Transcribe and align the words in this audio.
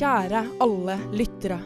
Kjære 0.00 0.40
alle 0.64 0.94
lyttere. 1.12 1.58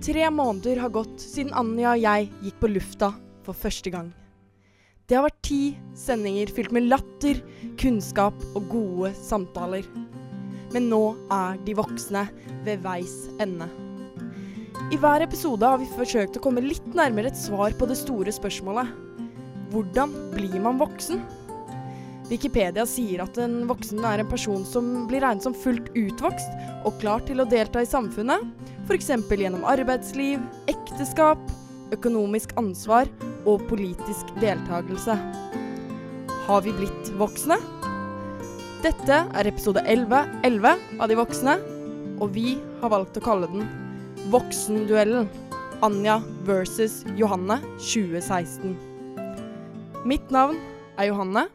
Tre 0.00 0.28
måneder 0.32 0.78
har 0.80 0.92
gått 0.94 1.20
siden 1.20 1.50
Anja 1.52 1.90
og 1.90 2.00
jeg 2.00 2.28
gikk 2.46 2.62
på 2.62 2.70
lufta 2.70 3.10
for 3.44 3.52
første 3.52 3.90
gang. 3.92 4.06
Det 5.04 5.18
har 5.18 5.26
vært 5.26 5.42
ti 5.44 5.58
sendinger 6.00 6.48
fylt 6.56 6.72
med 6.72 6.86
latter, 6.88 7.42
kunnskap 7.76 8.40
og 8.54 8.70
gode 8.72 9.10
samtaler. 9.18 9.84
Men 10.72 10.88
nå 10.88 11.02
er 11.36 11.60
de 11.66 11.76
voksne 11.76 12.24
ved 12.64 12.80
veis 12.88 13.18
ende. 13.36 13.68
I 14.88 14.96
hver 14.96 15.20
episode 15.26 15.74
har 15.74 15.76
vi 15.82 15.92
forsøkt 15.92 16.40
å 16.40 16.44
komme 16.46 16.64
litt 16.64 16.88
nærmere 16.96 17.34
et 17.34 17.42
svar 17.42 17.76
på 17.76 17.90
det 17.90 18.00
store 18.00 18.32
spørsmålet. 18.32 18.96
Hvordan 19.74 20.16
blir 20.32 20.56
man 20.64 20.80
voksen? 20.80 21.20
Wikipedia 22.30 22.84
sier 22.86 23.24
at 23.24 23.38
en 23.42 23.64
voksen 23.66 24.04
er 24.06 24.22
en 24.22 24.28
person 24.30 24.62
som 24.66 25.08
blir 25.10 25.24
regnet 25.24 25.42
som 25.42 25.56
fullt 25.56 25.88
utvokst 25.98 26.86
og 26.86 26.94
klar 27.02 27.24
til 27.26 27.42
å 27.42 27.48
delta 27.50 27.82
i 27.82 27.88
samfunnet, 27.88 28.44
f.eks. 28.86 29.10
gjennom 29.34 29.66
arbeidsliv, 29.66 30.38
ekteskap, 30.70 31.42
økonomisk 31.90 32.54
ansvar 32.60 33.10
og 33.50 33.66
politisk 33.70 34.30
deltakelse. 34.38 35.16
Har 36.46 36.62
vi 36.62 36.74
blitt 36.78 37.10
voksne? 37.18 37.58
Dette 38.80 39.18
er 39.26 39.50
episode 39.50 39.82
11, 39.84 40.40
11 40.46 41.02
av 41.02 41.10
De 41.10 41.18
voksne, 41.18 41.58
og 42.22 42.30
vi 42.36 42.54
har 42.80 42.94
valgt 42.94 43.18
å 43.18 43.24
kalle 43.24 43.50
den 43.50 43.66
Voksenduellen. 44.30 45.26
Anja 45.82 46.18
versus 46.44 47.00
Johanne 47.16 47.56
2016. 47.80 48.76
Mitt 50.04 50.30
navn 50.30 50.60
er 51.00 51.08
Johanne. 51.08 51.48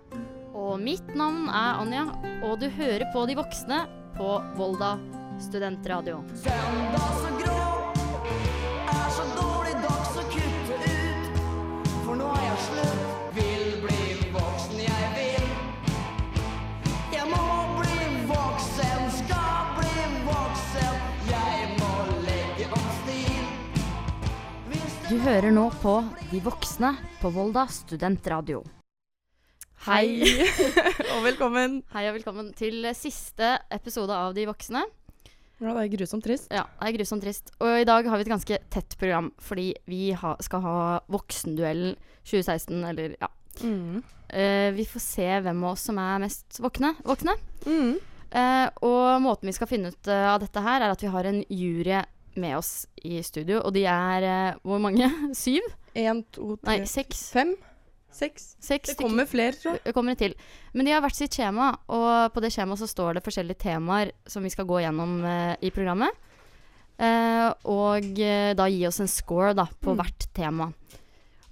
Og 0.66 0.80
mitt 0.82 1.12
navn 1.14 1.46
er 1.54 1.78
Anja, 1.78 2.04
og 2.42 2.58
du 2.58 2.66
hører 2.74 3.06
på 3.14 3.28
De 3.30 3.36
voksne 3.38 3.84
på 4.16 4.30
Volda 4.58 4.96
studentradio. 5.38 6.24
Søndag 6.42 7.10
så 7.22 7.34
grå 7.38 7.66
er 8.90 9.10
så 9.14 9.26
dårlig 9.36 9.76
dags 9.84 10.16
å 10.18 10.24
kutte 10.32 10.80
ut. 10.82 11.38
For 12.08 12.18
nå 12.18 12.32
er 12.34 12.48
jeg 12.48 12.64
slutt. 12.64 13.04
Vil 13.36 13.68
bli 13.84 14.08
voksen, 14.34 14.80
jeg 14.88 15.10
vil. 15.20 15.46
Jeg 17.14 17.28
må 17.30 17.44
bli 17.76 18.00
voksen, 18.32 19.04
skal 19.20 19.70
bli 19.78 20.08
voksen. 20.32 21.04
Jeg 21.30 21.68
må 21.76 21.92
legge 22.24 22.72
om 22.72 22.88
stil. 23.04 23.46
Du 25.12 25.20
hører 25.28 25.54
nå 25.54 25.68
på 25.86 26.00
De 26.32 26.42
voksne 26.50 26.96
på 27.22 27.34
Volda 27.38 27.68
studentradio. 27.70 28.64
Hei, 29.86 30.18
og 31.14 31.20
velkommen. 31.22 31.76
Hei 31.94 32.08
og 32.10 32.16
velkommen 32.16 32.48
til 32.58 32.88
siste 32.98 33.52
episode 33.70 34.16
av 34.18 34.32
De 34.34 34.48
voksne. 34.50 34.80
Ja, 35.62 35.76
det 35.76 35.84
er 35.84 35.92
grusomt 35.92 36.26
trist. 36.26 36.48
Ja, 36.50 36.64
det 36.80 36.88
er 36.88 36.96
grusomt 36.96 37.22
trist. 37.22 37.52
Og 37.62 37.84
i 37.84 37.86
dag 37.86 38.10
har 38.10 38.18
vi 38.18 38.26
et 38.26 38.32
ganske 38.32 38.58
tett 38.74 38.96
program, 38.98 39.28
fordi 39.38 39.68
vi 39.86 40.08
ha, 40.18 40.32
skal 40.42 40.64
ha 40.64 40.80
Voksenduellen 41.14 41.94
2016, 42.24 42.80
eller 42.82 43.14
ja. 43.20 43.30
Mm. 43.62 44.00
Uh, 44.34 44.72
vi 44.74 44.88
får 44.90 45.06
se 45.06 45.30
hvem 45.46 45.62
av 45.62 45.76
oss 45.76 45.86
som 45.92 46.02
er 46.02 46.26
mest 46.26 46.58
våkne, 46.66 46.96
voksne. 47.06 47.38
Mm. 47.70 47.94
Uh, 48.34 48.66
og 48.90 49.22
måten 49.28 49.52
vi 49.52 49.56
skal 49.60 49.70
finne 49.70 49.94
ut 49.94 50.10
uh, 50.10 50.32
av 50.32 50.42
dette 50.42 50.66
her, 50.66 50.82
er 50.82 50.96
at 50.96 51.06
vi 51.06 51.14
har 51.14 51.30
en 51.30 51.44
jury 51.46 52.02
med 52.42 52.58
oss 52.58 52.74
i 53.06 53.22
studio. 53.22 53.62
Og 53.62 53.78
de 53.78 53.86
er 53.86 54.58
hvor 54.66 54.82
mange? 54.82 55.14
Syv? 55.46 55.70
En, 55.94 56.26
to, 56.34 56.56
tre, 56.58 56.82
Nei, 56.82 56.90
seks. 56.90 57.28
fem? 57.38 57.54
Seks? 58.16 58.46
Seks 58.64 58.94
Det 58.94 58.98
kommer 59.02 59.28
flere, 59.28 59.54
tror 59.60 59.74
jeg. 59.76 59.84
Det 59.90 59.94
kommer 59.98 60.16
til. 60.20 60.36
Men 60.74 60.88
de 60.88 60.94
har 60.96 61.02
hvert 61.04 61.18
sitt 61.18 61.36
skjema, 61.36 61.74
og 61.92 62.32
på 62.36 62.44
det 62.44 62.54
skjemaet 62.56 62.80
så 62.80 62.88
står 62.88 63.18
det 63.18 63.24
forskjellige 63.26 63.60
temaer 63.66 64.14
som 64.32 64.46
vi 64.46 64.52
skal 64.54 64.68
gå 64.70 64.80
gjennom 64.86 65.18
eh, 65.28 65.56
i 65.68 65.72
programmet. 65.76 66.16
Eh, 66.98 67.50
og 67.68 68.20
eh, 68.24 68.54
da 68.56 68.70
gi 68.72 68.86
oss 68.88 69.02
en 69.04 69.12
score 69.12 69.54
da, 69.58 69.66
på 69.68 69.92
Mm. 69.92 70.00
hvert 70.00 70.28
tema. 70.34 70.70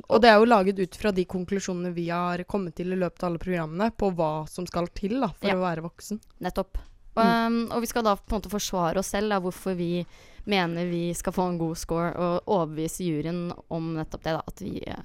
Og 0.10 0.22
det 0.22 0.30
er 0.32 0.40
jo 0.40 0.48
laget 0.48 0.80
ut 0.80 0.96
fra 1.00 1.12
de 1.16 1.24
konklusjonene 1.26 1.94
vi 1.96 2.08
har 2.10 2.44
kommet 2.50 2.76
til 2.76 2.92
i 2.92 2.98
løpet 3.00 3.24
av 3.24 3.30
alle 3.30 3.40
programmene, 3.44 3.92
på 3.96 4.10
hva 4.16 4.48
som 4.50 4.66
skal 4.68 4.88
til 4.96 5.20
da, 5.20 5.30
for 5.36 5.48
Ja. 5.52 5.56
å 5.56 5.64
være 5.64 5.84
voksen. 5.84 6.20
Nettopp. 6.42 6.78
Um, 7.16 7.70
og 7.72 7.82
vi 7.82 7.86
skal 7.92 8.04
da 8.04 8.16
på 8.16 8.34
en 8.34 8.40
måte 8.42 8.50
forsvare 8.50 8.98
oss 8.98 9.12
selv, 9.14 9.30
da, 9.30 9.40
hvorfor 9.40 9.76
vi 9.78 10.06
mener 10.48 10.90
vi 10.90 11.14
skal 11.14 11.32
få 11.36 11.50
en 11.52 11.60
god 11.60 11.78
score, 11.78 12.10
og 12.18 12.42
overbevise 12.48 13.04
juryen 13.06 13.52
om 13.70 13.94
nettopp 13.96 14.24
det, 14.24 14.34
da, 14.34 14.42
at 14.48 14.60
vi 14.64 14.82
eh, 14.88 15.04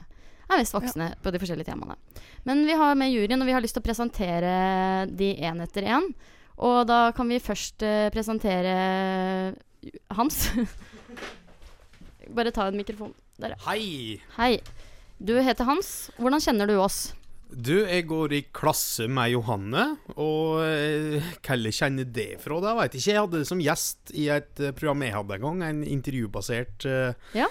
er 0.57 0.63
mest 0.63 0.77
voksne 0.77 1.11
på 1.23 1.33
de 1.33 1.41
forskjellige 1.43 1.69
temaene. 1.69 1.97
Men 2.49 2.65
vi 2.67 2.77
har 2.79 2.97
med 2.99 3.13
juryen, 3.13 3.43
og 3.43 3.49
vi 3.49 3.55
har 3.57 3.65
lyst 3.65 3.77
til 3.77 3.85
å 3.85 3.89
presentere 3.89 4.53
de 5.11 5.35
én 5.45 5.61
etter 5.65 5.89
én. 5.89 6.09
Og 6.59 6.83
da 6.89 7.13
kan 7.15 7.29
vi 7.31 7.39
først 7.43 7.85
uh, 7.87 8.09
presentere 8.15 8.75
Hans. 10.19 10.49
Bare 12.37 12.53
ta 12.55 12.67
en 12.69 12.79
mikrofon. 12.81 13.15
Der, 13.39 13.55
ja. 13.55 13.61
Hei! 13.69 14.19
Hei. 14.37 14.59
Du 15.19 15.37
heter 15.43 15.69
Hans. 15.69 16.11
Hvordan 16.19 16.43
kjenner 16.43 16.71
du 16.71 16.77
oss? 16.83 17.13
Du, 17.49 17.73
jeg 17.81 18.05
går 18.11 18.33
i 18.37 18.41
klasse 18.53 19.07
med 19.09 19.31
Johanne, 19.33 19.85
og 20.21 20.59
eh, 20.67 21.23
hva 21.41 21.57
kjenner 21.73 22.05
det 22.05 22.27
fra? 22.43 22.59
Det 22.61 22.75
jeg 22.93 23.01
ikke. 23.01 23.13
Jeg 23.15 23.23
hadde 23.23 23.41
det 23.41 23.49
som 23.49 23.63
gjest 23.65 24.13
i 24.21 24.27
et 24.35 24.61
eh, 24.61 24.75
program 24.77 25.01
jeg 25.07 25.15
hadde 25.17 25.39
en 25.39 25.47
gang, 25.47 25.63
en 25.65 25.81
intervjubasert 25.89 26.85
eh, 26.85 27.15
Ja. 27.39 27.49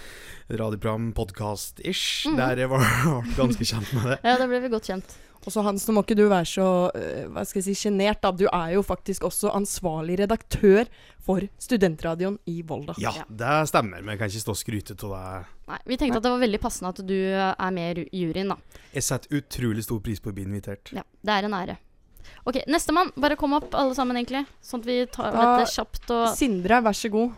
radioprogram, 0.54 1.10
podkast-ish, 1.18 2.28
Mhm. 2.30 2.38
der 2.38 2.62
jeg 2.62 2.70
var 2.70 2.86
ganske 3.42 3.66
kjent 3.66 3.94
med 3.98 4.06
det. 4.14 4.20
Ja, 4.24 4.38
da 4.38 4.48
ble 4.54 4.62
vi 4.68 4.70
godt 4.76 4.86
kjent. 4.92 5.18
Og 5.46 5.54
så 5.54 5.62
Hans, 5.64 5.86
nå 5.88 5.94
må 5.96 6.02
ikke 6.04 6.18
du 6.18 6.26
være 6.28 6.48
så 6.50 6.66
øh, 6.98 7.28
hva 7.32 7.44
skal 7.48 7.62
jeg 7.62 7.68
si, 7.70 7.76
sjenert. 7.88 8.26
Du 8.38 8.46
er 8.50 8.74
jo 8.76 8.82
faktisk 8.84 9.24
også 9.28 9.52
ansvarlig 9.56 10.18
redaktør 10.20 10.90
for 11.24 11.44
studentradioen 11.62 12.38
i 12.50 12.62
Volda. 12.68 12.96
Ja, 13.00 13.14
det 13.30 13.54
stemmer, 13.72 14.02
men 14.02 14.16
jeg 14.16 14.20
kan 14.24 14.32
ikke 14.32 14.44
stå 14.44 14.56
og 14.56 14.60
skryte 14.60 14.96
av 15.08 15.14
det. 15.16 15.42
Nei, 15.72 15.80
vi 15.92 15.98
tenkte 16.00 16.20
at 16.22 16.28
det 16.28 16.32
var 16.36 16.44
veldig 16.44 16.62
passende 16.64 16.92
at 16.96 17.02
du 17.08 17.18
er 17.38 17.74
med 17.76 18.04
i 18.08 18.24
juryen, 18.26 18.54
da. 18.56 18.82
Jeg 18.96 19.04
setter 19.08 19.40
utrolig 19.42 19.84
stor 19.88 20.00
pris 20.04 20.20
på 20.24 20.32
å 20.32 20.36
bli 20.38 20.48
invitert. 20.48 20.94
Ja, 20.96 21.04
det 21.24 21.36
er 21.36 21.48
en 21.50 21.58
ære. 21.58 21.78
Ok, 22.48 22.62
Nestemann. 22.68 23.12
Bare 23.20 23.36
kom 23.40 23.54
opp, 23.58 23.74
alle 23.76 23.96
sammen, 23.96 24.18
egentlig. 24.20 24.46
Sånn 24.64 24.82
at 24.84 24.88
vi 24.88 24.98
tar 25.12 25.32
Da- 25.32 25.58
dette 25.60 25.72
kjapt. 25.76 26.10
Og 26.12 26.28
Sindre, 26.36 26.82
vær 26.84 26.96
så 26.96 27.12
god. 27.12 27.32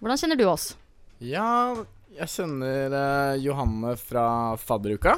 Hvordan 0.00 0.18
kjenner 0.20 0.38
du 0.38 0.44
oss? 0.50 0.74
Ja, 1.20 1.74
jeg 2.14 2.28
kjenner 2.28 2.92
eh, 2.98 3.36
Johanne 3.42 3.96
fra 3.98 4.56
fadderuka. 4.60 5.16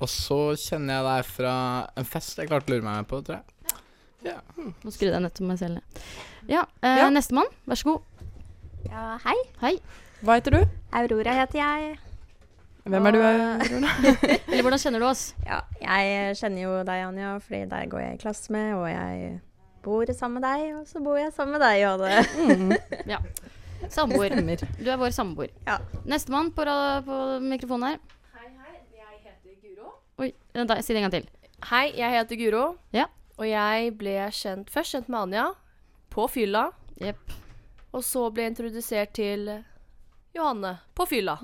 Og 0.00 0.08
så 0.08 0.38
kjenner 0.56 0.96
jeg 0.96 1.06
deg 1.06 1.26
fra 1.28 1.54
en 2.00 2.06
fest 2.08 2.38
jeg 2.40 2.48
klarte 2.50 2.70
å 2.70 2.74
lure 2.76 2.86
meg 2.86 3.02
med 3.02 3.08
på, 3.10 3.20
tror 3.26 3.40
jeg. 3.40 4.36
Nå 4.84 4.92
skrudde 4.92 5.14
jeg 5.16 5.24
nettopp 5.24 5.48
meg 5.48 5.58
selv. 5.60 6.04
Ja, 6.48 6.66
eh, 6.82 6.98
Ja. 7.02 7.08
Nestemann, 7.12 7.48
vær 7.68 7.78
så 7.80 7.92
god. 7.92 8.00
Ja, 8.88 9.18
hei. 9.24 9.36
Hei. 9.60 9.74
Hva 10.24 10.36
heter 10.38 10.56
du? 10.56 10.62
Aurora 10.96 11.34
heter 11.36 11.60
jeg. 11.60 11.98
Hvem 12.84 13.06
er 13.06 13.12
du? 13.12 13.20
Aurora? 13.20 13.92
Eller 14.48 14.64
hvordan 14.64 14.80
kjenner 14.80 15.00
du 15.04 15.06
oss? 15.08 15.34
Ja, 15.46 15.60
jeg 15.80 16.36
kjenner 16.40 16.62
jo 16.64 16.72
deg, 16.88 17.04
Anja, 17.06 17.34
fordi 17.44 17.62
deg 17.70 17.92
går 17.92 18.00
jeg 18.06 18.16
i 18.18 18.20
klasse 18.24 18.52
med, 18.56 18.72
og 18.76 18.86
jeg 18.88 19.40
bor 19.84 20.12
sammen 20.16 20.40
med 20.40 20.48
deg, 20.48 20.64
og 20.80 20.88
så 20.88 21.00
bor 21.04 21.16
jeg 21.20 21.32
sammen 21.36 21.56
med 21.56 21.64
deg, 21.64 21.80
Johanne. 21.84 22.24
Mm. 22.36 23.28
Samboer. 23.88 24.36
Du 24.80 24.90
er 24.92 24.98
vår 25.00 25.12
samboer. 25.16 25.48
Ja. 25.66 25.78
Nestemann 26.08 26.50
på, 26.56 26.64
på 27.06 27.20
mikrofonen 27.44 27.86
her. 27.94 28.00
Hei, 28.36 28.48
hei. 28.60 28.74
Jeg 29.00 29.22
heter 29.24 29.56
Guro. 29.64 29.94
Oi, 30.20 30.34
da, 30.52 30.76
si 30.84 30.92
det 30.92 31.00
en 31.00 31.06
gang 31.06 31.14
til. 31.14 31.28
Hei, 31.70 31.86
jeg 31.96 32.12
heter 32.12 32.36
Guro. 32.36 32.64
Ja. 32.92 33.06
Og 33.40 33.46
jeg 33.48 33.92
ble 33.96 34.18
kjent, 34.36 34.68
først 34.68 34.92
kjent 34.92 35.08
med 35.08 35.20
Anja 35.22 35.46
på 36.12 36.26
fylla. 36.28 36.66
Yep. 37.00 37.32
Og 37.96 38.04
så 38.04 38.26
ble 38.28 38.44
jeg 38.44 38.52
introdusert 38.52 39.14
til 39.16 39.48
Johanne 40.36 40.74
på 40.92 41.06
fylla. 41.08 41.38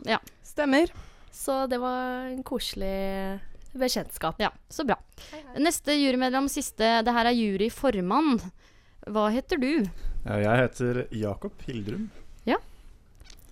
Stemmer. 0.44 0.92
Så 1.32 1.62
det 1.72 1.78
var 1.80 2.28
en 2.28 2.44
koselig 2.44 3.40
bekjentskap. 3.72 4.36
Ja, 4.44 4.52
så 4.68 4.84
bra. 4.84 4.98
Neste 5.56 5.96
jurymedlem, 5.96 6.50
siste. 6.52 6.98
Det 7.00 7.16
her 7.16 7.32
er 7.32 7.38
juryformann. 7.38 8.44
Hva 9.08 9.30
heter 9.32 9.62
du? 9.62 9.72
Ja, 10.26 10.36
jeg 10.42 10.62
heter 10.66 11.02
Jakob 11.16 11.64
Hildrum. 11.64 12.10
Ja. 12.44 12.60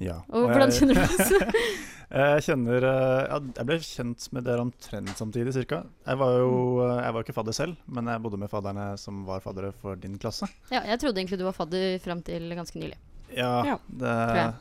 Ja. 0.04 0.20
Og 0.28 0.50
hvordan 0.50 0.68
jeg, 0.68 0.82
kjenner 0.82 1.00
du 1.00 1.04
oss? 1.08 1.92
jeg 2.10 2.42
kjenner 2.46 2.84
eh, 2.84 3.26
ja, 3.30 3.38
Jeg 3.56 3.66
ble 3.68 3.78
kjent 3.80 4.26
med 4.36 4.44
dere 4.44 4.60
omtrent 4.64 5.14
samtidig, 5.16 5.54
cirka. 5.56 5.82
Jeg 6.06 6.18
var 6.20 6.36
jo 6.38 6.50
eh, 6.84 6.98
jeg 7.04 7.14
var 7.16 7.24
ikke 7.24 7.36
fadder 7.36 7.56
selv, 7.56 7.76
men 7.86 8.06
jeg 8.12 8.22
bodde 8.24 8.38
med 8.38 8.50
fadderne 8.52 8.86
som 9.00 9.24
var 9.28 9.40
faddere 9.44 9.72
for 9.72 9.96
din 9.96 10.18
klasse. 10.18 10.48
ja, 10.70 10.82
jeg 10.84 11.00
trodde 11.00 11.18
egentlig 11.22 11.38
du 11.40 11.44
var 11.48 11.56
fadder 11.56 11.98
fram 12.04 12.22
til 12.22 12.48
ganske 12.54 12.78
nylig. 12.78 12.98
Ja, 13.36 13.64
Ja. 13.64 13.78
det 13.88 14.08
er 14.10 14.54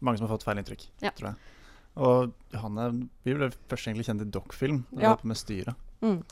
mange 0.00 0.18
som 0.18 0.26
har 0.28 0.36
fått 0.36 0.44
feil 0.46 0.58
inntrykk, 0.62 0.86
Ja. 1.02 1.10
tror 1.10 1.32
jeg. 1.32 1.36
Og 1.96 2.32
Johanne, 2.52 3.08
vi 3.24 3.34
ble 3.34 3.50
først 3.70 3.86
egentlig 3.86 4.06
kjent 4.08 4.22
i 4.22 4.30
Doc-film, 4.30 4.84
da 4.92 5.00
Ja. 5.02 5.08
var 5.10 5.20
på 5.22 5.26
med 5.30 5.36
styret. 5.36 5.74
Mm. 6.02 6.22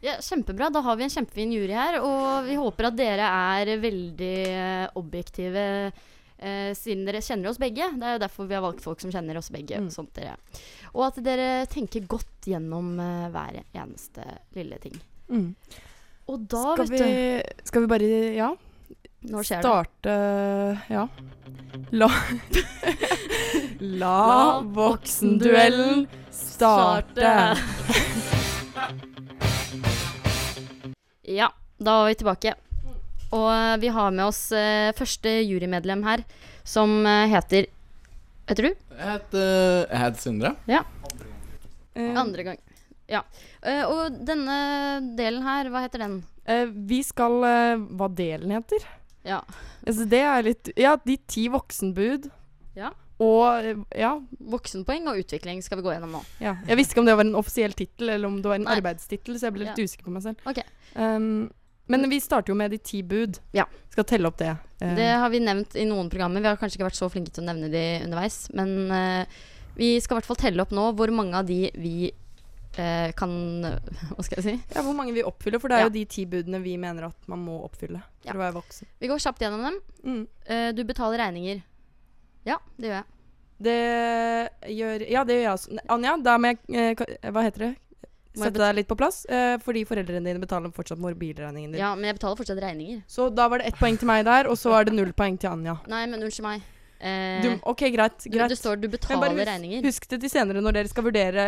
Ja, 0.00 0.12
Kjempebra. 0.24 0.70
Da 0.72 0.80
har 0.80 0.96
vi 0.96 1.04
en 1.04 1.10
kjempefin 1.10 1.52
jury 1.52 1.72
her. 1.76 1.98
Og 2.00 2.44
vi 2.46 2.54
håper 2.56 2.86
at 2.88 2.96
dere 2.96 3.26
er 3.28 3.76
veldig 3.82 4.46
eh, 4.48 4.86
objektive, 4.96 5.92
eh, 6.38 6.72
siden 6.76 7.04
dere 7.08 7.22
kjenner 7.24 7.50
oss 7.50 7.60
begge. 7.60 7.88
Det 7.96 8.06
er 8.06 8.16
jo 8.16 8.22
derfor 8.22 8.48
vi 8.48 8.56
har 8.56 8.64
valgt 8.64 8.84
folk 8.84 9.02
som 9.02 9.12
kjenner 9.14 9.38
oss 9.40 9.50
begge. 9.54 9.80
Mm. 9.82 9.90
Sånt 9.94 10.14
dere, 10.18 10.36
og 10.94 11.08
at 11.08 11.20
dere 11.24 11.66
tenker 11.72 12.06
godt 12.08 12.48
gjennom 12.50 12.94
eh, 13.02 13.26
hver 13.34 13.60
eneste 13.64 14.26
lille 14.56 14.78
ting. 14.82 14.96
Mm. 15.28 15.50
Og 16.26 16.46
da, 16.50 16.62
Skal 16.74 16.90
vet 16.90 17.02
vi, 17.02 17.66
skal 17.66 17.84
vi 17.84 17.90
bare 17.90 18.10
Ja? 18.34 18.50
Nå 19.26 19.42
skjer 19.42 19.58
det. 19.58 19.66
Starte 19.66 20.14
Ja. 20.92 21.06
La 21.96 22.08
La 24.02 24.14
La 24.30 24.60
voksenduellen 24.62 26.06
starte. 26.30 27.32
Ja, 31.26 31.48
da 31.78 31.90
var 31.98 32.06
vi 32.06 32.14
tilbake. 32.14 32.54
Og 33.34 33.80
vi 33.82 33.88
har 33.90 34.12
med 34.14 34.24
oss 34.28 34.52
eh, 34.54 34.92
første 34.96 35.32
jurymedlem 35.48 36.04
her, 36.06 36.22
som 36.66 37.00
eh, 37.06 37.26
heter 37.32 37.66
Heter 38.46 38.68
du? 38.68 38.74
Jeg 38.94 39.08
heter, 39.10 39.48
jeg 39.90 39.98
heter 40.04 40.22
Sindre. 40.22 40.52
Eh, 40.70 42.12
Andre 42.20 42.44
gang. 42.46 42.60
Ja. 43.10 43.24
Eh, 43.66 43.82
og 43.90 44.20
denne 44.26 44.58
delen 45.18 45.42
her, 45.46 45.70
hva 45.72 45.82
heter 45.86 46.04
den? 46.04 46.20
eh, 46.46 46.66
vi 46.70 47.00
skal 47.06 47.42
eh, 47.48 47.82
Hva 47.98 48.06
delen 48.14 48.54
heter? 48.54 48.86
Ja. 49.26 49.40
Altså, 49.86 50.06
det 50.06 50.20
er 50.22 50.46
litt 50.46 50.70
Ja, 50.78 50.94
de 51.02 51.16
ti 51.26 51.48
voksenbud. 51.50 52.30
Ja. 52.78 52.92
Og 53.18 53.64
eh, 53.66 53.82
ja, 53.98 54.12
Voksenpoeng 54.54 55.06
og 55.10 55.18
utvikling 55.24 55.58
skal 55.64 55.80
vi 55.80 55.86
gå 55.88 55.94
gjennom 55.96 56.14
nå. 56.18 56.22
ja. 56.42 56.54
Jeg 56.68 56.78
visste 56.78 56.94
ikke 56.94 57.02
om 57.02 57.10
det 57.10 57.18
var 57.18 57.26
en 57.26 57.38
offisiell 57.42 57.74
tittel, 57.74 58.10
eller 58.14 58.28
om 58.30 58.38
det 58.42 58.50
var 58.52 58.60
en 58.60 58.66
Nei. 58.68 58.76
arbeidstittel, 58.78 59.38
så 59.40 59.48
jeg 59.48 59.56
ble 59.56 59.66
litt 59.66 59.80
Ja. 59.82 59.86
usikker 59.90 60.06
på 60.06 60.14
meg 60.14 60.22
selv. 60.28 60.42
Ok. 60.46 60.62
Um, 60.94 61.48
men 61.88 62.08
vi 62.10 62.18
starter 62.20 62.50
jo 62.52 62.56
med 62.58 62.70
de 62.74 62.78
ti 62.78 63.02
bud. 63.02 63.38
Ja. 63.54 63.64
Skal 63.92 64.04
telle 64.04 64.28
opp 64.28 64.36
det. 64.40 64.56
Eh, 64.80 64.94
Det 64.98 65.06
har 65.22 65.30
vi 65.30 65.40
nevnt 65.40 65.76
i 65.76 65.84
noen 65.88 66.10
programmer. 66.10 66.40
Vi 66.42 66.48
har 66.50 66.56
kanskje 66.60 66.78
ikke 66.80 66.88
vært 66.90 66.98
så 66.98 67.08
flinke 67.12 67.30
til 67.32 67.44
å 67.44 67.46
nevne 67.52 67.70
de 67.72 67.84
underveis. 68.04 68.48
Men 68.54 68.90
uh, 68.90 69.24
vi 69.76 69.94
skal 70.00 70.16
i 70.16 70.20
hvert 70.20 70.26
fall 70.30 70.40
telle 70.40 70.62
opp 70.64 70.72
nå 70.74 70.88
hvor 70.98 71.12
mange 71.14 71.34
av 71.38 71.46
de 71.46 71.70
vi 71.78 72.10
uh, 72.78 73.12
kan 73.16 73.30
Hva 74.16 74.24
skal 74.26 74.42
jeg 74.42 74.44
si? 74.48 74.56
ja, 74.74 74.82
hvor 74.82 74.94
mange 74.98 75.14
vi 75.16 75.22
oppfyller, 75.24 75.60
for 75.62 75.68
det 75.68 75.76
er 75.78 75.86
Ja. 75.86 75.88
jo 75.90 75.94
de 75.96 76.04
ti 76.04 76.26
budene 76.26 76.60
vi 76.64 76.76
mener 76.76 77.06
at 77.08 77.28
man 77.30 77.44
må 77.46 77.62
oppfylle 77.64 78.02
for 78.02 78.28
Ja. 78.32 78.34
å 78.34 78.42
være 78.42 78.56
voksen. 78.58 78.86
Vi 79.00 79.08
går 79.08 79.22
kjapt 79.22 79.40
gjennom 79.46 79.62
dem. 79.70 79.80
Mm. 80.04 80.22
Uh, 80.50 80.72
du 80.76 80.84
betaler 80.84 81.18
regninger. 81.22 81.62
Ja, 82.46 82.58
det 82.78 82.90
gjør 82.90 82.98
jeg. 83.00 83.06
Det 83.66 83.76
gjør 84.76 85.06
Ja, 85.10 85.24
det 85.24 85.34
gjør 85.38 85.44
jeg 85.46 85.52
også. 85.54 85.78
Anja, 85.88 86.16
da 86.20 86.34
må 86.38 86.50
jeg 86.68 86.96
Hva 87.32 87.42
heter 87.46 87.62
det? 87.70 87.74
Sette 88.44 88.60
deg 88.60 88.74
litt 88.76 88.88
på 88.88 88.96
plass, 89.00 89.24
eh, 89.32 89.56
fordi 89.64 89.84
foreldrene 89.88 90.24
dine 90.28 90.38
betaler 90.42 90.70
fortsatt 90.76 90.98
mobilregningen 91.00 91.72
din. 91.72 91.80
Ja, 91.80 91.94
men 91.96 92.04
jeg 92.10 92.18
betaler 92.18 92.36
fortsatt 92.36 92.60
regninger. 92.62 93.02
Så 93.08 93.30
da 93.34 93.48
var 93.48 93.58
det 93.62 93.66
ett 93.72 93.78
poeng 93.80 93.96
til 93.98 94.06
meg 94.10 94.24
der, 94.28 94.46
og 94.52 94.56
så 94.60 94.70
var 94.70 94.84
det 94.84 94.92
null 94.94 95.12
poeng 95.16 95.38
til 95.40 95.50
Anja. 95.50 95.78
Nei, 95.88 96.06
men 96.06 96.20
unnskyld 96.22 96.42
meg. 96.48 96.62
Eh, 96.98 97.42
Du, 97.42 97.50
OK, 97.68 97.82
greit. 97.92 98.14
du, 98.24 98.30
greit. 98.32 98.48
det 98.48 98.56
står 98.56 98.76
du 98.80 98.86
Men 98.88 98.92
betaler 98.94 99.20
bare 99.20 99.34
husk, 99.36 99.48
regninger. 99.50 99.82
husk 99.84 100.06
det 100.08 100.18
til 100.22 100.30
senere 100.32 100.62
når 100.64 100.72
dere 100.78 100.88
skal 100.88 101.04
vurdere 101.04 101.42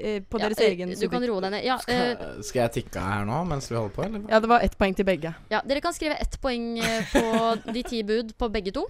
eh, 0.00 0.20
på 0.24 0.38
Ja, 0.40 0.46
deres 0.48 0.60
eh, 0.64 0.70
egen 0.72 0.94
Du 0.96 1.08
kan 1.12 1.26
roe 1.28 1.40
deg 1.44 1.50
ned. 1.52 1.64
Ja, 1.66 1.74
eh, 1.76 2.14
Skal, 2.14 2.42
skal 2.48 2.60
jeg 2.62 2.72
tikke 2.78 3.00
her 3.04 3.24
nå 3.28 3.42
mens 3.46 3.68
vi 3.68 3.76
holder 3.76 3.92
på, 3.92 4.02
eller? 4.06 4.22
Ja, 4.32 4.40
det 4.40 4.48
var 4.48 4.60
ett 4.64 4.78
poeng 4.80 4.94
til 4.96 5.04
begge. 5.04 5.34
ja, 5.52 5.60
dere 5.60 5.80
kan 5.84 5.92
skrive 5.92 6.16
ett 6.16 6.40
poeng 6.40 6.78
eh, 6.78 7.04
på 7.12 7.72
de 7.72 7.82
ti 7.82 8.02
bud 8.02 8.32
på 8.38 8.48
begge 8.48 8.72
to. 8.72 8.86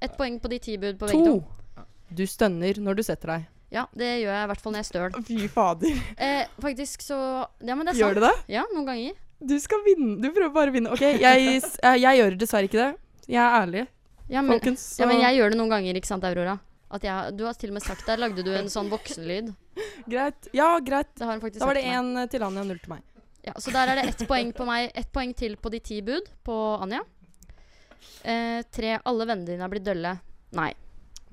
Ett 0.00 0.16
poeng 0.16 0.40
på 0.40 0.48
de 0.48 0.58
ti 0.58 0.78
bud 0.78 0.98
på 0.98 1.06
begge 1.12 1.24
to. 1.28 1.36
To. 1.40 1.84
Du 2.16 2.24
stønner 2.26 2.80
når 2.80 2.94
du 2.96 3.02
setter 3.02 3.26
deg. 3.36 3.46
Ja, 3.76 3.84
det 3.92 4.08
gjør 4.22 4.32
jeg 4.32 4.46
i 4.46 4.50
hvert 4.50 4.62
fall 4.64 4.72
når 4.74 4.82
jeg 4.82 4.88
støl. 4.88 5.16
Fy 5.26 5.48
fader. 5.52 5.98
Eh, 6.16 6.44
faktisk 6.64 7.02
så 7.04 7.18
Ja, 7.60 7.74
men 7.74 7.84
det 7.84 7.92
er 7.92 7.98
sant. 7.98 8.02
Gjør 8.02 8.14
du 8.16 8.22
det? 8.24 8.34
Ja, 8.54 8.62
noen 8.72 8.86
ganger. 8.88 9.18
Du 9.46 9.58
skal 9.60 9.82
vinne. 9.84 10.14
Du 10.22 10.30
prøver 10.32 10.54
bare 10.54 10.72
å 10.72 10.76
vinne. 10.76 10.92
OK, 10.94 11.02
jeg, 11.20 11.58
eh, 11.60 11.98
jeg 12.00 12.22
gjør 12.22 12.38
dessverre 12.40 12.70
ikke 12.70 12.80
det. 12.80 12.92
Jeg 13.26 13.42
er 13.42 13.58
ærlig, 13.60 13.82
Ja, 14.30 14.40
men, 14.40 14.56
folkens. 14.56 14.86
Så 14.96 15.02
ja, 15.02 15.10
men 15.10 15.20
jeg 15.20 15.36
gjør 15.38 15.52
det 15.52 15.58
noen 15.60 15.72
ganger, 15.74 15.98
ikke 15.98 16.08
sant, 16.08 16.24
Aurora? 16.26 16.56
Jeg, 17.02 17.34
du 17.36 17.42
har 17.44 17.58
til 17.58 17.72
og 17.72 17.76
med 17.76 17.84
sagt 17.84 18.06
der, 18.06 18.20
lagde 18.22 18.44
du 18.46 18.52
en 18.54 18.70
sånn 18.70 18.88
voksenlyd. 18.88 19.50
greit. 20.06 20.48
Ja, 20.56 20.78
greit. 20.80 21.10
Da 21.18 21.26
var 21.34 21.74
det 21.76 21.84
én 21.84 22.14
til 22.30 22.46
Anja 22.46 22.64
null 22.64 22.78
til 22.78 22.94
meg. 22.94 23.02
Ja, 23.46 23.52
så 23.62 23.74
der 23.74 23.92
er 23.92 24.00
det 24.00 24.08
ett 24.14 24.24
poeng 24.26 24.54
på 24.56 24.64
meg, 24.66 24.90
ett 24.94 25.10
poeng 25.14 25.34
til 25.36 25.58
på 25.60 25.70
de 25.74 25.82
ti 25.84 26.00
bud 26.06 26.30
på 26.46 26.56
Anja. 26.82 27.02
Eh, 28.22 28.62
tre. 28.72 28.96
Alle 29.04 29.26
vennene 29.26 29.46
dine 29.50 29.66
er 29.66 29.70
blitt 29.74 29.86
dølle. 29.86 30.16
Nei. 30.56 30.72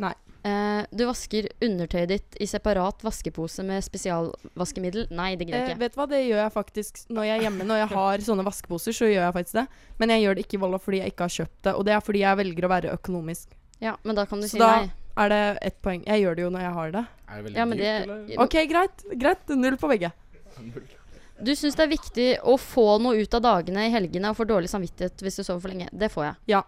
Nei. 0.02 0.14
Eh, 0.44 0.86
du 0.92 1.06
vasker 1.08 1.46
undertøyet 1.64 2.10
ditt 2.12 2.36
i 2.44 2.46
separat 2.52 3.00
vaskepose 3.06 3.64
med 3.64 3.80
spesialvaskemiddel. 3.86 5.06
Nei, 5.16 5.36
det 5.40 5.48
gidder 5.48 5.60
Eh, 5.62 5.68
jeg 5.70 5.76
ikke. 5.78 5.80
vet 5.86 5.94
du 5.96 6.00
hva, 6.02 6.08
det 6.12 6.20
gjør 6.28 6.42
jeg 6.44 6.52
faktisk 6.52 7.00
når 7.10 7.24
jeg 7.30 7.38
er 7.38 7.44
hjemme. 7.48 7.64
Når 7.70 7.78
jeg 7.84 7.88
har 7.94 8.18
sånne 8.30 8.44
vaskeposer, 8.48 8.92
så 8.98 9.08
gjør 9.08 9.24
jeg 9.24 9.34
faktisk 9.38 9.54
det. 9.62 9.68
Men 10.00 10.10
jeg 10.10 10.24
gjør 10.26 10.36
det 10.36 10.44
ikke 10.46 10.58
i 10.58 10.62
Volda 10.66 10.80
fordi 10.84 11.00
jeg 11.00 11.14
ikke 11.14 11.24
har 11.30 11.36
kjøpt 11.38 11.62
det. 11.70 11.74
Og 11.80 11.86
det 11.88 11.94
er 11.96 12.04
fordi 12.04 12.20
jeg 12.26 12.38
velger 12.44 12.68
å 12.68 12.72
være 12.74 12.92
økonomisk. 12.98 13.56
Ja, 13.80 13.96
men 14.04 14.16
da 14.20 14.26
kan 14.26 14.42
du 14.44 14.48
Så 14.48 14.58
si 14.58 14.60
da 14.60 14.72
nei. 14.82 14.92
er 15.24 15.30
det 15.30 15.42
ett 15.62 15.82
poeng. 15.82 16.04
Jeg 16.08 16.22
gjør 16.26 16.36
det 16.36 16.44
jo 16.44 16.50
når 16.52 16.62
jeg 16.68 16.74
har 16.74 16.92
det. 16.92 17.06
Er 17.30 17.36
det 17.40 17.44
veldig 17.48 17.58
Ja, 17.58 17.66
men 17.66 17.78
dyrt, 17.78 17.86
det 17.88 18.04
eller? 18.04 18.44
OK, 18.44 18.58
greit. 18.70 19.08
Greit. 19.20 19.48
Null 19.64 19.78
på 19.78 19.88
begge. 19.96 20.12
Du 21.44 21.50
syns 21.58 21.76
det 21.76 21.84
er 21.84 21.90
viktig 21.92 22.26
å 22.48 22.54
få 22.62 23.00
noe 23.02 23.18
ut 23.20 23.34
av 23.36 23.42
dagene 23.44 23.88
i 23.88 23.92
helgene 23.92 24.30
og 24.32 24.38
får 24.38 24.48
dårlig 24.48 24.70
samvittighet 24.70 25.18
hvis 25.26 25.40
du 25.40 25.44
sover 25.44 25.60
for 25.66 25.74
lenge. 25.74 25.90
Det 25.92 26.08
får 26.14 26.24
jeg. 26.28 26.36
Ja. 26.54 26.62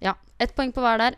Ja. 0.00 0.14
Ett 0.40 0.54
poeng 0.56 0.70
på 0.72 0.80
hver 0.80 0.96
der. 1.02 1.16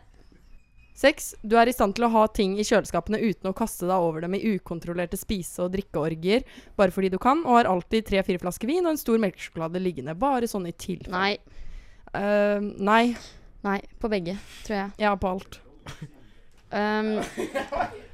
Seks. 0.95 1.33
Du 1.43 1.57
er 1.59 1.67
i 1.67 1.73
stand 1.75 1.97
til 1.97 2.07
å 2.07 2.11
ha 2.13 2.23
ting 2.31 2.53
i 2.55 2.63
kjøleskapene 2.63 3.19
uten 3.19 3.49
å 3.51 3.55
kaste 3.57 3.87
deg 3.89 3.99
over 3.99 4.23
dem 4.23 4.37
i 4.37 4.43
ukontrollerte 4.55 5.19
spise- 5.19 5.65
og 5.65 5.73
drikkeorgier 5.73 6.45
bare 6.79 6.93
fordi 6.95 7.09
du 7.11 7.17
kan, 7.19 7.41
og 7.43 7.59
har 7.59 7.69
alltid 7.69 8.07
tre-fire 8.07 8.39
flasker 8.39 8.71
vin 8.71 8.85
og 8.85 8.93
en 8.93 9.01
stor 9.01 9.19
melkesjokolade 9.19 9.81
liggende. 9.83 10.15
Bare 10.15 10.47
sånn 10.47 10.69
i 10.69 10.71
tilfelle. 10.71 11.11
Nei. 11.11 11.35
Uh, 12.15 12.63
nei. 12.79 13.03
Nei, 13.65 13.79
på 13.99 14.11
begge, 14.13 14.37
tror 14.63 14.77
jeg. 14.77 14.93
Ja, 15.03 15.11
på 15.19 15.33
alt. 15.35 15.59
Um, 16.69 17.17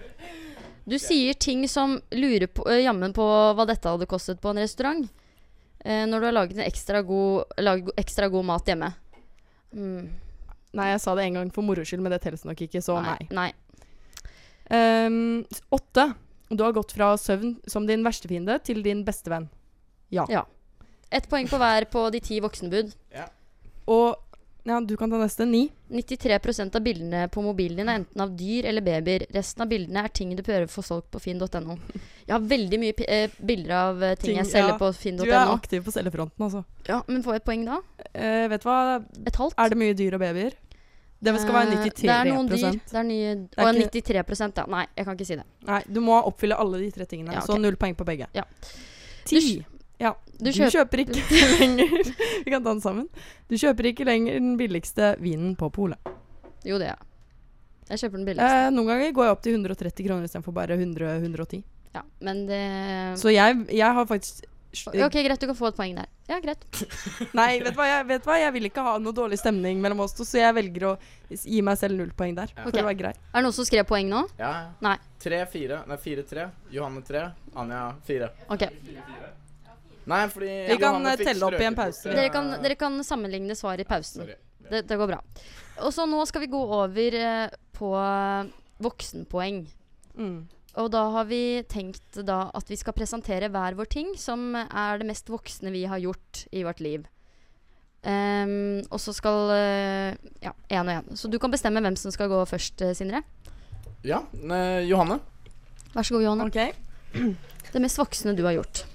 du 0.90 0.98
sier 1.02 1.38
ting 1.38 1.68
som 1.70 2.00
lurer 2.16 2.48
på, 2.50 2.66
uh, 2.66 2.80
jammen 2.82 3.14
på 3.14 3.26
hva 3.28 3.68
dette 3.70 3.94
hadde 3.94 4.10
kostet 4.10 4.42
på 4.42 4.56
en 4.56 4.64
restaurant. 4.64 5.06
Uh, 5.86 6.08
når 6.10 6.18
du 6.18 6.30
har 6.32 6.38
laget 6.40 6.58
en 6.58 6.66
ekstra 6.66 7.06
god, 7.06 7.54
laget 7.62 7.94
ekstra 8.02 8.32
god 8.32 8.48
mat 8.48 8.74
hjemme. 8.74 8.90
Mm, 9.76 10.10
Nei, 10.78 10.88
jeg 10.94 11.02
sa 11.04 11.16
det 11.18 11.26
en 11.28 11.40
gang 11.40 11.52
for 11.54 11.68
moro 11.68 11.84
skyld, 11.84 12.04
men 12.04 12.14
det 12.14 12.22
telles 12.24 12.46
nok 12.48 12.62
ikke, 12.64 12.82
så 12.84 12.98
nei. 13.04 13.18
nei. 13.36 13.50
Um, 14.72 15.42
åtte. 15.76 16.14
Du 16.52 16.64
har 16.64 16.76
gått 16.76 16.94
fra 16.96 17.14
søvn 17.20 17.58
som 17.70 17.86
din 17.88 18.04
verste 18.04 18.30
fiende 18.32 18.58
til 18.64 18.82
din 18.84 19.04
beste 19.08 19.32
venn. 19.32 19.50
Ja. 20.12 20.26
Ja. 20.32 20.46
Ett 21.12 21.28
poeng 21.32 21.48
på 21.52 21.60
hver 21.60 21.88
på 21.92 22.06
de 22.12 22.22
ti 22.24 22.40
voksenbud. 22.44 22.94
Og 23.92 24.31
ja, 24.64 24.80
du 24.82 24.94
kan 24.98 25.10
ta 25.10 25.18
neste. 25.18 25.46
Ni. 25.50 25.64
93% 25.90 26.76
av 26.78 26.84
bildene 26.86 27.28
på 27.34 27.42
mobilen 27.42 27.82
din 27.82 27.90
er 27.90 28.00
enten 28.02 28.22
av 28.22 28.34
dyr 28.38 28.68
eller 28.70 28.86
babyer. 28.86 29.26
Resten 29.34 29.66
av 29.66 29.70
bildene 29.72 30.04
er 30.06 30.14
ting 30.14 30.36
du 30.38 30.44
prøver 30.46 30.68
å 30.68 30.72
få 30.72 30.84
solgt 30.86 31.10
på 31.14 31.22
finn.no. 31.24 31.78
Jeg 32.28 32.36
har 32.36 32.44
veldig 32.52 32.80
mye 32.80 33.08
eh, 33.08 33.34
bilder 33.42 33.76
av 33.76 34.04
eh, 34.04 34.16
ting, 34.16 34.32
Ting, 34.32 34.42
jeg 34.44 34.52
selger 34.52 34.76
ja. 34.76 34.80
på 34.80 34.92
Du 35.26 35.32
er 35.32 35.54
aktiv 35.56 35.84
på 35.84 35.92
selgerfronten, 35.92 36.46
altså. 36.46 36.62
Ja, 36.88 37.02
men 37.08 37.24
får 37.26 37.34
jeg 37.40 37.42
et 37.42 37.48
poeng 37.50 37.66
da? 37.68 37.80
Eh, 38.14 38.46
vet 38.54 38.62
du 38.64 38.70
hva? 38.70 38.78
Et 39.26 39.42
halvt? 39.42 39.58
Er 39.58 39.74
det 39.74 39.80
mye 39.82 39.98
dyr 39.98 40.16
og 40.16 40.24
babyer? 40.24 40.56
Det 41.22 41.34
skal 41.42 41.54
være 41.54 41.74
Eh, 41.76 41.84
93% 41.86 42.02
Det 42.02 42.14
er 42.14 42.30
noen 42.32 42.48
dyr. 42.50 42.78
Det 42.78 42.98
er 42.98 43.04
nye 43.04 43.32
er 43.32 43.66
Å, 43.66 43.74
ikke- 43.74 44.02
93 44.02 44.58
ja. 44.58 44.66
Nei, 44.68 44.86
jeg 44.96 45.06
kan 45.06 45.18
ikke 45.18 45.28
si 45.28 45.36
det. 45.36 45.46
Nei, 45.68 45.82
du 45.88 46.00
må 46.02 46.22
oppfylle 46.22 46.58
alle 46.58 46.80
de 46.80 46.92
tre 46.92 47.06
tingene. 47.06 47.34
Ja, 47.34 47.42
Så 47.42 47.60
null 47.60 47.76
poeng 47.76 47.96
på 47.96 48.06
begge. 48.06 48.28
Ja. 48.34 48.44
Ti. 49.26 49.66
Ja. 50.00 50.16
Du 50.42 50.50
Du, 50.50 50.64
kjøper 50.74 51.04
ikke 51.06 51.22
lenger 51.62 52.12
Vi 52.46 52.50
kan 52.50 52.64
ta 52.64 52.72
den 52.72 52.82
sammen. 52.84 53.08
Du 53.48 53.56
kjøper 53.60 53.92
ikke 53.92 54.08
lenger 54.08 54.40
den 54.40 54.56
billigste 54.60 55.16
vinen 55.22 55.56
på 55.60 55.70
polet. 55.74 56.14
Jo, 56.66 56.80
det 56.82 56.90
er 56.90 56.96
jeg. 56.96 57.08
Jeg 57.92 58.06
kjøper 58.06 58.22
den 58.22 58.28
billigste. 58.30 58.62
Eh, 58.66 58.72
noen 58.74 58.90
ganger 58.90 59.14
går 59.16 59.28
jeg 59.28 59.36
opp 59.36 59.44
til 59.46 59.58
130 59.58 60.08
kroner 60.08 60.28
istedenfor 60.28 60.56
bare 60.56 60.78
100-110. 60.80 61.62
Ja, 61.92 62.06
men 62.24 62.46
det 62.48 62.64
Så 63.20 63.34
jeg, 63.34 63.66
jeg 63.68 63.94
har 63.98 64.06
faktisk 64.08 64.46
Ok, 64.72 65.12
greit, 65.12 65.36
du 65.36 65.50
kan 65.50 65.56
få 65.56 65.68
et 65.68 65.76
poeng 65.76 65.98
der. 65.98 66.08
Ja, 66.30 66.38
greit. 66.40 66.62
Nei, 67.36 67.60
vet 67.60 67.74
du, 67.74 67.76
hva, 67.76 67.90
jeg, 67.90 68.06
vet 68.08 68.30
hva? 68.30 68.38
Jeg 68.40 68.54
vil 68.56 68.70
ikke 68.70 68.86
ha 68.86 68.94
noe 69.04 69.12
dårlig 69.12 69.42
stemning 69.42 69.82
mellom 69.84 70.06
oss 70.06 70.16
to, 70.16 70.24
så 70.24 70.40
jeg 70.40 70.56
velger 70.56 70.86
å 70.88 70.94
gi 71.28 71.60
meg 71.60 71.76
selv 71.82 72.00
null 72.00 72.14
poeng 72.16 72.38
der. 72.38 72.54
For 72.56 72.72
okay. 72.72 72.86
å 72.86 72.88
være 72.88 73.00
grei. 73.04 73.12
Er 73.12 73.36
det 73.36 73.44
noen 73.50 73.58
som 73.60 73.68
skrev 73.68 73.84
poeng 73.90 74.08
nå? 74.08 74.24
Ja, 74.40 74.54
ja. 74.56 74.64
Nei. 74.88 74.96
Tre, 75.20 75.44
fire. 75.52 75.84
Nei, 75.92 76.00
fire, 76.08 76.24
tre. 76.32 76.48
Johanne 76.72 77.04
tre. 77.04 77.28
Anja 77.60 77.84
fire. 78.08 78.32
Ok. 78.48 78.70
Nei, 80.10 80.22
fordi 80.32 80.54
Vi 80.72 80.78
kan 80.82 81.06
eh, 81.06 81.20
telle 81.20 81.48
opp 81.48 81.60
i 81.60 81.68
en 81.68 81.78
pause. 81.78 82.10
Dere 82.10 82.32
kan, 82.34 82.50
dere 82.64 82.78
kan 82.80 82.98
sammenligne 83.06 83.56
svar 83.58 83.82
i 83.82 83.86
pausen. 83.88 84.24
Sorry. 84.24 84.38
Det, 84.72 84.86
det 84.90 84.98
går 84.98 85.12
bra. 85.12 85.20
Og 85.86 85.94
så 85.94 86.08
nå 86.10 86.24
skal 86.30 86.46
vi 86.46 86.52
gå 86.52 86.62
over 86.62 87.18
eh, 87.20 87.54
på 87.76 87.94
eh, 88.00 88.50
voksenpoeng. 88.82 89.64
Mm. 90.18 90.38
Og 90.82 90.88
da 90.94 91.02
har 91.18 91.28
vi 91.28 91.62
tenkt 91.70 92.22
da 92.26 92.46
at 92.56 92.70
vi 92.72 92.80
skal 92.80 92.96
presentere 92.96 93.52
hver 93.52 93.76
vår 93.76 93.90
ting 93.92 94.14
som 94.20 94.54
er 94.56 95.02
det 95.02 95.10
mest 95.10 95.28
voksne 95.30 95.74
vi 95.74 95.84
har 95.92 96.00
gjort 96.00 96.46
i 96.56 96.64
vårt 96.64 96.80
liv. 96.84 97.04
Um, 98.02 98.80
og 98.90 98.98
så 98.98 99.14
skal 99.14 99.52
Ja, 100.42 100.56
én 100.74 100.88
og 100.88 100.94
én. 100.96 101.12
Så 101.14 101.30
du 101.30 101.38
kan 101.38 101.52
bestemme 101.54 101.84
hvem 101.84 102.00
som 102.00 102.10
skal 102.16 102.32
gå 102.32 102.40
først, 102.50 102.82
Sindre. 102.98 103.22
Ja, 104.02 104.24
eh, 104.34 104.88
Johanne. 104.90 105.20
Vær 105.94 106.08
så 106.08 106.16
god, 106.16 106.24
Johanne. 106.24 106.48
Okay. 106.48 106.72
Det 107.74 107.82
mest 107.84 108.00
voksne 108.00 108.34
du 108.34 108.42
har 108.48 108.56
gjort. 108.56 108.86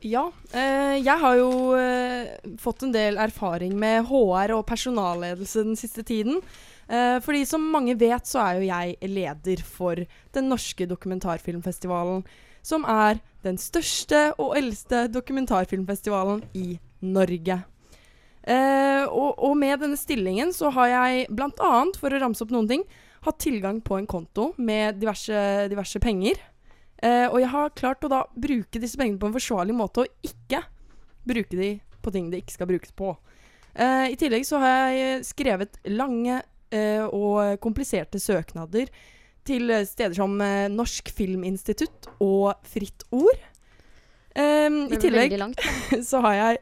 Ja. 0.00 0.30
Eh, 0.56 0.96
jeg 1.04 1.16
har 1.20 1.36
jo 1.36 1.76
eh, 1.76 2.30
fått 2.60 2.86
en 2.86 2.92
del 2.94 3.18
erfaring 3.20 3.74
med 3.78 4.06
HR 4.08 4.54
og 4.56 4.66
personalledelse 4.68 5.64
den 5.66 5.76
siste 5.76 6.04
tiden. 6.06 6.40
Eh, 6.88 7.18
fordi 7.20 7.44
som 7.46 7.66
mange 7.72 7.94
vet, 8.00 8.24
så 8.26 8.40
er 8.42 8.58
jo 8.58 8.70
jeg 8.70 9.10
leder 9.12 9.64
for 9.64 10.00
den 10.32 10.48
norske 10.48 10.88
dokumentarfilmfestivalen. 10.88 12.24
Som 12.64 12.86
er 12.88 13.20
den 13.44 13.60
største 13.60 14.30
og 14.40 14.56
eldste 14.56 15.06
dokumentarfilmfestivalen 15.12 16.42
i 16.56 16.74
Norge. 17.00 17.62
Og, 18.50 19.30
og 19.36 19.52
med 19.56 19.80
denne 19.80 19.96
stillingen 20.00 20.50
så 20.52 20.68
har 20.74 20.88
jeg 20.90 21.26
annet, 21.30 21.96
for 22.00 22.12
å 22.12 22.20
ramse 22.20 22.44
opp 22.44 22.52
noen 22.52 22.68
ting, 22.68 22.84
hatt 23.24 23.38
tilgang 23.40 23.80
på 23.84 23.96
en 23.96 24.08
konto 24.08 24.50
med 24.60 25.00
diverse, 25.00 25.68
diverse 25.72 26.00
penger. 26.02 26.40
Eh, 27.00 27.26
og 27.30 27.38
jeg 27.40 27.50
har 27.52 27.76
klart 27.78 28.04
å 28.04 28.10
da 28.12 28.24
bruke 28.36 28.80
disse 28.80 28.98
pengene 29.00 29.20
på 29.20 29.30
en 29.30 29.36
forsvarlig 29.36 29.76
måte, 29.76 30.04
og 30.04 30.26
ikke 30.26 30.62
bruke 31.28 31.56
de 31.56 31.70
på 32.00 32.12
ting 32.12 32.28
det 32.32 32.42
ikke 32.42 32.56
skal 32.58 32.70
brukes 32.70 32.92
på. 32.96 33.14
Eh, 33.72 34.10
I 34.12 34.18
tillegg 34.20 34.44
så 34.48 34.60
har 34.60 34.92
jeg 34.92 35.24
skrevet 35.30 35.80
lange 35.92 36.42
eh, 36.72 37.04
og 37.06 37.60
kompliserte 37.64 38.20
søknader 38.20 38.92
til 39.48 39.72
steder 39.88 40.14
som 40.14 40.36
Norsk 40.70 41.08
Filminstitutt 41.16 42.10
og 42.20 42.60
Fritt 42.68 43.06
Ord. 43.16 43.40
Um, 44.36 44.84
I 44.92 44.98
tillegg 45.00 45.32
langt. 45.40 45.64
så 46.10 46.20
har 46.22 46.36
jeg 46.36 46.60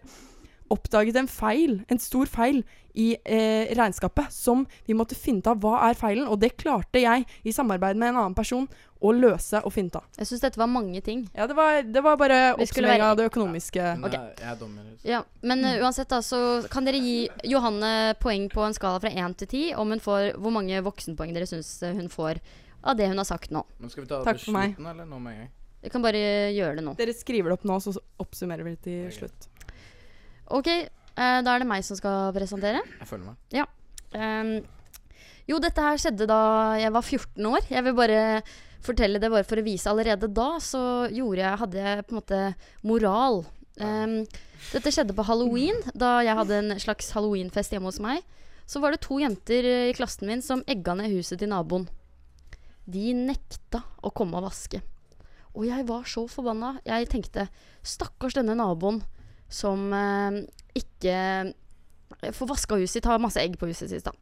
oppdaget 0.71 1.17
en 1.17 1.29
feil, 1.31 1.81
en 1.89 1.99
stor 2.03 2.27
feil, 2.27 2.63
i 2.99 3.13
eh, 3.31 3.69
regnskapet 3.79 4.33
som 4.35 4.65
vi 4.89 4.95
måtte 4.97 5.15
finne 5.15 5.39
ut 5.39 5.47
av 5.47 5.61
hva 5.63 5.77
er 5.87 5.95
feilen, 5.95 6.27
og 6.27 6.41
det 6.43 6.57
klarte 6.59 6.99
jeg 6.99 7.27
i 7.47 7.53
samarbeid 7.55 7.95
med 8.01 8.09
en 8.11 8.17
annen 8.25 8.35
person 8.35 8.65
å 8.99 9.13
løse 9.15 9.61
og 9.63 9.71
finne 9.71 9.93
ut 9.93 9.99
av. 10.01 10.07
Jeg 10.19 10.27
syns 10.27 10.43
dette 10.43 10.59
var 10.59 10.67
mange 10.67 10.99
ting. 11.07 11.21
Ja, 11.37 11.47
det 11.47 11.55
var, 11.55 11.79
det 11.87 12.03
var 12.03 12.17
bare 12.19 12.39
oppsummering 12.57 12.99
være- 12.99 13.11
av 13.13 13.17
det 13.21 13.29
økonomiske. 13.31 13.85
Men 14.01 14.09
Okay. 14.11 14.19
jeg, 14.19 14.39
jeg 14.41 14.51
er 14.51 14.57
dommer. 14.59 14.89
Ja, 15.07 15.21
Men 15.43 15.63
uh, 15.65 15.77
uansett, 15.87 16.09
da, 16.11 16.19
så 16.27 16.41
kan 16.73 16.85
dere 16.89 16.99
gi 16.99 17.29
Johanne 17.53 18.17
poeng 18.19 18.49
på 18.51 18.65
en 18.67 18.75
skala 18.75 18.99
fra 18.99 19.13
1 19.15 19.37
til 19.45 19.47
10 19.53 19.77
om 19.79 19.95
hun 19.95 20.01
får 20.03 20.33
hvor 20.35 20.51
mange 20.59 20.83
voksenpoeng 20.83 21.31
dere 21.37 21.47
syns 21.47 21.71
hun 21.87 22.09
får 22.11 22.41
av 22.83 22.97
det 22.99 23.07
hun 23.13 23.19
har 23.23 23.29
sagt 23.31 23.55
nå. 23.55 23.63
Men 23.79 23.91
skal 23.95 24.03
vi 24.03 24.09
ta 24.11 24.19
det 24.19 24.27
Takk 24.33 24.41
på 24.43 24.45
for 24.51 24.59
meg. 24.59 24.75
slutten, 24.75 24.91
eller 24.91 25.07
nå 25.07 25.21
med 25.23 25.33
en 25.37 25.39
gang? 25.45 25.53
Vi 25.87 25.91
kan 25.95 26.03
bare 26.03 26.25
gjøre 26.51 26.75
det 26.81 26.83
nå. 26.83 26.97
Dere 26.99 27.15
skriver 27.15 27.53
det 27.53 27.61
opp 27.61 27.65
nå, 27.71 27.79
så 27.79 27.95
oppsummerer 28.19 28.67
vi 28.67 28.75
det 28.75 28.83
til 28.83 29.13
slutt. 29.15 29.47
OK, 30.55 30.69
eh, 30.69 31.41
da 31.45 31.55
er 31.55 31.63
det 31.63 31.69
meg 31.69 31.85
som 31.85 31.99
skal 31.99 32.33
presentere. 32.37 32.81
Jeg 33.01 33.11
følger 33.11 33.33
meg. 33.33 33.69
Ehm, 34.17 34.55
jo, 35.49 35.59
dette 35.61 35.85
her 35.85 36.01
skjedde 36.01 36.29
da 36.29 36.41
jeg 36.81 36.93
var 36.95 37.05
14 37.05 37.51
år. 37.51 37.69
Jeg 37.69 37.85
vil 37.85 37.97
bare 37.97 38.23
fortelle 38.85 39.21
det 39.21 39.31
bare 39.33 39.47
for 39.49 39.61
å 39.61 39.67
vise. 39.67 39.89
Allerede 39.91 40.31
da 40.33 40.51
så 40.63 40.83
gjorde 41.13 41.43
jeg, 41.43 41.61
hadde 41.63 41.85
jeg 41.85 42.07
på 42.07 42.15
en 42.15 42.21
måte 42.21 42.43
moral. 42.87 43.43
Ehm, 43.81 44.23
dette 44.73 44.93
skjedde 44.95 45.17
på 45.17 45.27
halloween, 45.29 45.79
da 45.95 46.19
jeg 46.27 46.37
hadde 46.39 46.61
en 46.63 46.81
slags 46.81 47.13
halloweenfest 47.17 47.75
hjemme 47.75 47.91
hos 47.91 48.01
meg. 48.03 48.25
Så 48.69 48.83
var 48.83 48.93
det 48.93 49.03
to 49.05 49.21
jenter 49.21 49.65
eh, 49.65 49.89
i 49.89 49.97
klassen 49.97 50.29
min 50.29 50.45
som 50.45 50.65
egga 50.69 50.97
ned 50.99 51.13
huset 51.15 51.41
til 51.41 51.53
naboen. 51.53 51.89
De 52.89 53.13
nekta 53.17 53.83
å 54.05 54.13
komme 54.17 54.41
og 54.41 54.49
vaske. 54.49 54.81
Og 55.57 55.65
jeg 55.69 55.85
var 55.89 56.05
så 56.09 56.27
forbanna. 56.31 56.77
Jeg 56.87 57.09
tenkte 57.13 57.49
stakkars 57.83 58.37
denne 58.37 58.57
naboen 58.59 59.01
som 59.49 59.89
eh, 59.97 60.43
ikke 60.79 61.19
får 62.35 62.49
vaska 62.51 62.79
huset 62.81 62.99
sitt, 62.99 63.09
har 63.09 63.21
masse 63.23 63.41
egg 63.41 63.59
på 63.61 63.69
huset 63.71 63.91
sitt. 63.91 64.05
da. 64.05 64.13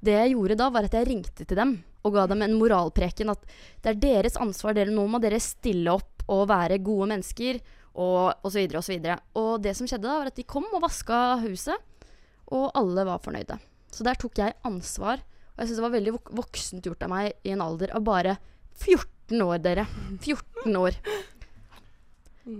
Det 0.00 0.16
jeg 0.16 0.34
gjorde 0.34 0.58
da, 0.58 0.70
var 0.72 0.86
at 0.86 0.96
jeg 0.96 1.08
ringte 1.08 1.44
til 1.44 1.58
dem 1.58 1.78
og 2.06 2.14
ga 2.14 2.26
dem 2.30 2.42
en 2.44 2.56
moralpreken. 2.58 3.32
At 3.32 3.42
det 3.82 3.92
er 3.92 4.02
deres 4.02 4.38
ansvar. 4.40 4.76
Dere, 4.76 4.94
nå 4.94 5.06
må 5.10 5.20
dere 5.22 5.40
stille 5.42 5.94
opp 5.94 6.26
og 6.30 6.46
være 6.50 6.82
gode 6.84 7.10
mennesker. 7.14 7.60
Og, 7.96 8.34
og 8.44 8.50
så 8.50 8.60
videre 8.60 8.82
og 8.82 8.84
så. 8.84 8.98
Og 9.40 9.52
det 9.64 9.72
som 9.78 9.88
skjedde 9.88 10.06
da, 10.06 10.18
var 10.20 10.30
at 10.30 10.36
de 10.38 10.44
kom 10.48 10.66
og 10.68 10.82
vaska 10.84 11.40
huset. 11.46 12.12
Og 12.52 12.68
alle 12.78 13.06
var 13.08 13.22
fornøyde. 13.24 13.58
Så 13.90 14.04
der 14.06 14.18
tok 14.20 14.38
jeg 14.38 14.58
ansvar. 14.68 15.22
Og 15.54 15.62
jeg 15.62 15.70
syns 15.70 15.80
det 15.80 15.86
var 15.86 15.96
veldig 15.96 16.14
vok 16.18 16.34
voksent 16.42 16.84
gjort 16.86 17.06
av 17.06 17.12
meg 17.14 17.32
i 17.46 17.54
en 17.54 17.64
alder 17.64 17.94
av 17.96 18.04
bare 18.04 18.36
14 18.76 19.40
år, 19.40 19.58
dere. 19.64 19.86
14 20.20 20.76
år. 20.76 20.98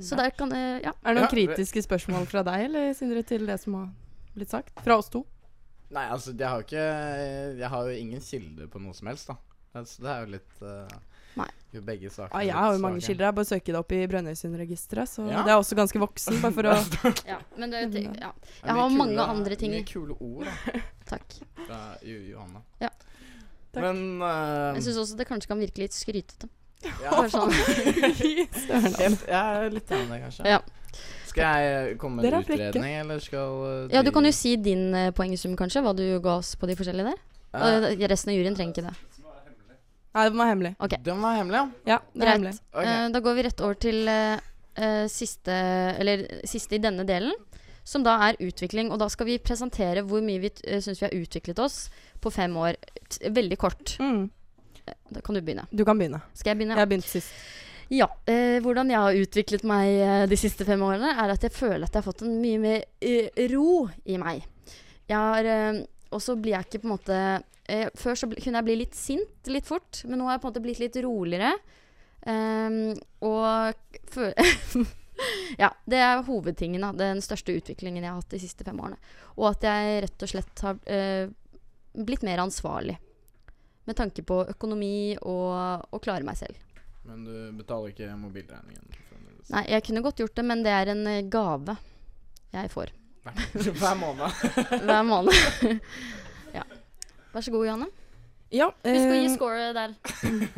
Så 0.02 0.16
der 0.18 0.30
kan 0.34 0.50
eh, 0.52 0.80
Ja. 0.82 0.92
Er 1.04 1.14
det 1.14 1.22
noen 1.22 1.26
Ja, 1.26 1.30
kritiske 1.30 1.82
spørsmål 1.86 2.26
fra 2.26 2.42
deg, 2.42 2.64
eller 2.70 2.92
Sindre, 2.98 3.22
til 3.22 3.46
det 3.46 3.60
som 3.62 3.74
har 3.78 3.88
blitt 4.34 4.50
sagt? 4.50 4.72
Fra 4.84 4.96
oss 4.98 5.08
to? 5.12 5.24
Nei, 5.94 6.08
altså, 6.10 6.32
jeg 6.34 6.48
har 6.50 6.64
ikke 6.64 6.86
Jeg 7.60 7.68
har 7.70 7.84
jo 7.86 7.98
ingen 8.00 8.20
kilde 8.20 8.66
på 8.72 8.80
noe 8.82 8.94
som 8.98 9.06
helst, 9.12 9.28
da. 9.30 9.36
Så 9.84 10.00
det 10.02 10.08
er 10.10 10.24
jo 10.24 10.32
litt 10.32 10.62
uh, 10.64 10.88
Nei. 11.36 11.46
Jo, 11.76 11.82
begge 11.84 12.08
saker 12.10 12.32
Ja, 12.32 12.40
er 12.40 12.46
jeg 12.48 12.56
har 12.56 12.72
jo 12.72 12.80
mange 12.80 13.00
kilder. 13.04 13.26
Jeg 13.28 13.36
bare 13.36 13.44
søker 13.50 13.72
det 13.76 13.80
opp 13.82 13.92
i 13.92 13.98
Brønnøysundregisteret, 14.08 15.08
så 15.12 15.26
Ja. 15.28 15.42
det 15.44 15.52
er 15.52 15.58
også 15.60 15.76
ganske 15.76 16.00
voksen, 16.00 16.38
bare 16.40 16.52
for 16.56 16.70
å 16.72 17.12
ja 17.32 17.36
men 17.60 17.70
det, 17.70 17.82
det, 17.92 18.02
ja. 18.18 18.30
Jeg 18.64 18.72
har 18.72 18.80
har 18.80 18.88
mange 18.90 19.12
kule- 19.14 19.28
andre 19.36 19.56
ting. 19.60 19.70
Mye 19.76 19.84
kule 19.86 20.16
ord 20.18 20.48
da, 20.48 20.80
Takk. 21.12 21.36
fra 21.66 21.80
Johanna. 22.02 22.62
Ja. 22.80 22.88
Takk. 22.90 23.82
Men 23.84 24.22
uh, 24.24 24.72
Jeg 24.78 24.86
syns 24.88 25.02
også 25.04 25.16
det 25.20 25.28
kanskje 25.28 25.52
kan 25.52 25.60
virke 25.60 25.84
litt 25.84 25.92
skrytete. 25.92 26.48
Ja, 26.84 27.22
sånn. 27.32 27.52
helt, 29.00 29.24
Jeg 29.26 29.36
er 29.36 29.70
litt 29.72 29.94
enig 29.96 30.10
det, 30.12 30.20
kanskje. 30.26 30.50
Ja. 30.56 30.60
Skal 31.26 31.60
jeg 31.60 31.96
komme 32.00 32.22
med 32.22 32.32
en 32.32 32.44
utredning, 32.44 32.94
eller 33.02 33.20
skal 33.20 33.58
uh, 33.60 33.92
Ja, 33.92 34.04
du 34.04 34.12
kan 34.14 34.24
jo 34.24 34.32
si 34.32 34.54
din 34.60 34.88
uh, 34.94 35.10
poengsum, 35.16 35.56
kanskje. 35.58 35.84
Hva 35.84 35.92
du 35.96 36.06
ga 36.24 36.38
oss 36.40 36.54
på 36.56 36.68
de 36.70 36.78
forskjellige 36.78 37.12
der. 37.12 37.20
Uh, 37.56 37.92
resten 38.08 38.32
av 38.32 38.38
juryen 38.38 38.56
trenger 38.56 38.76
ikke 38.76 38.88
det. 38.88 39.16
Nei, 40.16 40.30
det 40.30 40.38
var 40.38 40.48
hemmelig. 40.48 40.72
Okay. 40.80 40.98
Den 41.04 41.18
var 41.20 41.34
hemmelig, 41.36 41.58
ja. 41.58 41.66
Ja, 41.92 41.98
Greit. 42.14 42.30
hemmelig. 42.30 42.54
Okay. 42.72 42.92
Eh, 42.92 43.08
da 43.12 43.20
går 43.20 43.34
vi 43.36 43.42
rett 43.44 43.60
over 43.60 43.76
til 43.76 44.08
eh, 44.08 44.38
eh, 44.74 45.04
siste 45.12 45.56
Eller 46.00 46.24
siste 46.48 46.78
i 46.78 46.80
denne 46.80 47.04
delen. 47.04 47.34
Som 47.84 48.02
da 48.02 48.16
er 48.24 48.40
utvikling. 48.40 48.88
Og 48.90 48.98
da 49.02 49.10
skal 49.12 49.28
vi 49.28 49.36
presentere 49.38 50.02
hvor 50.08 50.24
mye 50.24 50.40
vi 50.42 50.50
uh, 50.50 50.80
syns 50.82 50.98
vi 50.98 51.06
har 51.06 51.14
utviklet 51.14 51.60
oss 51.62 51.76
på 52.18 52.32
fem 52.34 52.56
år. 52.58 52.80
T 53.12 53.30
veldig 53.30 53.58
kort. 53.60 53.92
Mm. 54.02 54.24
Da 55.10 55.22
kan 55.24 55.36
du 55.36 55.42
begynne. 55.42 55.66
Du 55.70 55.84
kan 55.86 55.98
begynne. 55.98 56.20
Skal 56.34 56.52
jeg 56.52 56.60
begynne? 56.60 56.76
Jeg 56.76 56.84
har 56.84 56.90
begynt 56.90 57.08
sist. 57.08 57.32
Ja. 57.92 58.08
Eh, 58.26 58.58
hvordan 58.64 58.90
jeg 58.90 58.98
har 58.98 59.18
utviklet 59.22 59.66
meg 59.66 59.90
eh, 60.02 60.24
de 60.30 60.38
siste 60.38 60.66
fem 60.66 60.82
årene, 60.82 61.12
er 61.14 61.34
at 61.34 61.46
jeg 61.46 61.54
føler 61.54 61.86
at 61.86 61.92
jeg 61.94 62.02
har 62.02 62.06
fått 62.08 62.24
en 62.26 62.40
mye 62.42 62.62
mer 62.62 62.86
eh, 63.00 63.44
ro 63.52 63.86
i 64.04 64.18
meg. 64.18 64.46
Jeg 65.06 65.16
har 65.16 65.46
eh, 65.46 65.84
Og 66.10 66.22
så 66.22 66.34
blir 66.34 66.56
jeg 66.56 66.66
ikke 66.66 66.80
på 66.82 66.88
en 66.88 66.94
måte 66.96 67.16
eh, 67.70 67.86
Før 67.94 68.18
så 68.18 68.26
kunne 68.26 68.58
jeg 68.58 68.66
bli 68.66 68.76
litt 68.80 68.96
sint 68.98 69.50
litt 69.52 69.68
fort, 69.68 70.02
men 70.04 70.18
nå 70.18 70.26
har 70.26 70.36
jeg 70.36 70.42
på 70.42 70.48
en 70.48 70.54
måte 70.54 70.64
blitt 70.64 70.82
litt 70.82 70.98
roligere. 71.04 71.52
Ehm, 72.26 72.96
og 73.22 74.00
føler 74.10 74.34
Ja, 75.62 75.70
det 75.88 76.00
er 76.02 76.24
hovedtingen. 76.26 76.82
Da. 76.82 76.90
Den 76.92 77.22
største 77.24 77.54
utviklingen 77.56 78.04
jeg 78.04 78.10
har 78.10 78.18
hatt 78.18 78.34
de 78.34 78.42
siste 78.42 78.66
fem 78.66 78.78
årene. 78.82 78.98
Og 79.38 79.48
at 79.54 79.64
jeg 79.64 80.02
rett 80.04 80.24
og 80.26 80.32
slett 80.32 80.64
har 80.66 80.80
eh, 80.92 81.30
blitt 81.96 82.26
mer 82.26 82.42
ansvarlig. 82.44 82.98
Med 83.86 83.96
tanke 83.98 84.22
på 84.26 84.40
økonomi 84.50 85.16
og 85.22 85.86
å 85.94 86.00
klare 86.02 86.26
meg 86.26 86.38
selv. 86.40 86.58
Men 87.06 87.22
du 87.22 87.34
betaler 87.54 87.92
ikke 87.92 88.08
mobilregningen? 88.18 88.86
Nei, 89.54 89.62
jeg 89.70 89.84
kunne 89.86 90.02
godt 90.02 90.18
gjort 90.24 90.34
det, 90.34 90.44
men 90.46 90.64
det 90.66 90.72
er 90.74 90.90
en 90.90 91.04
eh, 91.06 91.20
gave 91.30 91.76
jeg 92.50 92.70
får 92.72 92.90
Hver, 93.26 93.36
hver 93.80 93.94
måned. 94.00 94.40
hver 94.86 95.04
måned. 95.06 95.78
ja. 96.56 96.64
Vær 97.34 97.44
så 97.46 97.52
god, 97.54 97.66
Johanne. 97.68 97.88
Ja, 98.54 98.70
Husk 98.86 99.12
å 99.12 99.16
gi 99.18 99.26
eh, 99.26 99.34
score 99.34 99.70
der 99.76 99.94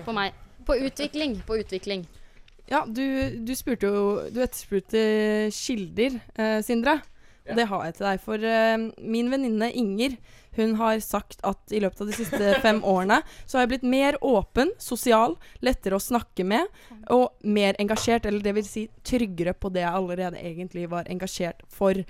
på 0.07 0.15
meg. 0.17 0.37
På 0.69 0.77
utvikling. 0.77 1.39
På 1.49 1.57
utvikling. 1.61 2.07
ja 2.69 2.83
du, 2.85 3.05
du 3.45 3.55
spurte 3.57 3.89
jo 3.89 4.01
Du 4.33 4.43
etterspurte 4.45 5.01
kilder, 5.57 6.19
eh, 6.37 6.59
Sindre. 6.65 6.99
Og 7.49 7.57
det 7.59 7.69
har 7.71 7.87
jeg 7.87 7.97
til 7.97 8.09
deg. 8.09 8.21
For 8.25 8.45
uh, 8.45 8.89
min 9.17 9.33
venninne 9.33 9.71
Inger 9.79 10.19
hun 10.59 10.75
har 10.75 10.99
sagt 11.05 11.43
at 11.47 11.75
i 11.75 11.81
løpet 11.83 12.01
av 12.03 12.09
de 12.11 12.17
siste 12.17 12.55
fem 12.65 12.81
årene 12.87 13.21
så 13.45 13.59
har 13.59 13.67
jeg 13.67 13.75
blitt 13.77 13.91
mer 13.91 14.19
åpen, 14.27 14.73
sosial, 14.83 15.37
lettere 15.63 15.99
å 15.99 16.03
snakke 16.03 16.47
med 16.49 16.67
og 17.15 17.31
mer 17.47 17.79
engasjert. 17.79 18.27
Eller 18.27 18.43
det 18.45 18.57
vil 18.59 18.67
si 18.67 18.89
tryggere 19.07 19.55
på 19.55 19.71
det 19.75 19.85
jeg 19.85 19.95
allerede 20.01 20.43
egentlig 20.43 20.89
var 20.91 21.11
engasjert 21.11 21.63
for. 21.73 22.01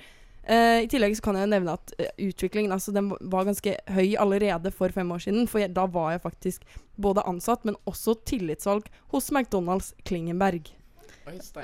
Uh, 0.48 0.80
I 0.80 0.88
tillegg 0.88 1.18
så 1.18 1.26
kan 1.26 1.36
jeg 1.36 1.52
nevne 1.52 1.76
at 1.76 1.92
uh, 2.00 2.08
utviklingen 2.24 2.72
altså 2.72 2.94
den 2.96 3.10
var 3.20 3.44
ganske 3.44 3.74
høy 3.92 4.16
allerede 4.16 4.72
for 4.72 4.94
fem 4.96 5.12
år 5.12 5.26
siden. 5.26 5.44
For 5.50 5.60
jeg, 5.60 5.74
da 5.76 5.84
var 5.92 6.14
jeg 6.14 6.24
faktisk 6.24 6.64
både 6.96 7.26
ansatt, 7.28 7.68
men 7.68 7.76
også 7.90 8.16
tillitsvalg 8.24 8.88
hos 9.12 9.28
McDonald's 9.34 9.92
Klingenberg. 10.08 10.72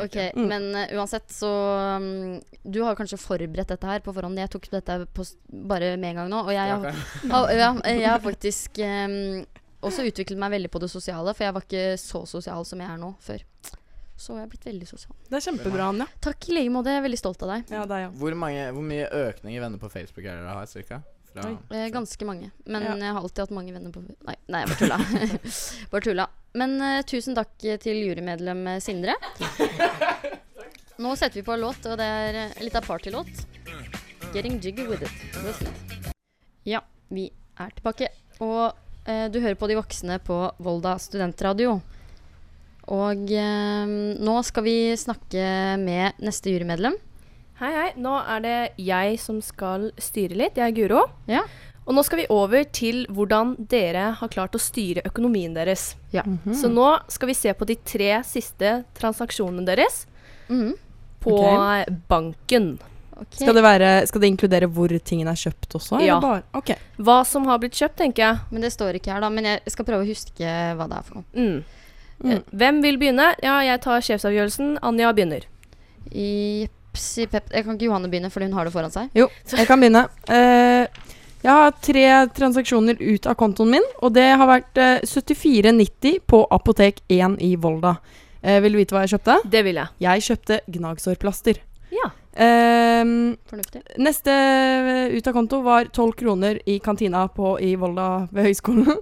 Ok, 0.05 0.17
Mm. 0.37 0.47
Men 0.51 0.67
uh, 0.75 0.95
uansett, 1.01 1.29
så 1.33 1.51
um, 1.99 2.41
Du 2.65 2.83
har 2.85 2.95
kanskje 2.99 3.19
forberedt 3.21 3.69
dette 3.73 3.87
her 3.87 4.01
på 4.05 4.13
forhånd. 4.15 4.39
Jeg 4.39 4.51
tok 4.51 4.69
dette 4.73 4.99
på, 5.15 5.23
s- 5.27 5.37
bare 5.51 5.97
med 5.97 6.11
en 6.11 6.17
gang 6.23 6.31
nå. 6.33 6.43
Og 6.45 6.53
jeg, 6.53 6.69
har- 6.71 7.51
ja, 7.59 7.73
jeg 7.85 8.09
har 8.09 8.21
faktisk 8.25 8.79
um, 8.85 9.45
også 9.85 10.07
utviklet 10.09 10.39
meg 10.41 10.51
veldig 10.57 10.71
på 10.73 10.81
det 10.81 10.91
sosiale, 10.91 11.35
for 11.35 11.45
jeg 11.45 11.55
var 11.55 11.65
ikke 11.67 11.87
så 12.01 12.25
sosial 12.27 12.65
som 12.65 12.81
jeg 12.81 12.89
er 12.91 13.01
nå 13.01 13.15
før. 13.21 13.43
Så 14.17 14.37
jeg 14.37 14.45
har 14.45 14.51
blitt 14.53 14.65
veldig 14.69 14.87
sosial. 14.87 15.17
Det 15.29 15.41
er 15.41 15.43
kjempebra, 15.51 15.89
Anja. 15.91 16.07
Takk 16.23 16.47
i 16.49 16.55
like 16.55 16.71
måte. 16.71 16.93
Jeg 16.95 17.01
er 17.03 17.07
veldig 17.09 17.19
stolt 17.19 17.43
av 17.43 17.51
deg. 17.57 17.73
Ja, 17.75 17.83
deg 17.91 18.05
ja. 18.05 18.11
Hvor, 18.15 18.37
mange, 18.39 18.69
hvor 18.77 18.85
mye 18.87 19.09
økning 19.11 19.57
i 19.57 19.59
venner 19.61 19.81
på 19.83 19.91
Facebook 19.91 20.23
er 20.25 20.37
det 20.39 20.45
dere 20.47 20.55
har, 20.55 20.69
cirka? 20.71 21.01
Fra. 21.35 21.51
Eh, 21.75 21.89
ganske 21.91 22.27
mange. 22.29 22.51
Men 22.65 22.83
Ja. 22.87 22.95
jeg 22.95 23.13
har 23.13 23.21
alltid 23.21 23.43
hatt 23.45 23.55
mange 23.57 23.73
venner 23.75 23.91
på 23.91 24.03
Nei, 24.07 24.37
nei 24.49 24.61
jeg 24.63 24.71
bare 24.71 24.79
tulla. 24.79 24.99
bare 25.93 26.07
tulla. 26.07 26.27
Men 26.55 26.77
uh, 26.81 27.01
tusen 27.03 27.35
takk 27.35 27.57
til 27.83 27.99
jurymedlem 28.07 28.61
eh, 28.71 28.81
Sindre. 28.85 29.17
Nå 31.03 31.17
setter 31.19 31.41
vi 31.41 31.43
på 31.43 31.57
en 31.57 31.65
låt, 31.65 31.83
og 31.91 31.99
det 31.99 32.07
er 32.07 32.37
eh, 32.45 32.63
litt 32.63 32.77
av 32.79 32.87
partylåt. 32.87 33.33
'Getting 34.31 34.61
Jiggy 34.63 34.87
With 34.87 35.03
It'. 35.03 35.25
Listen. 35.43 35.75
Ja, 36.67 36.81
vi 37.11 37.29
er 37.59 37.75
tilbake. 37.75 38.09
Og 38.43 38.73
eh, 39.07 39.27
du 39.31 39.41
hører 39.43 39.59
på 39.59 39.69
De 39.71 39.77
voksne 39.79 40.21
på 40.23 40.39
Volda 40.63 40.95
studentradio. 41.03 41.81
Og 42.95 43.31
eh, 43.31 43.95
nå 44.23 44.37
skal 44.47 44.67
vi 44.67 44.77
snakke 44.99 45.45
med 45.83 46.19
neste 46.23 46.55
jurymedlem. 46.55 46.95
Hei, 47.61 47.71
hei. 47.71 47.91
Nå 48.03 48.13
er 48.27 48.41
det 48.43 48.57
jeg 48.83 49.19
som 49.23 49.39
skal 49.45 49.91
styre 50.03 50.35
litt. 50.39 50.57
Jeg 50.59 50.73
er 50.73 50.75
Guro. 50.75 51.05
Ja. 51.31 51.45
Og 51.85 51.95
nå 51.95 52.03
skal 52.07 52.23
vi 52.23 52.27
over 52.33 52.65
til 52.75 53.03
hvordan 53.13 53.53
dere 53.71 54.09
har 54.19 54.31
klart 54.33 54.57
å 54.57 54.61
styre 54.63 55.05
økonomien 55.07 55.53
deres. 55.55 55.93
Ja. 56.15 56.25
Så 56.57 56.71
nå 56.73 56.87
skal 57.13 57.31
vi 57.31 57.37
se 57.37 57.53
på 57.55 57.69
de 57.69 57.77
tre 57.87 58.17
siste 58.27 58.81
transaksjonene 58.99 59.67
deres 59.69 60.07
Mhm. 60.49 60.73
på 61.21 61.37
okay. 61.39 61.85
banken. 62.09 62.79
Okay. 63.15 63.45
Skal 63.45 63.55
det, 63.55 63.63
være, 63.63 64.07
skal 64.09 64.21
det 64.21 64.29
inkludere 64.33 64.67
hvor 64.69 64.89
tingene 64.99 65.31
er 65.31 65.39
kjøpt 65.39 65.77
også? 65.79 66.01
Ja. 66.03 66.17
Eller 66.17 66.21
bare? 66.21 66.43
Ok. 66.55 66.73
Hva 66.99 67.21
som 67.25 67.45
har 67.47 67.59
blitt 67.63 67.73
kjøpt, 67.79 67.97
tenker 68.01 68.23
jeg. 68.25 68.39
Men 68.51 68.61
det 68.63 68.73
står 68.73 68.95
ikke 68.99 69.13
her, 69.13 69.21
da. 69.21 69.29
Men 69.31 69.45
jeg 69.45 69.61
skal 69.71 69.85
prøve 69.87 70.03
å 70.03 70.09
huske 70.09 70.43
hva 70.75 70.89
det 70.91 70.99
er 70.99 71.03
for 71.07 71.15
noe. 71.21 71.25
Mm. 71.37 71.65
Mm. 72.25 72.31
Eh, 72.33 72.41
Hvem 72.51 72.83
vil 72.83 72.99
begynne? 72.99 73.29
Ja, 73.45 73.61
jeg 73.63 73.81
tar 73.85 74.01
sjefsavgjørelsen. 74.01 74.79
Anja 74.83 75.13
begynner. 75.13 75.47
Jipsi 76.95 77.27
pep 77.27 77.51
Jeg 77.51 77.65
kan 77.67 77.75
ikke 77.75 77.89
Johanne 77.89 78.09
begynne, 78.11 78.31
fordi 78.31 78.47
hun 78.47 78.55
har 78.55 78.65
det 78.69 78.73
foran 78.75 78.93
seg. 78.95 79.11
Jo, 79.19 79.27
jeg 79.51 79.67
kan 79.67 79.81
begynne. 79.83 80.05
Uh, 80.31 80.87
jeg 81.45 81.51
har 81.53 81.73
tre 81.85 82.05
transaksjoner 82.33 83.01
ut 83.03 83.27
av 83.29 83.35
kontoen 83.37 83.73
min, 83.75 83.87
og 84.01 84.15
det 84.15 84.29
har 84.39 84.47
vært 84.49 84.79
uh, 84.79 85.03
74,90 85.05 86.21
på 86.31 86.45
Apotek 86.55 87.03
1 87.13 87.35
i 87.45 87.55
Volda. 87.61 87.97
Uh, 88.45 88.61
vil 88.63 88.77
du 88.77 88.79
vite 88.79 88.95
hva 88.95 89.03
jeg 89.05 89.17
kjøpte? 89.17 89.41
Det 89.51 89.65
vil 89.67 89.81
jeg. 89.83 89.91
Jeg 90.07 90.25
kjøpte 90.29 90.61
gnagsårplaster. 90.71 91.61
Ja. 91.95 92.09
Ehm, 92.43 93.37
Fornuftig. 93.47 93.83
neste 94.03 94.33
eh, 94.35 95.13
ut 95.15 95.27
av 95.31 95.37
konto 95.37 95.61
var 95.63 95.87
12 95.95 96.15
kroner 96.19 96.59
i 96.67 96.81
kantina 96.83 97.29
på, 97.31 97.53
i 97.63 97.75
Volda 97.79 98.27
ved 98.35 98.49
høgskolen. 98.49 98.97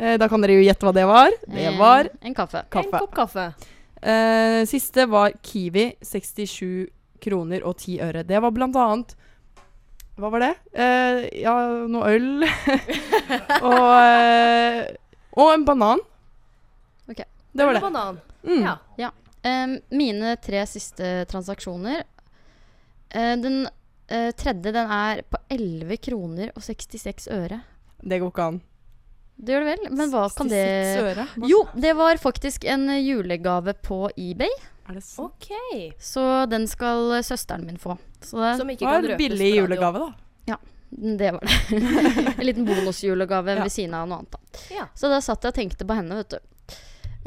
uh, 0.00 0.14
da 0.20 0.28
kan 0.28 0.40
dere 0.44 0.56
jo 0.60 0.64
gjette 0.68 0.86
hva 0.88 0.94
det 0.96 1.04
var. 1.08 1.32
Det 1.48 1.66
Eh, 1.68 1.76
var 1.80 2.08
En 2.22 2.34
kaffe. 2.36 2.62
En 2.72 2.92
kopp 2.92 3.12
kaffe. 3.16 3.48
Uh, 3.98 4.62
siste 4.70 5.04
var 5.10 5.32
Kiwi. 5.42 5.90
67 6.00 6.86
kroner 7.22 7.64
og 7.66 7.78
10 7.78 7.98
øre. 8.08 8.24
Det 8.26 8.40
var 8.42 8.54
blant 8.54 8.76
annet 8.78 9.14
Hva 10.18 10.30
var 10.34 10.42
det? 10.42 10.52
Eh, 10.72 11.24
ja, 11.44 11.54
noe 11.90 12.12
øl. 12.16 12.46
og, 13.70 13.88
eh, 14.02 14.80
og 15.38 15.52
en 15.52 15.66
banan. 15.68 16.02
Ok. 17.08 17.22
Det 17.52 17.66
var 17.66 17.78
det. 17.78 17.82
Banan. 17.86 18.20
Mm. 18.42 18.64
Ja. 18.98 19.10
Em, 19.46 19.78
mine 19.94 20.36
tre 20.42 20.64
siste 20.66 21.24
transaksjoner 21.30 22.00
eh, 23.10 23.34
Den 23.38 23.68
eh, 24.08 24.30
tredje 24.34 24.72
den 24.74 24.90
er 24.90 25.22
på 25.22 25.38
11 25.54 26.00
kroner 26.08 26.50
og 26.56 26.64
66 26.66 27.28
øre. 27.34 27.60
Det 28.02 28.18
går 28.18 28.32
ikke 28.32 28.48
an. 28.52 28.60
Det 29.38 29.54
gjør 29.54 29.64
det 29.64 29.74
vel? 29.76 29.90
Men 29.94 30.10
hva 30.10 30.24
kan 30.34 30.48
det 30.50 31.26
Jo, 31.46 31.60
det 31.78 31.92
var 31.94 32.18
faktisk 32.18 32.64
en 32.66 32.88
eh, 32.90 33.02
julegave 33.06 33.74
på 33.86 34.08
eBay. 34.18 34.50
Er 34.88 34.98
det 34.98 35.04
sant? 35.06 35.30
OK. 35.38 35.94
Så 36.02 36.24
den 36.50 36.66
skal 36.70 37.12
eh, 37.18 37.22
søsteren 37.26 37.66
min 37.68 37.78
få. 37.78 37.94
Så 38.20 38.40
det, 38.42 38.56
Som 38.58 38.72
ikke 38.72 38.82
kan 38.82 38.96
var 38.96 39.04
en 39.04 39.10
røpes 39.12 39.22
billig 39.22 39.52
julegave, 39.60 40.02
da. 40.02 40.10
Ja. 40.50 40.58
det 40.90 41.30
var 41.36 41.46
det. 41.46 41.80
en 42.38 42.46
liten 42.46 42.66
bonusjulegave 42.66 43.54
Ja. 43.60 43.62
ved 43.62 43.72
siden 43.72 43.94
av 43.94 44.08
noe 44.10 44.22
annet. 44.24 44.32
Da. 44.34 44.62
Ja. 44.74 44.86
Så 44.98 45.10
da 45.12 45.20
satt 45.22 45.44
jeg 45.46 45.54
og 45.54 45.58
tenkte 45.60 45.86
på 45.86 45.98
henne, 45.98 46.18
vet 46.18 46.34
du. 46.38 46.54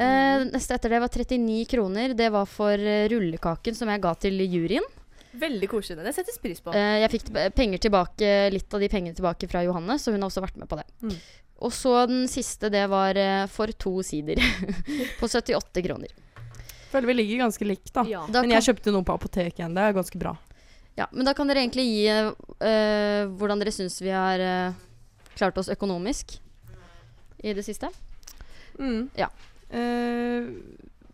Eh, 0.02 0.44
neste 0.52 0.76
etter 0.76 0.90
det 0.96 1.00
var 1.04 1.12
39 1.14 1.66
kroner. 1.72 2.16
Det 2.18 2.32
var 2.34 2.50
for 2.50 2.74
eh, 2.76 3.08
rullekaken 3.12 3.78
som 3.78 3.92
jeg 3.94 4.04
ga 4.04 4.14
til 4.20 4.42
juryen. 4.44 4.88
Veldig 5.32 5.70
koselig. 5.72 6.04
Det 6.04 6.14
settes 6.16 6.40
pris 6.44 6.60
på. 6.64 6.74
Eh, 6.76 6.98
jeg 7.04 7.12
fikk 7.14 7.30
penger 7.56 7.82
tilbake, 7.88 8.32
litt 8.52 8.74
av 8.74 8.84
de 8.84 8.90
pengene 8.92 9.16
tilbake 9.16 9.48
fra 9.52 9.64
Johanne, 9.64 9.96
så 10.00 10.12
hun 10.12 10.20
har 10.20 10.32
også 10.32 10.44
vært 10.44 10.60
med 10.60 10.70
på 10.72 10.80
det. 10.80 10.88
Mm. 11.06 11.16
Og 11.62 11.74
så 11.74 11.94
den 12.10 12.26
siste, 12.30 12.72
det 12.74 12.88
var 12.90 13.18
eh, 13.18 13.46
for 13.52 13.72
to 13.78 14.02
sider. 14.06 14.42
på 15.20 15.30
78 15.30 15.84
kroner. 15.86 16.14
Føler 16.92 17.08
vi 17.08 17.14
ligger 17.14 17.46
ganske 17.46 17.66
likt, 17.66 17.94
da. 17.94 18.04
Ja. 18.10 18.24
Da 18.28 18.42
Men 18.44 18.56
jeg 18.58 18.66
kjøpte 18.72 18.94
noe 18.94 19.06
på 19.08 19.16
apoteket 19.16 19.62
igjen. 19.62 19.76
Det 19.78 19.84
er 19.86 19.96
ganske 19.96 20.22
bra. 20.22 20.36
ja, 21.00 21.08
men 21.12 21.26
da 21.26 21.34
kan 21.38 21.48
dere 21.48 21.64
egentlig 21.64 21.86
gi 21.88 22.08
eh, 22.12 22.32
eh, 22.68 23.30
hvordan 23.30 23.62
dere 23.62 23.74
syns 23.74 24.02
vi 24.02 24.12
har 24.12 24.42
uh, 24.42 24.74
klart 25.38 25.58
oss 25.62 25.70
økonomisk 25.72 26.36
i 27.42 27.54
det 27.54 27.64
siste. 27.66 27.88
Mm. 28.80 29.08
Ja. 29.16 29.30
Uh, 29.72 30.50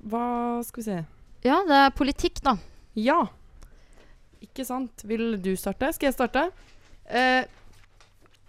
hva 0.08 0.64
skal 0.66 0.82
vi 0.82 0.86
se 0.88 0.98
Ja, 1.46 1.60
det 1.68 1.78
er 1.84 1.94
politikk, 1.94 2.42
da. 2.42 2.56
Ja. 2.98 3.28
Ikke 4.46 4.66
sant. 4.68 5.06
Vil 5.08 5.38
du 5.42 5.54
starte? 5.60 5.92
Skal 5.96 6.12
jeg 6.12 6.18
starte? 6.18 6.48
Eh, 7.08 7.46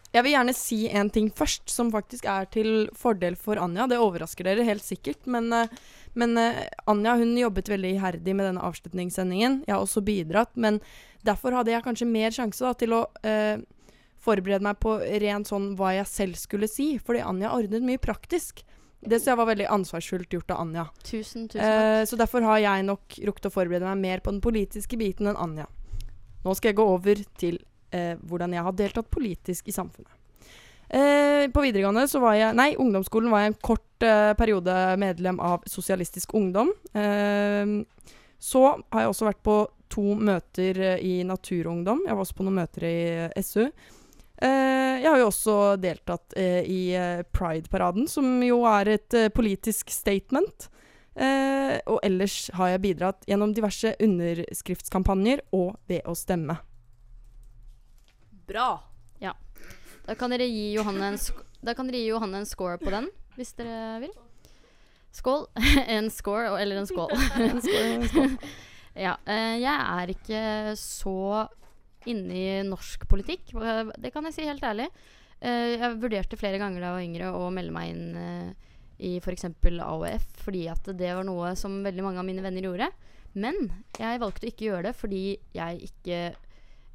jeg 0.09 0.25
vil 0.25 0.33
gjerne 0.33 0.55
si 0.57 0.79
en 0.89 1.11
ting 1.13 1.29
først, 1.37 1.69
som 1.69 1.91
faktisk 1.93 2.25
er 2.31 2.47
til 2.53 2.89
fordel 2.97 3.37
for 3.37 3.61
Anja. 3.61 3.87
Det 3.91 4.01
overrasker 4.01 4.47
dere 4.49 4.65
helt 4.65 4.85
sikkert, 4.85 5.21
men, 5.29 5.53
eh, 5.53 5.69
men 6.17 6.37
eh, 6.41 6.65
Anja 6.89 7.17
hun 7.21 7.37
jobbet 7.37 7.69
veldig 7.69 7.93
iherdig 7.99 8.35
med 8.35 8.49
denne 8.49 8.65
avslutningssendingen. 8.65 9.65
Jeg 9.67 9.75
har 9.75 9.85
også 9.85 10.05
bidratt, 10.05 10.57
men 10.57 10.81
derfor 11.29 11.53
hadde 11.53 11.75
jeg 11.75 11.85
kanskje 11.85 12.09
mer 12.09 12.33
sjanse 12.33 12.65
da, 12.65 12.73
til 12.73 12.97
å 12.97 13.03
eh, 13.23 13.61
forberede 14.19 14.65
meg 14.65 14.81
på 14.81 14.97
rent 14.97 15.51
sånn 15.51 15.75
hva 15.77 15.93
jeg 15.99 16.09
selv 16.09 16.41
skulle 16.41 16.71
si, 16.73 16.95
fordi 17.05 17.23
Anja 17.29 17.53
ordnet 17.53 17.85
mye 17.85 18.01
praktisk. 18.01 18.65
Det 19.01 19.19
synes 19.19 19.31
jeg 19.31 19.39
var 19.39 19.49
veldig 19.53 19.67
ansvarsfullt 19.71 20.35
gjort 20.35 20.53
av 20.55 20.61
Anja. 20.65 20.85
Tusen, 21.03 21.47
tusen 21.47 21.61
takk. 21.61 21.65
Eh, 21.65 22.05
så 22.11 22.19
derfor 22.19 22.47
har 22.49 22.61
jeg 22.65 22.87
nok 22.89 23.19
rukket 23.31 23.49
å 23.51 23.55
forberede 23.55 23.87
meg 23.87 24.01
mer 24.03 24.23
på 24.25 24.35
den 24.35 24.43
politiske 24.43 24.99
biten 24.99 25.31
enn 25.31 25.39
Anja. 25.39 25.69
Nå 26.45 26.55
skal 26.59 26.73
jeg 26.73 26.79
gå 26.81 26.87
over 26.87 27.23
til 27.39 27.61
eh, 27.95 28.15
hvordan 28.27 28.57
jeg 28.57 28.67
har 28.67 28.79
deltatt 28.79 29.11
politisk 29.15 29.71
i 29.71 29.77
samfunnet. 29.77 30.15
Eh, 30.89 31.47
på 31.53 31.63
videregående 31.63 32.07
så 32.09 32.21
var 32.23 32.39
jeg 32.39 32.57
Nei, 32.57 32.71
ungdomsskolen 32.81 33.31
var 33.31 33.43
jeg 33.45 33.53
en 33.53 33.59
kort 33.71 34.07
eh, 34.09 34.33
periode 34.39 34.75
medlem 35.01 35.41
av 35.45 35.67
Sosialistisk 35.69 36.35
Ungdom. 36.39 36.73
Eh, 36.97 37.75
så 38.39 38.65
har 38.91 39.05
jeg 39.05 39.13
også 39.13 39.29
vært 39.29 39.45
på 39.47 39.59
to 39.93 40.15
møter 40.15 40.81
eh, 40.95 41.05
i 41.05 41.15
Naturungdom. 41.27 42.05
Jeg 42.07 42.17
var 42.17 42.25
også 42.25 42.39
på 42.39 42.47
noen 42.47 42.61
møter 42.63 42.89
i 42.89 42.99
eh, 43.29 43.45
SU. 43.45 43.69
Eh, 44.43 44.99
jeg 45.03 45.11
har 45.11 45.21
jo 45.21 45.29
også 45.31 45.55
deltatt 45.83 46.37
eh, 46.39 46.63
i 46.63 46.83
eh, 46.95 47.23
Pride-paraden, 47.35 48.09
som 48.11 48.43
jo 48.45 48.63
er 48.71 48.95
et 48.95 49.17
eh, 49.19 49.31
politisk 49.35 49.91
statement. 49.91 50.69
Eh, 51.19 51.79
og 51.91 51.99
ellers 52.07 52.45
har 52.55 52.75
jeg 52.75 52.85
bidratt 52.85 53.25
gjennom 53.27 53.55
diverse 53.57 53.97
underskriftskampanjer 53.99 55.43
og 55.59 55.75
ved 55.91 56.07
å 56.07 56.15
stemme. 56.19 56.61
Bra. 58.49 58.71
Da 60.09 60.15
kan 60.17 60.33
dere 60.33 60.47
gi 60.49 60.71
Johanne 60.73 61.11
en, 61.13 61.19
sk 61.21 61.37
da 61.61 61.75
kan 61.77 61.89
dere 61.91 62.01
gi 62.01 62.09
Johanne 62.09 62.41
en 62.41 62.47
score 62.49 62.79
på 62.81 62.89
den, 62.95 63.11
hvis 63.37 63.51
dere 63.59 63.99
vil. 64.01 64.15
Skål. 65.13 65.45
en 65.97 66.09
score, 66.09 66.55
eller 66.57 66.81
en 66.81 66.89
skål. 66.89 67.13
ja, 69.07 69.19
eh, 69.29 69.59
jeg 69.61 69.75
er 69.75 70.13
ikke 70.15 70.43
så 70.81 71.45
inne 72.07 72.35
i 72.35 72.63
norsk 72.69 73.09
politikk. 73.11 73.55
eh, 73.59 73.85
Det 73.99 74.13
kan 74.13 74.25
jeg 74.25 74.35
si 74.35 74.47
helt 74.47 74.63
ærlig. 74.63 74.89
Eh, 75.41 75.77
jeg 75.79 75.99
vurderte 76.03 76.37
flere 76.39 76.59
ganger 76.59 76.81
da 76.81 76.87
jeg 76.87 76.97
var 76.99 77.07
yngre 77.07 77.33
å 77.35 77.51
melde 77.55 77.73
meg 77.75 77.91
inn 77.95 78.17
eh, 78.17 78.53
i 78.99 79.17
f.eks. 79.23 79.45
AOF, 79.45 80.25
fordi 80.43 80.69
at 80.69 80.85
det 80.99 81.15
var 81.15 81.25
noe 81.25 81.55
som 81.57 81.83
veldig 81.85 82.03
mange 82.03 82.19
av 82.19 82.27
mine 82.27 82.43
venner 82.43 82.63
gjorde. 82.67 82.91
Men 83.39 83.55
jeg 83.99 84.19
valgte 84.21 84.47
å 84.47 84.51
ikke 84.51 84.65
gjøre 84.71 84.89
det 84.89 84.95
fordi 84.99 85.39
jeg 85.55 85.91
ikke 85.91 86.21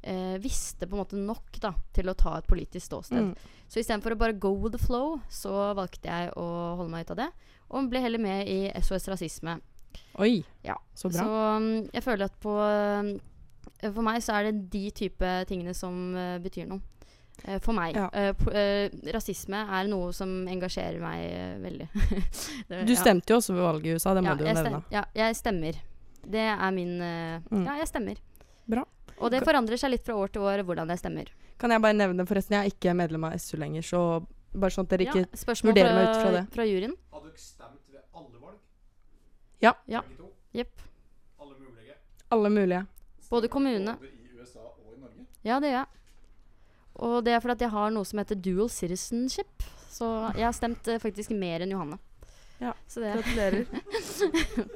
eh, 0.02 0.36
visste 0.42 0.86
på 0.86 0.96
en 0.96 1.00
måte 1.04 1.16
nok 1.16 1.60
da, 1.62 1.72
til 1.96 2.10
å 2.12 2.14
ta 2.18 2.36
et 2.38 2.48
politisk 2.50 2.86
ståsted. 2.90 3.30
Mm. 3.30 3.52
Så 3.70 3.80
istedenfor 3.80 4.12
å 4.12 4.20
bare 4.20 4.36
go 4.36 4.52
with 4.52 4.76
the 4.76 4.82
flow, 4.82 5.20
så 5.32 5.70
valgte 5.78 6.10
jeg 6.10 6.34
å 6.36 6.48
holde 6.76 6.90
meg 6.92 7.06
ut 7.06 7.14
av 7.16 7.22
det. 7.22 7.30
Og 7.72 7.88
ble 7.88 8.02
heller 8.04 8.20
med 8.20 8.46
i 8.50 8.58
SOS 8.82 9.08
Rasisme. 9.08 9.56
Oi, 10.20 10.44
Ja. 10.66 10.76
så 10.94 11.08
bra. 11.08 11.22
Så 11.24 11.56
um, 11.56 11.88
jeg 11.94 12.02
føler 12.04 12.28
at 12.28 12.36
på 12.42 12.52
mm, 12.52 13.14
For 13.92 14.02
meg 14.06 14.22
så 14.24 14.38
er 14.38 14.48
det 14.50 14.70
de 14.72 14.90
type 14.90 15.30
tingene 15.50 15.74
som 15.76 16.14
uh, 16.16 16.38
betyr 16.42 16.66
noe. 16.70 16.80
Uh, 17.48 17.58
for 17.60 17.74
meg. 17.74 17.96
Ja. 17.98 18.06
Uh, 18.14 18.52
eh, 18.54 18.90
rasisme 19.12 19.58
er 19.66 19.88
noe 19.90 20.12
som 20.14 20.46
engasjerer 20.48 21.00
meg 21.02 21.24
eh, 21.26 21.56
veldig. 21.64 21.88
Det- 22.70 22.84
Du 22.86 22.92
ja. 22.94 23.00
stemte 23.00 23.34
jo 23.34 23.40
også 23.40 23.56
ved 23.56 23.64
valget 23.66 23.90
i 23.90 23.94
USA, 23.98 24.14
det 24.14 24.22
må 24.22 24.30
ja, 24.30 24.34
du 24.38 24.44
jo 24.44 24.52
nevne. 24.52 24.70
stem- 24.70 24.94
ja, 24.94 25.02
jeg 25.18 25.36
stemmer. 25.40 25.80
Det 26.24 26.44
er 26.54 26.70
min 26.72 26.94
eh, 27.02 27.40
Mm. 27.50 27.64
Ja, 27.66 27.74
jeg 27.82 27.88
stemmer. 27.90 28.20
Bra. 28.70 28.84
Og 29.18 29.30
det 29.30 29.42
forandrer 29.44 29.76
seg 29.78 29.90
litt 29.92 30.04
fra 30.06 30.14
år 30.18 30.30
til 30.32 30.42
år 30.42 30.62
hvordan 30.64 30.88
jeg 30.90 30.98
stemmer. 31.02 31.28
Kan 31.58 31.70
jeg 31.70 31.82
bare 31.84 31.94
nevne, 31.94 32.24
forresten, 32.26 32.56
jeg 32.56 32.64
er 32.64 32.72
ikke 32.72 32.94
medlem 32.96 33.24
av 33.28 33.36
SU 33.38 33.58
lenger, 33.60 33.82
så 33.86 34.00
bare 34.54 34.70
sånn 34.74 34.86
at 34.86 34.94
dere 34.94 35.04
ikke 35.06 35.22
ja, 35.26 35.28
spørsmål 35.38 35.70
vurderer 35.74 35.90
fra, 35.90 35.98
meg 35.98 36.08
ut 36.08 36.22
fra 36.22 36.32
det. 36.38 36.42
fra 36.54 36.64
juryen. 36.66 36.96
Har 37.12 37.20
dere 37.26 37.38
stemt 37.42 37.82
ved 37.92 38.00
alle 38.14 38.40
valg? 38.40 38.58
Ja. 39.62 39.72
Ja. 39.90 40.02
Jepp. 40.54 40.82
Alle 41.42 41.54
mulige? 41.58 41.94
Alle 42.30 42.50
mulige. 42.50 42.82
Både 43.30 43.50
kommune 43.52 43.96
i 44.02 44.38
USA 44.38 44.62
og 44.62 44.94
i 44.94 45.00
Norge. 45.00 45.26
Ja, 45.46 45.60
det 45.60 45.72
gjør 45.72 45.80
jeg. 45.80 45.86
Og 47.04 47.14
det 47.26 47.34
er 47.34 47.40
fordi 47.42 47.56
at 47.56 47.64
jeg 47.66 47.74
har 47.74 47.94
noe 47.94 48.06
som 48.06 48.20
heter 48.22 48.38
dual 48.38 48.70
citizenship. 48.70 49.64
Så 49.90 50.08
jeg 50.34 50.46
har 50.46 50.54
stemt 50.54 50.88
eh, 50.90 51.00
faktisk 51.02 51.34
mer 51.34 51.64
enn 51.64 51.74
Johanne. 51.74 51.98
Ja, 52.60 52.72
Så 52.88 53.02
det, 53.02 53.14
Gratulerer. 53.14 53.66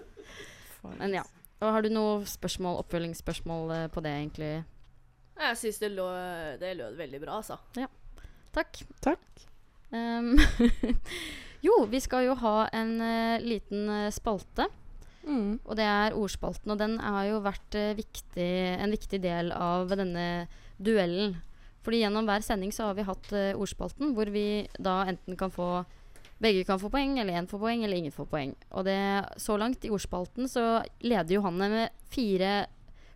men 0.98 1.14
ja. 1.14 1.24
Og 1.58 1.72
har 1.74 1.82
du 1.82 1.90
noe 1.90 2.26
spørsmål, 2.26 2.78
oppfølgingsspørsmål 2.84 3.72
eh, 3.74 3.86
på 3.90 4.02
det, 4.04 4.14
egentlig? 4.14 4.50
Jeg 5.38 5.58
syns 5.58 5.78
det, 5.82 5.92
lå, 5.94 6.06
det 6.58 6.74
lød 6.78 6.98
veldig 6.98 7.20
bra, 7.22 7.38
altså. 7.38 7.58
Takk. 8.54 8.82
Takk. 9.02 9.44
Ehm, 9.94 10.34
jo, 11.66 11.84
vi 11.90 12.00
skal 12.02 12.26
jo 12.26 12.34
ha 12.42 12.56
en 12.74 13.00
eh, 13.00 13.40
liten 13.42 13.88
eh, 13.88 14.10
spalte 14.14 14.68
Mm. 15.28 15.58
Og 15.62 15.76
det 15.78 15.84
er 15.84 16.16
ordspalten. 16.16 16.72
Og 16.72 16.80
den 16.80 16.96
har 17.02 17.28
jo 17.28 17.42
vært 17.44 17.76
eh, 17.78 17.94
viktig, 17.98 18.48
en 18.80 18.94
viktig 18.94 19.20
del 19.22 19.52
av 19.52 19.92
denne 19.92 20.48
duellen. 20.80 21.36
Fordi 21.84 22.02
gjennom 22.02 22.26
hver 22.28 22.42
sending 22.44 22.72
så 22.74 22.88
har 22.90 22.98
vi 22.98 23.06
hatt 23.06 23.30
uh, 23.32 23.54
ordspalten, 23.56 24.10
hvor 24.16 24.28
vi 24.28 24.66
da 24.76 25.00
enten 25.08 25.38
kan 25.38 25.52
få 25.54 25.86
begge 26.38 26.64
kan 26.64 26.78
få 26.78 26.90
poeng, 26.90 27.16
eller 27.18 27.34
én 27.34 27.48
får 27.50 27.58
poeng, 27.58 27.84
eller 27.84 27.96
ingen 27.96 28.14
får 28.14 28.26
poeng. 28.30 28.52
Og 28.70 28.84
det, 28.86 28.98
så 29.42 29.56
langt 29.58 29.84
i 29.84 29.90
ordspalten 29.90 30.46
så 30.50 30.82
leder 31.02 31.34
Johanne 31.34 31.70
med 31.72 32.04
fire 32.10 32.66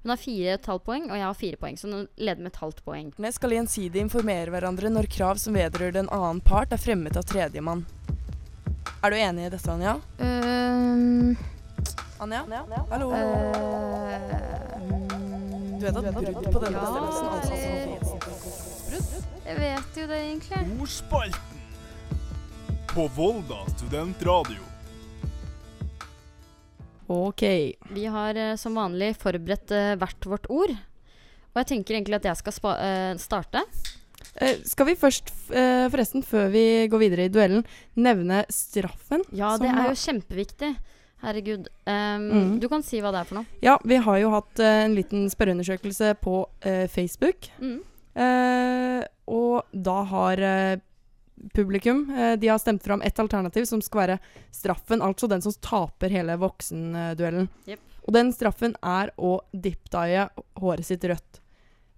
Hun 0.02 0.10
har 0.10 0.18
fire 0.18 0.54
et 0.56 0.64
halvt 0.66 0.82
poeng, 0.82 1.04
og 1.12 1.14
jeg 1.14 1.22
har 1.22 1.36
fire 1.38 1.58
poeng. 1.60 1.76
Så 1.78 1.86
hun 1.86 2.08
leder 2.16 2.42
med 2.42 2.50
et 2.50 2.58
halvt 2.58 2.80
poeng. 2.82 3.12
Vi 3.14 3.30
skal 3.30 3.52
gjensidig 3.54 4.00
informere 4.02 4.50
hverandre 4.50 4.90
når 4.90 5.06
krav 5.06 5.38
som 5.38 5.54
vedrører 5.54 6.00
en 6.00 6.10
annen 6.10 6.40
part, 6.42 6.74
er 6.74 6.82
fremmet 6.82 7.14
av 7.14 7.22
tredjemann. 7.22 7.84
Er 8.98 9.14
du 9.14 9.16
enig 9.20 9.46
i 9.46 9.52
dette, 9.52 9.70
Anja? 9.70 9.94
Ehm, 10.18 11.36
Anja? 12.22 12.44
Hallo? 12.90 13.08
eh, 13.14 13.20
Du 15.78 15.86
vet 15.86 15.96
at 15.96 16.04
brudd 16.14 16.52
på 16.54 16.60
denne 16.62 16.76
Ja, 16.76 16.82
bestemmelsen 16.86 17.26
altså 17.34 17.54
jeg- 17.56 17.98
Jeg 19.46 19.56
vet 19.58 19.96
jo 19.98 20.06
det, 20.06 20.18
egentlig. 20.22 20.80
Ordspalten 20.80 21.58
på 22.92 23.08
Volda 23.16 23.64
studentradio. 23.72 24.62
OK. 27.08 27.42
Vi 27.90 28.04
har 28.06 28.34
eh, 28.36 28.54
som 28.56 28.74
vanlig 28.78 29.16
forberedt 29.16 29.70
eh, 29.72 29.96
hvert 29.96 30.20
vårt 30.30 30.46
ord. 30.48 30.70
Og 30.70 31.56
jeg 31.56 31.66
tenker 31.66 31.94
egentlig 31.98 32.14
at 32.20 32.24
jeg 32.30 32.36
skal 32.36 32.52
spa 32.52 32.76
starte. 33.18 33.64
Skal 34.64 34.86
vi 34.86 34.94
først, 34.96 35.28
forresten, 35.92 36.22
før 36.24 36.48
vi 36.48 36.88
går 36.88 36.98
videre 37.02 37.24
i 37.26 37.28
duellen, 37.28 37.64
nevne 37.96 38.46
straffen? 38.48 39.20
Ja, 39.34 39.58
det 39.58 39.68
er 39.68 39.90
jo 39.90 39.98
kjempeviktig. 39.98 40.70
Herregud. 41.22 41.68
Um, 41.86 42.30
mm. 42.30 42.60
Du 42.60 42.68
kan 42.70 42.82
si 42.82 42.98
hva 43.02 43.12
det 43.14 43.20
er 43.22 43.28
for 43.28 43.38
noe. 43.38 43.58
Ja, 43.62 43.76
vi 43.86 43.98
har 44.02 44.18
jo 44.18 44.32
hatt 44.34 44.58
uh, 44.58 44.70
en 44.82 44.96
liten 44.96 45.28
spørreundersøkelse 45.30 46.16
på 46.22 46.40
uh, 46.42 46.86
Facebook. 46.90 47.46
Mm. 47.62 47.76
Uh, 48.18 49.02
og 49.30 49.70
da 49.72 50.00
har 50.10 50.40
publikum 51.56 52.04
De 52.38 52.46
har 52.46 52.58
stemt 52.60 52.84
fram 52.84 53.00
ett 53.02 53.18
alternativ 53.18 53.64
som 53.66 53.80
skal 53.82 54.00
være 54.02 54.16
straffen, 54.54 55.00
altså 55.02 55.26
den 55.26 55.42
som 55.42 55.54
taper 55.64 56.12
hele 56.12 56.36
voksenduellen. 56.38 57.48
Yep. 57.66 57.80
Og 58.04 58.14
den 58.14 58.30
straffen 58.36 58.76
er 58.78 59.10
å 59.16 59.38
dipdye 59.50 60.28
håret 60.60 60.86
sitt 60.86 61.06
rødt. 61.08 61.40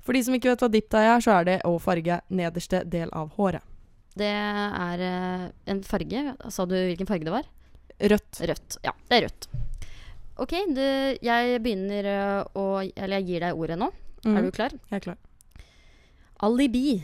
For 0.05 0.17
de 0.17 0.23
som 0.25 0.37
ikke 0.37 0.53
vet 0.53 0.65
hva 0.65 0.71
dipdye 0.73 1.11
er, 1.17 1.25
så 1.25 1.35
er 1.41 1.49
det 1.49 1.59
å 1.69 1.75
farge 1.83 2.21
nederste 2.31 2.85
del 2.89 3.13
av 3.13 3.35
håret. 3.37 3.65
Det 4.15 4.31
er 4.31 5.05
en 5.05 5.83
farge. 5.85 6.25
Sa 6.55 6.69
du 6.71 6.77
hvilken 6.79 7.11
farge 7.11 7.27
det 7.27 7.35
var? 7.35 7.51
Rødt. 8.01 8.41
Rødt. 8.41 8.79
Ja, 8.85 8.95
det 9.09 9.17
er 9.17 9.27
rødt. 9.29 9.49
OK, 10.43 10.55
du, 10.75 10.87
jeg 11.23 11.61
begynner 11.63 12.09
eh, 12.11 12.41
å 12.59 12.65
Eller 12.83 13.21
jeg 13.21 13.29
gir 13.29 13.45
deg 13.47 13.61
ordet 13.61 13.79
nå. 13.79 13.91
Mm. 14.25 14.33
Er 14.35 14.43
du 14.43 14.55
klar? 14.55 14.75
Jeg 14.91 14.99
er 14.99 15.05
klar. 15.05 15.21
Alibi. 16.43 16.99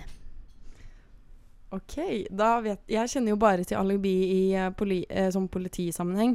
OK, 1.71 1.97
da 2.35 2.57
vet 2.65 2.83
Jeg 2.91 3.13
kjenner 3.13 3.31
jo 3.31 3.39
bare 3.41 3.67
til 3.67 3.79
alibi 3.79 4.15
i 4.27 4.41
eh, 4.59 4.73
poli, 4.75 5.05
eh, 5.07 5.29
som 5.31 5.47
politisammenheng, 5.49 6.35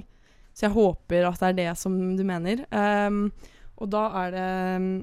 så 0.56 0.70
jeg 0.70 0.76
håper 0.78 1.28
at 1.28 1.42
det 1.42 1.50
er 1.50 1.58
det 1.60 1.74
som 1.82 1.98
du 2.16 2.24
mener. 2.24 2.64
Um, 2.72 3.28
og 3.76 3.92
da 3.92 4.06
er 4.22 4.32
det 4.32 4.48
mm, 4.80 4.94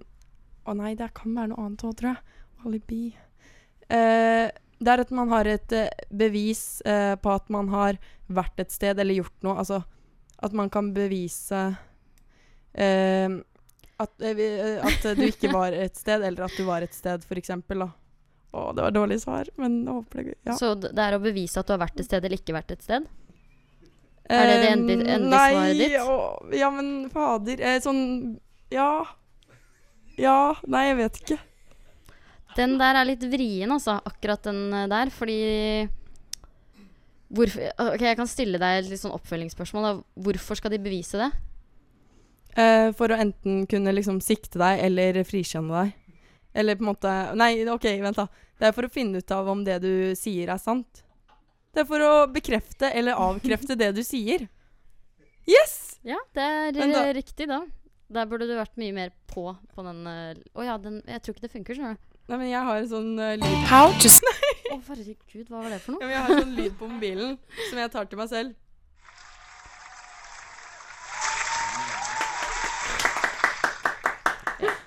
Å 0.63 0.75
nei, 0.79 0.95
det 0.97 1.11
kan 1.19 1.35
være 1.37 1.51
noe 1.51 1.67
annet 1.67 1.85
òg, 1.85 1.95
tror 1.99 2.15
jeg. 2.15 2.41
Alibi. 2.63 3.03
Eh, 3.91 4.47
det 4.83 4.93
er 4.97 5.03
at 5.05 5.13
man 5.15 5.31
har 5.33 5.47
et 5.47 5.73
eh, 5.79 5.89
bevis 6.11 6.81
eh, 6.89 7.15
på 7.23 7.31
at 7.35 7.49
man 7.55 7.69
har 7.73 7.99
vært 8.33 8.61
et 8.65 8.75
sted 8.75 8.99
eller 8.99 9.21
gjort 9.23 9.47
noe. 9.47 9.57
Altså 9.63 9.83
at 10.43 10.53
man 10.59 10.71
kan 10.75 10.89
bevise 10.97 11.63
eh, 12.75 13.31
at, 14.03 14.15
eh, 14.27 14.39
eh, 14.43 14.79
at 14.83 15.05
du 15.17 15.23
ikke 15.29 15.53
var 15.59 15.73
et 15.77 15.97
sted, 16.01 16.25
eller 16.27 16.49
at 16.49 16.57
du 16.59 16.65
var 16.67 16.83
et 16.83 16.95
sted, 16.97 17.23
eksempel. 17.39 17.85
Å, 17.87 18.63
det 18.77 18.85
var 18.85 18.93
dårlig 18.93 19.21
svar, 19.23 19.49
men 19.57 19.79
jeg 19.87 19.95
håper 19.97 20.23
det 20.27 20.35
ja. 20.51 20.57
Så 20.59 20.75
det 20.83 20.93
er 21.01 21.15
å 21.17 21.23
bevise 21.23 21.61
at 21.63 21.69
du 21.71 21.73
har 21.77 21.81
vært 21.87 22.03
et 22.03 22.09
sted 22.11 22.25
eller 22.27 22.41
ikke 22.43 22.57
vært 22.57 22.75
et 22.75 22.83
sted? 22.85 23.07
Er 24.33 24.47
det 24.49 24.59
det 24.63 24.69
endelig- 24.75 25.09
endelige 25.09 25.39
svaret 25.53 25.79
ditt? 25.79 25.95
Nei, 26.51 26.59
ja, 26.61 26.69
men 26.71 26.91
fader 27.13 27.61
eh, 27.61 27.79
Sånn 27.85 28.03
Ja. 28.73 28.91
Ja. 30.21 30.55
Nei, 30.69 30.85
jeg 30.91 30.99
vet 31.01 31.19
ikke. 31.23 31.39
Den 32.57 32.77
der 32.81 32.99
er 33.01 33.09
litt 33.09 33.25
vrien, 33.33 33.71
altså. 33.73 33.99
Akkurat 34.09 34.45
den 34.49 34.65
eh, 34.73 34.89
der. 34.93 35.13
Fordi 35.15 35.39
Hvorfor 37.33 37.65
Ok, 37.81 38.03
jeg 38.05 38.19
kan 38.19 38.29
stille 38.29 38.61
deg 38.61 38.83
et 38.83 38.91
litt 38.91 39.01
sånn 39.01 39.15
oppfølgingsspørsmål. 39.17 39.87
Da. 39.87 39.93
Hvorfor 40.27 40.59
skal 40.61 40.75
de 40.75 40.83
bevise 40.85 41.21
det? 41.21 41.31
Uh, 42.53 42.91
for 42.93 43.09
å 43.09 43.17
enten 43.17 43.63
kunne 43.65 43.95
liksom 43.97 44.19
sikte 44.21 44.61
deg 44.61 44.83
eller 44.85 45.23
frikjenne 45.25 45.73
deg. 45.73 45.95
Eller 46.53 46.77
på 46.77 46.85
en 46.85 46.91
måte 46.91 47.13
Nei, 47.41 47.55
OK, 47.73 47.87
vent, 48.03 48.19
da. 48.21 48.27
Det 48.61 48.69
er 48.69 48.75
for 48.77 48.85
å 48.85 48.93
finne 48.93 49.23
ut 49.23 49.33
av 49.33 49.49
om 49.49 49.63
det 49.65 49.79
du 49.81 49.93
sier, 50.19 50.53
er 50.53 50.61
sant. 50.61 51.01
Det 51.73 51.87
er 51.87 51.89
for 51.89 52.05
å 52.05 52.13
bekrefte 52.29 52.91
eller 52.93 53.17
avkrefte 53.17 53.79
det 53.81 53.95
du 53.97 54.03
sier. 54.13 54.45
Yes! 55.49 55.97
Ja, 56.05 56.19
det 56.37 56.45
er 56.45 56.77
da- 56.77 57.07
eh, 57.07 57.15
riktig, 57.17 57.49
da. 57.49 57.63
Der 58.13 58.29
burde 58.29 58.45
du 58.45 58.53
vært 58.59 58.77
mye 58.77 58.93
mer 58.93 59.13
på 59.31 59.47
på 59.73 59.85
den 59.87 60.05
Å 60.05 60.17
oh, 60.53 60.65
ja, 60.67 60.75
den 60.77 60.99
Jeg 61.09 61.23
tror 61.25 61.33
ikke 61.33 61.47
det 61.47 61.55
funker, 61.55 61.79
skjønner 61.79 61.97
du. 61.97 62.12
Nei, 62.33 62.39
men 62.41 62.49
jeg 62.49 62.65
har 62.65 62.79
en 62.81 62.87
sånn 62.89 63.09
uh, 63.21 63.35
lyd 63.37 63.65
How 63.69 63.91
to 64.01 64.09
Å, 64.73 64.77
herregud, 64.87 65.51
hva 65.51 65.59
var 65.59 65.75
det 65.75 65.81
for 65.85 65.99
ja, 66.01 66.07
men 66.07 66.15
Jeg 66.15 66.23
har 66.25 66.31
en 66.33 66.39
sånn 66.47 66.55
lyd 66.57 66.79
på 66.81 66.87
mobilen 66.89 67.35
som 67.69 67.81
jeg 67.83 67.91
tar 67.93 68.07
til 68.09 68.21
meg 68.23 68.31
selv. 68.31 68.55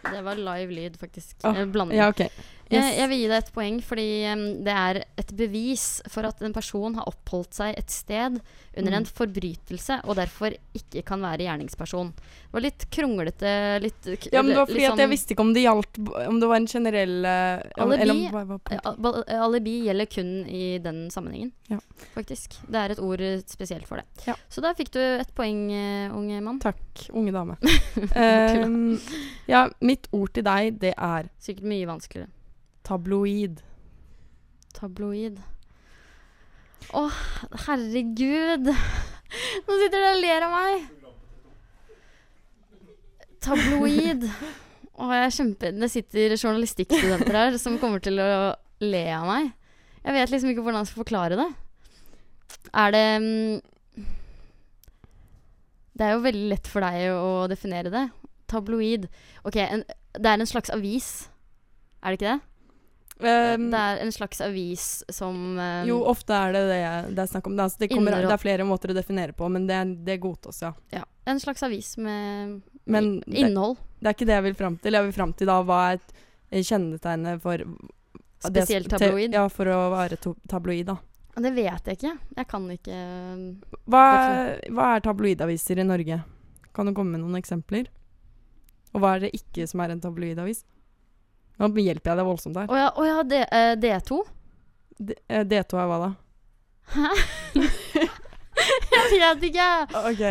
Det 0.09 0.23
var 0.25 0.41
live 0.41 0.73
lyd, 0.73 0.97
faktisk. 0.97 1.35
Oh, 1.43 1.53
Eh, 1.53 1.69
Blanding. 1.69 1.99
Ja, 1.99 2.09
OK. 2.09 2.25
Yes. 2.73 2.95
jeg 2.97 3.09
vil 3.11 3.19
gi 3.19 3.27
deg 3.29 3.37
et 3.43 3.51
poeng 3.53 3.75
fordi 3.85 4.05
um, 4.33 4.45
det 4.65 4.73
er 4.73 4.97
et 5.21 5.31
bevis 5.37 6.01
for 6.09 6.25
at 6.25 6.39
en 6.41 6.53
person 6.55 6.95
har 6.97 7.05
oppholdt 7.11 7.53
seg 7.53 7.75
et 7.77 7.89
sted 7.93 8.39
under 8.75 8.91
Mm. 8.91 8.97
en 8.97 9.05
forbrytelse 9.05 10.01
og 10.03 10.17
derfor 10.17 10.51
ikke 10.75 11.03
kan 11.07 11.21
være 11.23 11.45
gjerningsperson. 11.45 12.09
Det 12.17 12.51
var 12.51 12.63
litt 12.65 12.85
kronglete 12.91 13.51
litt 13.83 14.09
Ja, 14.33 14.41
men 14.41 14.49
det 14.51 14.57
var 14.57 14.65
fordi 14.67 14.81
at 14.83 14.97
jeg 14.97 14.97
sånn- 14.97 15.13
visste 15.13 15.31
ikke 15.35 15.45
om 15.45 15.53
det 15.55 15.63
gjaldt 15.63 15.99
Om 16.27 16.39
det 16.41 16.49
var 16.49 16.55
en 16.59 16.67
generell 16.67 17.15
uh, 17.23 17.61
Alibi- 17.85 18.01
Eller 18.01 18.83
om 18.83 19.23
Alibi 19.45 19.75
gjelder 19.85 20.05
kun 20.11 20.33
i 20.49 20.77
den 20.83 21.09
sammenhengen, 21.11 21.51
Ja. 21.69 21.79
faktisk. 22.15 22.57
Det 22.67 22.75
er 22.75 22.91
et 22.91 22.99
ord 22.99 23.21
eh, 23.21 23.39
spesielt 23.47 23.87
for 23.87 23.97
det. 24.01 24.05
Ja. 24.27 24.35
Så 24.49 24.61
der 24.61 24.73
fikk 24.75 24.91
du 24.91 24.99
et 24.99 25.31
poeng, 25.35 25.69
uh, 25.71 26.17
unge 26.17 26.41
mann. 26.43 26.59
Takk, 26.59 26.81
unge 27.13 27.31
dame. 27.31 27.57
Um, 28.15 28.99
ja, 29.47 29.67
mitt 29.81 30.07
ord 30.11 30.33
til 30.35 30.43
deg, 30.43 30.79
det 30.81 30.93
er 30.97 31.29
Sikkert 31.39 31.63
mye 31.69 31.87
vanskeligere. 31.87 32.29
Tabloid. 32.85 33.61
Tabloid. 34.75 35.39
Å, 36.93 37.07
herregud. 37.65 38.69
Nå 38.69 39.79
sitter 39.79 39.97
dere 39.97 40.13
og 40.13 40.21
ler 40.21 40.45
av 40.45 40.53
meg. 40.53 40.85
Tabloid. 43.45 44.25
Oh, 44.95 45.11
jeg 45.11 45.25
er 45.25 45.35
kjempe... 45.35 45.71
Det 45.75 45.91
sitter 45.91 46.35
journalistikkstudenter 46.37 47.35
her 47.35 47.57
som 47.61 47.79
kommer 47.81 48.03
til 48.03 48.21
å 48.21 48.29
le 48.85 49.05
av 49.11 49.27
meg. 49.27 49.51
Jeg 50.05 50.15
vet 50.15 50.33
liksom 50.33 50.51
ikke 50.51 50.63
hvordan 50.63 50.83
jeg 50.83 50.91
skal 50.91 51.03
forklare 51.03 51.39
det. 51.39 51.47
Er 52.75 52.93
det 52.93 53.05
mm, 53.21 54.05
Det 55.95 56.05
er 56.05 56.13
jo 56.13 56.25
veldig 56.25 56.49
lett 56.53 56.69
for 56.69 56.85
deg 56.85 57.09
å 57.11 57.45
definere 57.51 57.91
det. 57.93 58.05
Tabloid. 58.51 59.07
Ok, 59.43 59.57
en, 59.63 59.83
det 60.15 60.31
er 60.31 60.39
en 60.39 60.49
slags 60.49 60.71
avis. 60.73 61.09
Er 62.01 62.13
det 62.13 62.19
ikke 62.19 62.35
det? 62.35 62.54
Um, 63.15 63.69
det 63.71 63.79
er 63.79 64.01
en 64.03 64.11
slags 64.11 64.41
avis 64.43 64.85
som 65.07 65.35
um, 65.55 65.87
jo, 65.87 66.01
ofte 66.03 66.35
er 66.35 66.51
det 66.51 66.63
det 66.67 66.79
det 67.15 67.21
er 67.23 67.29
snakk 67.31 67.45
om. 67.47 67.55
Det, 67.55 67.63
altså, 67.63 67.79
det, 67.79 67.87
kommer, 67.93 68.11
det 68.11 68.33
er 68.33 68.41
flere 68.41 68.65
måter 68.67 68.91
å 68.91 68.95
definere 68.97 69.31
på, 69.37 69.47
men 69.49 69.67
det, 69.69 69.77
det 70.03 70.17
godtas, 70.23 70.59
ja. 70.65 70.73
ja, 70.91 71.05
En 71.25 71.39
slags 71.39 71.63
avis 71.63 71.93
med 71.97 72.59
Men 72.83 73.23
innhold. 73.31 73.77
det 74.01 74.11
er 74.11 74.17
ikke 74.17 74.27
det 74.27 74.35
jeg 74.35 74.47
vil 74.49 74.57
fram 74.59 74.75
til. 74.83 74.97
Jeg 74.99 75.07
vil 75.07 75.15
fram 75.15 75.33
til 75.33 75.47
da 75.47 75.61
hva 75.63 75.79
er 75.93 76.01
et- 76.01 76.13
kjennetegnet 76.67 77.41
for 77.41 77.63
Spesielt 78.45 78.89
tabloid. 78.91 79.33
Ja, 79.33 79.47
for 79.49 79.65
å 79.65 79.79
være 79.95 80.19
tabloid, 80.47 80.85
da. 80.91 80.97
Det 81.35 81.51
vet 81.55 81.87
jeg 81.89 81.97
ikke. 81.97 82.13
Jeg 82.37 82.47
kan 82.47 82.67
ikke 82.71 82.95
eh, 82.95 83.79
Hva 83.91 84.03
er, 84.11 84.51
hva 84.71 84.91
er 84.95 85.03
tabloidaviser 85.03 85.81
i 85.81 85.87
Norge? 85.87 86.19
Kan 86.75 86.85
du 86.87 86.93
komme 86.95 87.15
med 87.15 87.23
noen 87.23 87.39
eksempler? 87.39 87.89
Og 88.93 89.01
hva 89.03 89.15
er 89.15 89.25
det 89.25 89.33
ikke 89.35 89.65
som 89.67 89.81
er 89.83 89.91
en 89.95 90.03
tabloidavis? 90.03 90.63
Nå 91.59 91.69
hjelper 91.79 92.11
jeg 92.11 92.17
deg 92.19 92.25
voldsomt 92.27 92.57
her. 92.59 92.67
Å 92.67 92.77
ja, 92.79 92.89
å 92.99 93.05
ja 93.07 93.21
D, 93.23 93.39
eh, 93.47 93.75
D2? 93.79 94.17
D- 94.99 95.15
eh, 95.29 95.43
D2 95.47 95.79
er 95.79 95.87
hva 95.91 95.99
da? 96.01 96.09
Hæ? 96.95 97.11
jeg 99.15 99.21
vet 99.21 99.45
ikke! 99.49 99.69
OK. 100.11 100.21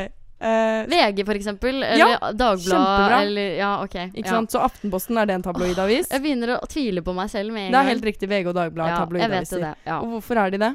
eh, 0.45 0.85
VG, 0.91 1.25
for 1.25 1.35
eksempel. 1.39 1.81
Eller 1.83 1.99
Ja, 2.03 2.19
Dagbladet. 2.33 2.69
kjempebra. 2.69 3.19
Eller, 3.25 3.57
ja, 3.59 3.71
ok. 3.85 3.97
ikke 4.13 4.25
ja. 4.29 4.31
sant? 4.37 4.53
Så 4.53 4.61
Aftenposten, 4.65 5.19
er 5.21 5.27
det 5.31 5.35
en 5.39 5.47
tabloidavis? 5.47 6.11
Jeg 6.13 6.23
begynner 6.25 6.55
å 6.59 6.69
tvile 6.69 7.03
på 7.07 7.15
meg 7.17 7.31
selv 7.33 7.53
med 7.57 7.67
en 7.69 7.73
Det 7.73 7.79
er 7.79 7.83
gang. 7.83 7.93
helt 7.95 8.05
riktig. 8.11 8.29
VG 8.31 8.49
og 8.53 8.57
Dagbladet 8.61 8.93
er 8.93 8.95
ja, 8.95 8.99
jeg 8.99 9.31
vet 9.33 9.49
tabloidaviser. 9.49 9.61
det. 9.65 9.75
Ja. 9.89 9.99
Og 10.05 10.13
hvorfor 10.19 10.43
er 10.45 10.51
de 10.55 10.59
det? 10.67 10.73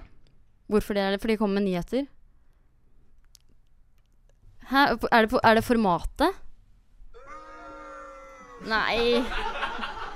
Hvorfor 0.69 0.93
det 0.97 1.01
er 1.05 1.11
det? 1.15 1.21
Fordi 1.21 1.33
de 1.33 1.37
kommer 1.41 1.61
med 1.61 1.69
nyheter? 1.69 2.07
Hæ? 4.69 4.83
Er 5.11 5.21
det, 5.25 5.29
på, 5.31 5.39
er 5.43 5.55
det 5.57 5.63
formatet? 5.65 6.45
Nei 8.69 9.23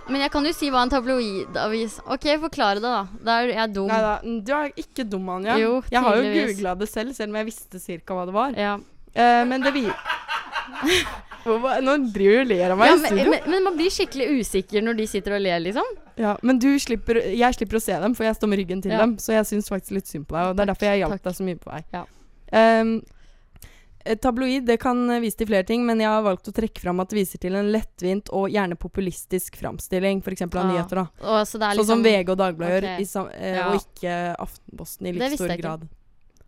Men 0.09 0.21
jeg 0.25 0.31
kan 0.33 0.43
jo 0.47 0.51
si 0.55 0.67
hva 0.73 0.81
en 0.83 0.91
tabloidavis 0.91 1.99
OK, 2.11 2.25
forklare 2.41 2.81
det, 2.83 2.89
da. 2.89 3.03
Da 3.23 3.37
er 3.43 3.53
jeg 3.53 3.73
dum. 3.75 3.87
Nei 3.87 3.99
da, 4.03 4.15
du 4.23 4.51
er 4.57 4.71
ikke 4.83 5.05
dum, 5.07 5.29
Anja. 5.31 5.55
Jo, 5.61 5.77
jeg 5.91 6.01
har 6.03 6.17
jo 6.19 6.33
googla 6.33 6.73
det 6.81 6.89
selv, 6.91 7.13
selv 7.15 7.31
om 7.31 7.37
jeg 7.39 7.47
visste 7.51 7.79
cirka 7.79 8.17
hva 8.17 8.25
det 8.27 8.35
var. 8.35 8.57
Ja. 8.59 8.73
Uh, 9.15 9.43
men 9.47 9.63
det 9.63 9.71
vi... 9.75 9.85
Nå 11.43 11.95
driver 12.15 12.37
du 12.37 12.39
og 12.39 12.47
ler 12.53 12.71
av 12.71 12.77
meg 12.79 12.87
Ja, 12.87 12.93
i 12.95 12.99
men, 13.01 13.09
studio. 13.11 13.31
men, 13.33 13.47
men 13.51 13.65
man 13.65 13.75
blir 13.75 13.91
skikkelig 13.91 14.27
usikker 14.39 14.83
når 14.85 14.95
de 15.01 15.07
sitter 15.11 15.35
og 15.35 15.41
ler, 15.43 15.59
liksom. 15.59 15.89
Ja, 16.19 16.37
men 16.41 16.59
du 16.63 16.69
slipper, 16.79 17.19
jeg 17.35 17.57
slipper 17.57 17.79
å 17.79 17.83
se 17.83 17.97
dem, 17.99 18.15
for 18.15 18.23
jeg 18.27 18.37
står 18.37 18.51
med 18.53 18.61
ryggen 18.61 18.83
til 18.85 18.93
Ja. 18.95 19.01
dem. 19.03 19.17
Så 19.19 19.35
jeg 19.35 19.47
syns 19.49 19.67
faktisk 19.71 19.97
litt 19.97 20.07
synd 20.07 20.27
på 20.29 20.37
deg, 20.37 20.51
og 20.53 20.55
det 20.55 20.63
er 20.63 20.71
derfor 20.71 20.87
jeg 20.87 21.01
hjalp 21.03 21.19
deg 21.27 21.35
så 21.35 21.47
mye 21.49 21.59
på 21.59 21.71
vei. 21.73 21.81
Ja. 21.91 22.05
Et 22.53 23.12
tabloid 24.21 24.65
det 24.67 24.77
kan 24.81 24.99
eh, 25.09 25.21
vise 25.23 25.37
til 25.39 25.47
flere 25.49 25.65
ting, 25.67 25.85
men 25.87 25.99
jeg 26.03 26.09
har 26.11 26.21
valgt 26.25 26.47
å 26.49 26.53
trekke 26.55 26.81
fram 26.83 26.99
at 27.03 27.09
det 27.13 27.17
viser 27.21 27.39
til 27.43 27.55
en 27.55 27.69
lettvint 27.71 28.29
og 28.35 28.49
gjerne 28.51 28.75
populistisk 28.79 29.55
framstilling, 29.61 30.21
f.eks. 30.23 30.41
av 30.47 30.57
Ah, 30.59 30.69
nyheter. 30.71 31.01
da. 31.01 31.05
Og, 31.23 31.41
så 31.47 31.59
er 31.61 31.79
Sånn 31.79 31.87
som 31.87 32.03
liksom 32.03 32.05
VG 32.05 32.29
og 32.33 32.39
Dagbladet 32.41 32.75
gjør, 32.75 32.87
okay. 32.93 33.35
eh, 33.39 33.55
Ja. 33.57 33.67
og 33.69 33.79
ikke 33.81 34.15
Aftenposten 34.43 35.07
i 35.07 35.13
litt 35.15 35.23
like 35.23 35.39
stor 35.39 35.55
grad. 35.61 35.87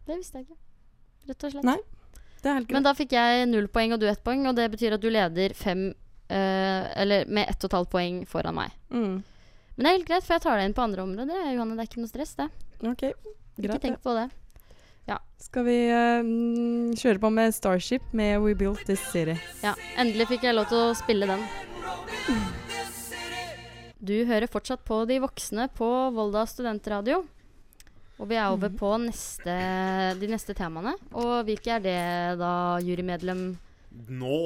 Det 0.05 0.17
visste 0.19 0.37
jeg 0.41 0.47
ikke. 0.49 0.57
Rett 1.29 1.43
og 1.47 1.51
slett. 1.55 1.63
Nei, 1.65 1.77
Det 2.41 2.49
er 2.51 2.57
helt 2.59 2.71
Men 2.71 2.83
da 2.83 2.93
fikk 2.93 3.11
jeg 3.17 3.47
null 3.49 3.67
poeng 3.73 3.93
og 3.95 3.99
du 3.99 4.07
ett 4.07 4.23
poeng, 4.23 4.45
og 4.47 4.55
det 4.55 4.69
betyr 4.71 4.93
at 4.93 5.01
du 5.01 5.09
leder 5.09 5.53
fem 5.57 5.87
eh, 6.29 7.01
Eller 7.01 7.25
med 7.25 7.49
ett 7.49 7.63
og 7.63 7.71
et 7.71 7.77
halvt 7.79 7.89
poeng 7.89 8.25
foran 8.29 8.53
meg. 8.55 8.71
Mm. 8.91 9.23
Men 9.75 9.83
det 9.83 9.89
er 9.89 9.97
helt 9.97 10.07
greit, 10.07 10.23
for 10.23 10.35
jeg 10.35 10.41
tar 10.45 10.57
deg 10.59 10.69
inn 10.69 10.75
på 10.77 10.83
andre 10.85 11.01
områder. 11.03 11.53
Johanne, 11.55 11.75
det 11.75 11.83
er 11.83 11.89
ikke 11.89 12.03
noe 12.03 12.11
stress, 12.11 12.35
det. 12.37 12.49
OK, 12.85 13.01
greit. 13.01 13.59
Ikke 13.59 13.79
tenk 13.81 14.01
på 14.03 14.13
det. 14.15 14.29
Skal 15.45 15.63
vi 15.69 15.77
mm, 15.87 16.95
kjøre 16.99 17.19
på 17.23 17.29
med 17.31 17.53
Starship 17.55 18.09
med 18.11 18.41
We 18.43 18.51
Built 18.59 18.81
This 18.83 18.99
City? 19.13 19.37
Ja, 19.63 19.71
endelig 19.95 20.25
fikk 20.33 20.43
jeg 20.43 20.57
lov 20.57 20.65
til 20.67 20.81
å 20.81 20.95
spille 20.97 21.29
den. 21.29 21.45
Du 24.03 24.13
hører 24.27 24.51
fortsatt 24.51 24.83
på 24.83 24.97
De 25.07 25.21
voksne 25.23 25.69
på 25.77 25.87
Volda 26.15 26.43
studentradio. 26.49 27.21
Og 28.19 28.27
vi 28.27 28.35
er 28.35 28.51
over 28.51 28.73
på 28.75 28.89
neste, 29.05 29.55
de 30.19 30.31
neste 30.31 30.57
temaene. 30.59 30.97
Og 31.15 31.47
hvilke 31.47 31.77
er 31.77 31.85
det 31.85 32.01
da, 32.41 32.51
jurymedlem? 32.83 33.47
Nå 34.11 34.41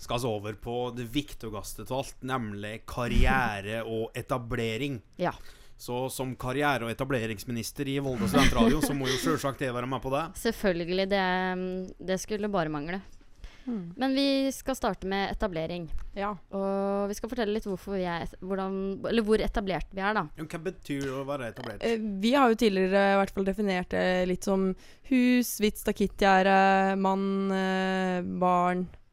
skal 0.00 0.18
vi 0.18 0.30
over 0.32 0.58
på 0.66 0.76
det 0.98 1.06
viktigste 1.14 1.86
av 1.86 1.96
alt, 2.00 2.20
nemlig 2.26 2.80
karriere 2.90 3.84
og 3.84 4.18
etablering. 4.18 4.98
Ja. 5.22 5.36
Så 5.80 6.10
som 6.12 6.34
karriere- 6.36 6.84
og 6.84 6.92
etableringsminister 6.92 7.88
i 7.88 7.98
Volda 8.04 8.28
studentradio, 8.28 8.82
så 8.84 8.92
må 8.96 9.08
jo 9.08 9.16
selvsagt 9.22 9.62
det 9.64 9.72
være 9.72 9.88
med 9.88 10.02
på 10.04 10.12
det. 10.12 10.26
Selvfølgelig. 10.42 11.06
Det, 11.08 11.24
det 12.10 12.20
skulle 12.20 12.52
bare 12.52 12.68
mangle. 12.72 13.00
Men 13.70 14.14
vi 14.16 14.50
skal 14.52 14.74
starte 14.76 15.06
med 15.06 15.30
etablering. 15.30 15.84
Ja. 16.16 16.32
Og 16.56 17.08
vi 17.10 17.14
skal 17.14 17.30
fortelle 17.30 17.54
litt 17.54 17.66
hvorfor 17.68 17.94
vi 17.96 18.04
er, 18.08 18.26
hvordan, 18.42 18.76
eller 19.06 19.22
hvor 19.26 19.40
etablert 19.44 19.92
vi 19.94 20.02
er, 20.02 20.16
da. 20.16 20.24
Hva 20.40 20.60
betyr 20.64 21.04
det 21.06 21.12
å 21.14 21.26
være 21.28 21.50
etablert? 21.52 21.84
Eh, 21.86 22.00
Vi 22.22 22.32
har 22.34 22.50
jo 22.50 22.58
tidligere 22.60 23.04
i 23.14 23.18
hvert 23.20 23.34
fall 23.36 23.46
definert 23.46 23.92
det 23.94 24.06
litt 24.28 24.44
som 24.48 24.70
hus, 25.12 25.52
hvitt 25.62 25.78
stakittgjerde, 25.80 26.56
mann, 27.00 27.26
eh, 27.54 28.22
barn. 28.42 28.88
Eh, 28.88 29.09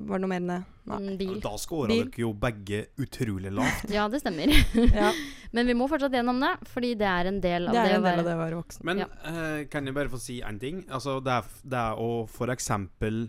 Var 0.00 0.18
det 0.18 0.22
noe 0.24 0.30
mer 0.30 0.40
enn 0.40 0.50
det? 0.50 0.58
Nei. 0.90 1.14
Bil. 1.20 1.36
Da 1.44 1.52
scora 1.60 1.90
dere 1.90 2.22
jo 2.22 2.30
begge 2.34 2.80
utrolig 3.02 3.52
lavt. 3.54 3.90
Ja, 3.92 4.06
det 4.10 4.22
stemmer. 4.22 4.50
Ja, 5.00 5.10
Men 5.52 5.66
vi 5.68 5.74
må 5.78 5.86
fortsatt 5.90 6.14
gjennom 6.14 6.40
det, 6.42 6.52
fordi 6.72 6.94
det 6.98 7.06
er 7.10 7.30
en 7.30 7.40
del 7.42 7.68
av 7.68 7.74
det 7.76 7.84
det, 7.84 7.92
er 7.92 7.94
å 7.94 8.00
en 8.00 8.02
del 8.02 8.08
være 8.08 8.24
av 8.24 8.28
det 8.30 8.34
å 8.36 8.42
være 8.44 8.60
voksen. 8.62 8.84
Men 8.88 9.02
Ja. 9.04 9.08
uh, 9.26 9.64
kan 9.70 9.86
jeg 9.86 9.96
bare 9.96 10.12
få 10.12 10.20
si 10.22 10.40
en 10.46 10.58
ting? 10.62 10.84
Altså, 10.90 11.18
det 11.24 11.36
er, 11.40 11.50
det 11.74 11.82
er 11.84 12.00
å 12.02 12.10
for 12.30 12.52
eksempel 12.54 13.24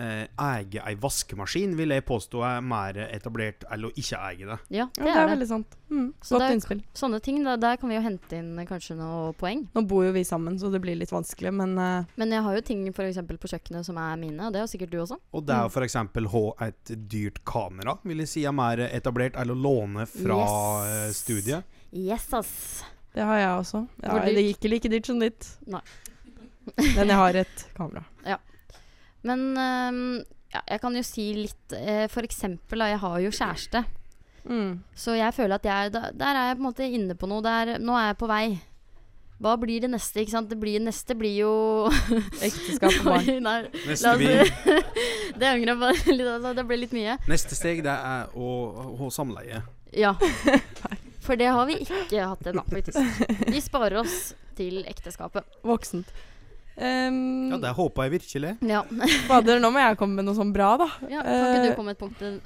eh, 0.00 0.26
eie 0.40 0.80
ei 0.86 0.94
vaskemaskin, 0.96 1.74
vil 1.76 1.92
jeg 1.94 2.04
påstå 2.08 2.40
er 2.48 2.60
mer 2.64 2.96
etablert 3.10 3.66
enn 3.70 3.84
å 3.84 3.90
ikke 3.92 4.18
eie 4.30 4.46
det. 4.48 4.56
Ja, 4.70 4.86
Ja, 4.86 4.86
det 4.96 5.04
det 5.04 5.10
er 5.10 5.18
er 5.20 5.26
det. 5.26 5.32
veldig 5.36 5.48
sant. 5.50 5.76
Mm, 5.90 6.14
Så 6.22 6.34
godt 6.36 6.40
det 6.40 6.48
er- 6.48 6.54
innspill. 6.56 6.82
Sånne 6.94 7.20
ting, 7.22 7.42
da, 7.44 7.56
der 7.56 7.76
kan 7.76 7.88
vi 7.90 7.96
jo 7.96 8.00
hente 8.02 8.32
inn 8.38 8.56
kanskje 8.66 8.96
noe 8.96 9.32
poeng. 9.34 9.66
Nå 9.74 9.82
bor 9.86 10.04
jo 10.06 10.12
vi 10.12 10.22
sammen, 10.24 10.58
så 10.58 10.70
det 10.72 10.80
blir 10.80 10.96
litt 10.96 11.10
vanskelig, 11.10 11.52
men 11.52 11.76
uh... 11.78 12.04
Men 12.16 12.30
jeg 12.30 12.42
har 12.42 12.54
jo 12.54 12.60
ting 12.62 12.92
for 12.92 13.02
eksempel 13.04 13.38
på 13.38 13.48
kjøkkenet 13.50 13.84
som 13.84 13.98
er 13.98 14.16
mine, 14.16 14.40
og 14.46 14.52
det 14.52 14.60
har 14.60 14.66
sikkert 14.70 14.90
du 14.90 14.98
også. 15.02 15.18
Og 15.34 15.44
det 15.46 15.54
er 15.54 15.62
Mm. 15.62 15.70
f.eks. 15.70 15.74
for 15.74 15.82
eksempel 15.84 16.26
ha 16.28 16.66
et 16.68 16.84
dyrt 17.08 17.44
kamera, 17.44 17.98
vil 18.04 18.18
jeg 18.18 18.28
si 18.28 18.44
er 18.44 18.52
mer 18.52 18.78
etablert 18.88 19.34
enn 19.36 19.50
å 19.50 19.58
låne 19.60 20.06
fra 20.08 20.40
eh, 20.86 21.06
Yes. 21.08 21.16
studiet. 21.24 21.64
Yes, 21.92 22.32
ass. 22.32 22.84
det 23.12 23.24
har 23.24 23.36
jeg 23.36 23.48
også. 23.58 23.88
Ja, 24.04 24.18
det 24.24 24.36
gikk 24.46 24.56
ikke 24.60 24.70
like 24.70 24.88
dyrt 24.88 25.06
som 25.06 25.18
ditt. 25.18 25.56
Nei. 25.66 25.80
Men 26.94 27.08
jeg 27.08 27.16
har 27.16 27.34
et 27.34 27.66
kamera. 27.74 28.04
Men 29.26 29.42
ehm, 29.60 30.02
ja, 30.54 30.62
jeg 30.66 30.80
kan 30.82 30.96
jo 30.96 31.02
si 31.06 31.26
litt 31.36 31.74
eh, 31.76 32.06
For 32.10 32.26
eksempel, 32.26 32.80
jeg 32.88 32.98
har 33.02 33.18
jo 33.22 33.30
kjæreste. 33.30 33.84
Mm. 34.48 34.80
Så 34.96 35.12
jeg 35.18 35.34
føler 35.36 35.58
at 35.60 35.66
jeg 35.68 35.90
da, 35.92 36.06
Der 36.16 36.32
er 36.34 36.46
jeg 36.48 36.56
på 36.56 36.62
en 36.62 36.68
måte 36.70 36.86
inne 36.88 37.14
på 37.18 37.28
noe. 37.30 37.42
Der, 37.44 37.74
nå 37.78 37.94
er 37.98 38.10
jeg 38.10 38.18
på 38.22 38.28
vei. 38.30 38.44
Hva 39.40 39.54
blir 39.56 39.80
det 39.80 39.88
neste? 39.92 40.20
ikke 40.20 40.34
sant? 40.34 40.50
Det 40.52 40.58
blir, 40.60 40.80
neste 40.84 41.14
blir 41.16 41.32
jo 41.38 41.52
Ekteskap 42.48 42.92
og 43.00 43.06
barn. 43.08 43.28
Nei, 43.44 43.58
Neste, 43.88 44.04
la 44.04 44.12
oss 44.12 44.20
vi, 44.20 44.80
Det 45.40 45.48
angrer 45.48 45.72
jeg 45.72 45.80
bare 45.80 46.14
litt 46.18 46.32
altså, 46.34 46.52
Det 46.58 46.64
ble 46.68 46.80
litt 46.82 46.96
mye. 46.96 47.14
neste 47.30 47.56
steg 47.56 47.80
det 47.86 47.94
er 47.94 48.34
å 48.36 48.50
ha 49.00 49.08
samleie. 49.14 49.62
Ja. 49.96 50.12
For 51.24 51.40
det 51.40 51.48
har 51.52 51.64
vi 51.68 51.78
ikke 51.84 52.26
hatt 52.34 52.50
ennå, 52.52 52.62
faktisk. 52.68 53.00
Vi 53.48 53.60
sparer 53.64 54.00
oss 54.02 54.18
til 54.58 54.82
ekteskapet. 54.88 55.44
Voksent. 55.66 56.12
Um, 56.80 57.50
Ja, 57.52 57.58
det 57.60 57.74
håpa 57.76 58.06
jeg 58.06 58.14
virkelig. 58.14 58.54
Ja. 58.64 58.80
Fader, 59.28 59.60
nå 59.60 59.68
må 59.74 59.82
jeg 59.82 59.98
komme 60.00 60.20
med 60.20 60.28
noe 60.30 60.38
sånn 60.38 60.52
bra, 60.54 60.72
da. 60.80 60.88
ja 61.12 61.20
kan 61.20 61.36
ikke 61.36 61.60
Eh, 61.60 61.68
du 61.68 61.76
komme 61.76 61.92
med 61.92 61.98
et 61.98 62.00
punkt 62.00 62.18
til 62.22 62.40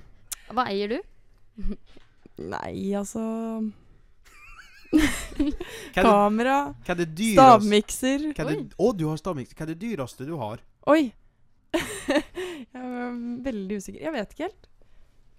Hva 0.51 0.66
eier 0.73 0.90
du? 0.90 0.99
Nei, 2.55 2.75
altså 2.99 3.23
er 4.94 5.55
Kamera, 5.94 6.57
hva 6.85 6.94
er 6.94 7.01
det 7.01 7.09
dyreste 7.18 7.38
stavmikser 7.38 8.25
hva 8.31 8.44
er 8.44 8.51
det, 8.51 8.59
Å, 8.79 8.90
du 8.94 9.05
har 9.09 9.18
stavmikser. 9.20 9.57
Hva 9.59 9.66
er 9.66 9.73
det 9.73 9.79
dyreste 9.83 10.27
du 10.29 10.35
har? 10.40 10.62
Oi! 10.90 11.03
jeg 11.75 12.79
er 12.79 13.16
veldig 13.47 13.79
usikker. 13.81 14.01
Jeg 14.03 14.14
vet 14.14 14.35
ikke 14.35 14.49
helt. 14.49 14.68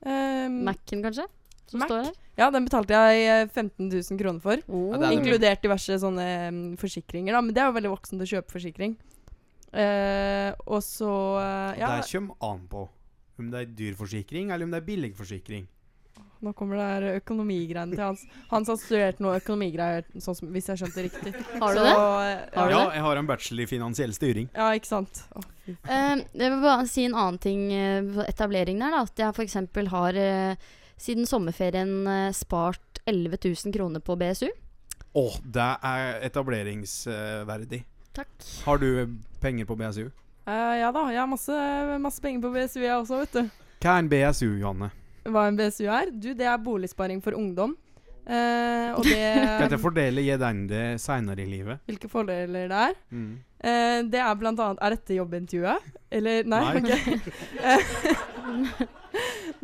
Um, 0.05 0.57
Mac-en, 0.67 1.03
kanskje? 1.05 1.27
Som 1.71 1.79
Mac? 1.81 1.89
står 1.89 2.03
her? 2.07 2.13
Ja, 2.37 2.49
den 2.51 2.65
betalte 2.67 2.93
jeg 2.93 3.25
eh, 3.31 3.47
15 3.47 3.87
000 3.89 4.19
kroner 4.19 4.41
for. 4.43 4.61
Oh. 4.67 4.91
Ja, 4.93 4.99
er. 5.07 5.15
Inkludert 5.15 5.61
diverse 5.63 5.95
sånne 6.01 6.25
um, 6.51 6.63
forsikringer, 6.81 7.33
da. 7.33 7.41
Men 7.41 7.55
det 7.55 7.61
er 7.63 7.69
jo 7.71 7.77
veldig 7.79 7.93
voksent 7.95 8.21
å 8.25 8.27
kjøpe 8.29 8.53
forsikring. 8.57 8.97
Uh, 9.75 10.51
og 10.71 10.79
så 10.85 11.09
uh, 11.35 11.73
Ja, 11.75 11.95
Det 11.99 12.07
kommer 12.13 12.37
an 12.47 12.61
på 12.71 12.85
om 13.35 13.47
det 13.51 13.63
er 13.65 13.71
dyr 13.75 13.95
forsikring, 13.99 14.51
eller 14.55 14.63
om 14.63 14.71
det 14.71 14.77
er 14.79 14.85
billig 14.87 15.09
forsikring. 15.17 15.65
nå 16.45 16.53
kommer 16.55 16.77
det 16.79 16.85
her 16.85 17.17
økonomigreiene 17.17 17.91
til 17.97 18.03
Hans. 18.05 18.21
Hans 18.51 18.69
har 18.71 18.77
studert 18.79 19.19
noe 19.23 19.39
økonomigreier, 19.41 20.05
sånn 20.23 20.37
som, 20.37 20.47
hvis 20.53 20.69
jeg 20.71 20.79
skjønte 20.79 21.01
det 21.01 21.05
riktig. 21.09 21.33
Har 21.59 21.73
du 21.75 21.81
Så, 21.81 21.83
det? 21.83 21.91
eh, 21.91 22.45
Har 22.55 22.69
du 22.71 22.75
ja, 22.75 22.79
det? 22.85 22.95
jeg 22.95 23.03
har 23.07 23.19
en 23.19 23.27
bachelor 23.27 23.63
i 23.65 23.67
finansiell 23.73 24.13
styring. 24.15 24.47
Ja, 24.55 24.69
ikke 24.77 24.87
sant. 24.93 25.23
Oh. 25.35 25.43
Eh, 25.67 26.21
jeg 26.31 26.53
vil 26.53 26.61
bare 26.63 26.87
si 26.87 27.03
en 27.09 27.17
annen 27.17 27.41
ting 27.43 27.65
eh, 27.75 27.99
på 28.15 28.23
etablering 28.29 28.79
der. 28.85 28.95
Da. 28.95 29.03
At 29.09 29.23
jeg 29.25 29.35
f.eks. 29.35 29.57
har 29.97 30.21
eh, 30.21 30.71
siden 30.97 31.27
sommerferien 31.29 32.07
eh, 32.07 32.31
spart 32.35 33.01
11 33.05 33.37
000 33.43 33.73
kroner 33.75 33.99
på 34.03 34.15
BSU. 34.19 34.49
Å, 35.15 35.25
det 35.43 35.69
er 35.87 36.17
etableringsverdig. 36.27 37.83
Takk. 38.15 38.31
Har 38.65 38.79
du 38.81 38.87
penger 39.43 39.65
på 39.69 39.77
BSU? 39.79 40.05
Uh, 40.45 40.75
ja 40.77 40.91
da, 40.93 41.07
jeg 41.11 41.19
har 41.21 41.29
masse, 41.29 41.55
masse 42.03 42.21
penger 42.23 42.41
på 42.45 42.51
BSU 42.53 42.81
jeg 42.83 42.95
også, 42.95 43.21
vet 43.23 43.33
du. 43.37 43.43
Hva 43.83 43.95
er 43.95 43.99
en 44.03 44.11
BSU, 44.11 44.49
Johanne? 44.59 44.89
Hva 45.25 45.47
en 45.49 45.57
BSU 45.57 45.85
er? 45.87 46.11
Du, 46.11 46.33
det 46.37 46.47
er 46.49 46.57
boligsparing 46.61 47.23
for 47.23 47.37
ungdom. 47.37 47.75
Uh, 48.25 48.97
og 48.97 49.03
det 49.05 49.21
Kan 49.61 49.69
jeg 49.69 49.81
fordele 49.83 50.21
gi 50.25 50.35
den 50.41 50.63
det 50.69 50.85
seinere 51.03 51.41
i 51.43 51.49
livet? 51.49 51.77
Hvilke 51.85 52.09
fordeler 52.09 52.67
det 52.71 52.79
er? 52.89 52.93
Mm. 53.13 53.33
Uh, 53.61 53.99
det 54.09 54.21
er 54.21 54.39
blant 54.39 54.59
annet 54.61 54.81
Er 54.81 54.89
dette 54.95 55.17
jobbintervjuet? 55.19 55.79
Eller 56.17 56.35
Nei, 56.49 56.63
Nei. 56.81 56.81
ok. 56.81 56.89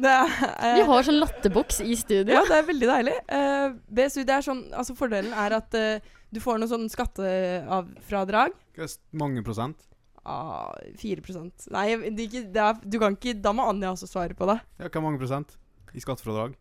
Det 0.01 0.09
er 0.11 0.31
eh, 0.49 0.75
Vi 0.79 0.85
har 0.87 1.03
sånn 1.05 1.19
latterboks 1.21 1.81
i 1.85 1.95
studio. 1.99 2.33
Ja, 2.33 2.41
det 2.47 2.57
er 2.57 2.65
veldig 2.69 2.87
deilig. 2.89 3.13
Eh, 3.37 3.73
BSU, 3.99 4.23
det 4.25 4.35
er 4.39 4.45
sånn 4.45 4.63
Altså, 4.73 4.95
fordelen 4.97 5.33
er 5.37 5.55
at 5.59 5.77
eh, 5.77 5.99
du 6.31 6.39
får 6.41 6.59
noe 6.61 6.69
sånn 6.71 6.87
skatteavfradrag. 6.89 8.55
Hva 8.77 8.85
er 8.85 8.89
s- 8.89 8.99
Mange 9.13 9.43
prosent? 9.45 9.87
Ah, 10.23 10.69
4% 11.01 11.65
Nei, 11.73 11.85
det 11.97 12.11
er 12.13 12.27
ikke, 12.27 12.41
det 12.53 12.61
er, 12.61 12.75
du 12.85 12.99
kan 13.01 13.15
ikke 13.17 13.31
Da 13.41 13.49
må 13.57 13.63
Anja 13.65 13.89
også 13.89 14.05
svare 14.05 14.35
på 14.37 14.45
det. 14.51 14.59
Ja, 14.77 14.89
hva 14.93 15.01
mange 15.01 15.17
prosent 15.21 15.55
i 15.97 15.99
skattefradrag? 16.03 16.53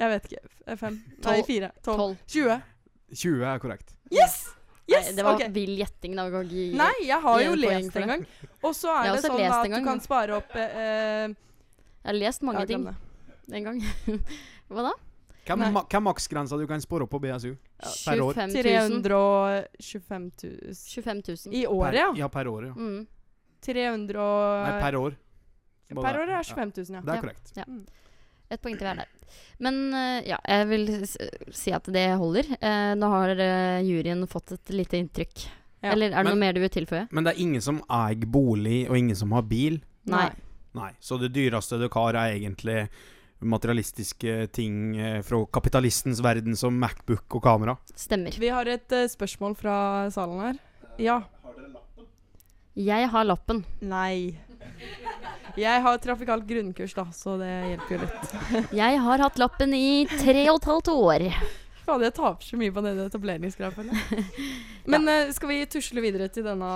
Jeg 0.00 0.08
vet 0.10 0.26
ikke. 0.26 0.76
Fem? 0.80 0.96
Nei, 1.24 1.36
fire. 1.46 1.68
Tolv. 1.86 2.16
12. 2.16 2.16
20. 2.34 2.56
20 3.20 3.44
er 3.52 3.60
korrekt. 3.62 3.92
Yes! 4.14 4.40
Yes! 4.90 5.06
Nei, 5.06 5.16
det 5.16 5.26
var 5.26 5.36
okay. 5.38 5.50
vill 5.54 5.76
gjetting. 5.78 6.16
Da. 6.18 6.24
Nei, 6.80 6.94
jeg 7.06 7.20
har 7.22 7.42
jo 7.44 7.52
lest 7.58 7.96
en 8.00 8.14
gang. 8.14 8.24
Og 8.60 8.74
så 8.74 8.94
er 8.96 9.12
det 9.14 9.22
sånn 9.22 9.44
at 9.46 9.68
gang, 9.68 9.76
du 9.76 9.86
kan 9.86 10.02
spare 10.02 10.40
opp 10.40 10.56
eh, 10.58 11.30
Jeg 11.30 12.08
har 12.08 12.18
lest 12.18 12.42
mange 12.46 12.66
ting 12.66 12.88
en 13.50 13.70
gang. 13.70 13.78
Hva 14.70 14.90
da? 14.90 14.96
Hva 15.50 15.82
er 15.82 16.02
maksgrensa 16.04 16.58
du 16.58 16.66
kan 16.70 16.82
spare 16.82 17.06
opp 17.06 17.14
på 17.14 17.20
BSU? 17.22 17.54
Per 17.80 18.22
år? 18.22 18.36
325 18.36 20.28
000 20.44 20.76
25 20.76 21.22
000. 21.26 21.54
I 21.56 21.64
året, 21.66 21.98
ja. 21.98 22.10
Ja, 22.24 22.28
per 22.30 22.50
år, 22.50 22.70
ja. 22.70 22.74
Mm. 22.76 23.06
300 23.64 24.20
og 24.20 24.66
Nei, 24.66 24.76
per 24.80 24.98
år. 25.00 25.16
Per 25.90 26.20
år 26.22 26.30
er 26.38 26.46
25 26.46 26.72
000, 26.76 26.94
ja. 26.94 27.00
Det 27.00 27.10
er 27.10 27.16
Ja. 27.16 27.20
korrekt. 27.24 27.52
Ja. 27.56 27.64
Et 28.50 28.60
poeng 28.62 28.76
til 28.76 28.86
hver 28.88 28.98
der. 29.02 29.16
Men 29.62 29.78
eh, 29.94 30.28
ja, 30.32 30.38
jeg 30.48 30.66
vil 30.70 30.86
si 31.54 31.72
at 31.76 31.86
det 31.92 32.06
holder. 32.18 32.48
Eh, 32.58 32.92
nå 32.98 33.10
har 33.12 33.30
eh, 33.36 33.80
juryen 33.86 34.26
fått 34.30 34.56
et 34.56 34.72
lite 34.74 34.98
inntrykk. 34.98 35.46
Ja. 35.80 35.92
Eller 35.94 36.10
er 36.10 36.18
det 36.18 36.24
Men- 36.24 36.34
noe 36.34 36.40
mer 36.42 36.56
du 36.56 36.60
vil 36.60 36.72
tilføye? 36.74 37.06
Men 37.10 37.24
det 37.24 37.34
er 37.34 37.40
ingen 37.44 37.62
som 37.64 37.80
eier 37.88 38.26
bolig, 38.26 38.82
og 38.90 38.98
ingen 38.98 39.16
som 39.16 39.32
har 39.32 39.46
bil. 39.48 39.80
Nei. 40.10 40.28
Nei. 40.76 40.90
Så 41.00 41.18
det 41.20 41.32
dyreste 41.32 41.78
du 41.80 41.88
har, 41.92 42.14
er 42.18 42.36
egentlig 42.36 42.88
materialistiske 43.40 44.50
ting 44.52 44.92
fra 45.24 45.38
kapitalistens 45.48 46.20
verden, 46.20 46.56
som 46.56 46.76
Macbook 46.76 47.38
og 47.38 47.42
kamera. 47.42 47.78
Stemmer. 47.96 48.36
Vi 48.36 48.50
har 48.52 48.68
et 48.68 48.92
uh, 48.92 49.06
spørsmål 49.08 49.56
fra 49.56 50.10
salen 50.12 50.42
her. 50.44 50.58
Ja. 51.00 51.22
Jeg 52.76 53.08
har 53.08 53.24
lappen. 53.24 53.64
Nei. 53.80 54.36
Jeg 55.60 55.82
har 55.84 55.98
trafikalt 56.02 56.46
grunnkurs, 56.48 56.94
da, 56.96 57.06
så 57.14 57.36
det 57.40 57.50
hjelper 57.70 57.94
jo 57.94 57.98
litt. 58.04 58.34
Jeg 58.82 59.00
har 59.04 59.24
hatt 59.26 59.40
lappen 59.40 59.74
i 59.76 60.06
tre 60.10 60.44
og 60.50 60.60
et 60.60 60.68
halvt 60.70 60.90
år. 60.94 61.24
Fader, 61.80 62.06
jeg 62.06 62.14
taper 62.16 62.46
så 62.46 62.58
mye 62.60 62.72
på 62.74 62.82
den 62.84 63.00
etableringsgrafen. 63.02 63.88
Men 64.92 65.08
eh, 65.10 65.32
skal 65.34 65.50
vi 65.50 65.58
tusle 65.70 66.02
videre 66.04 66.28
til 66.32 66.44
denne 66.46 66.70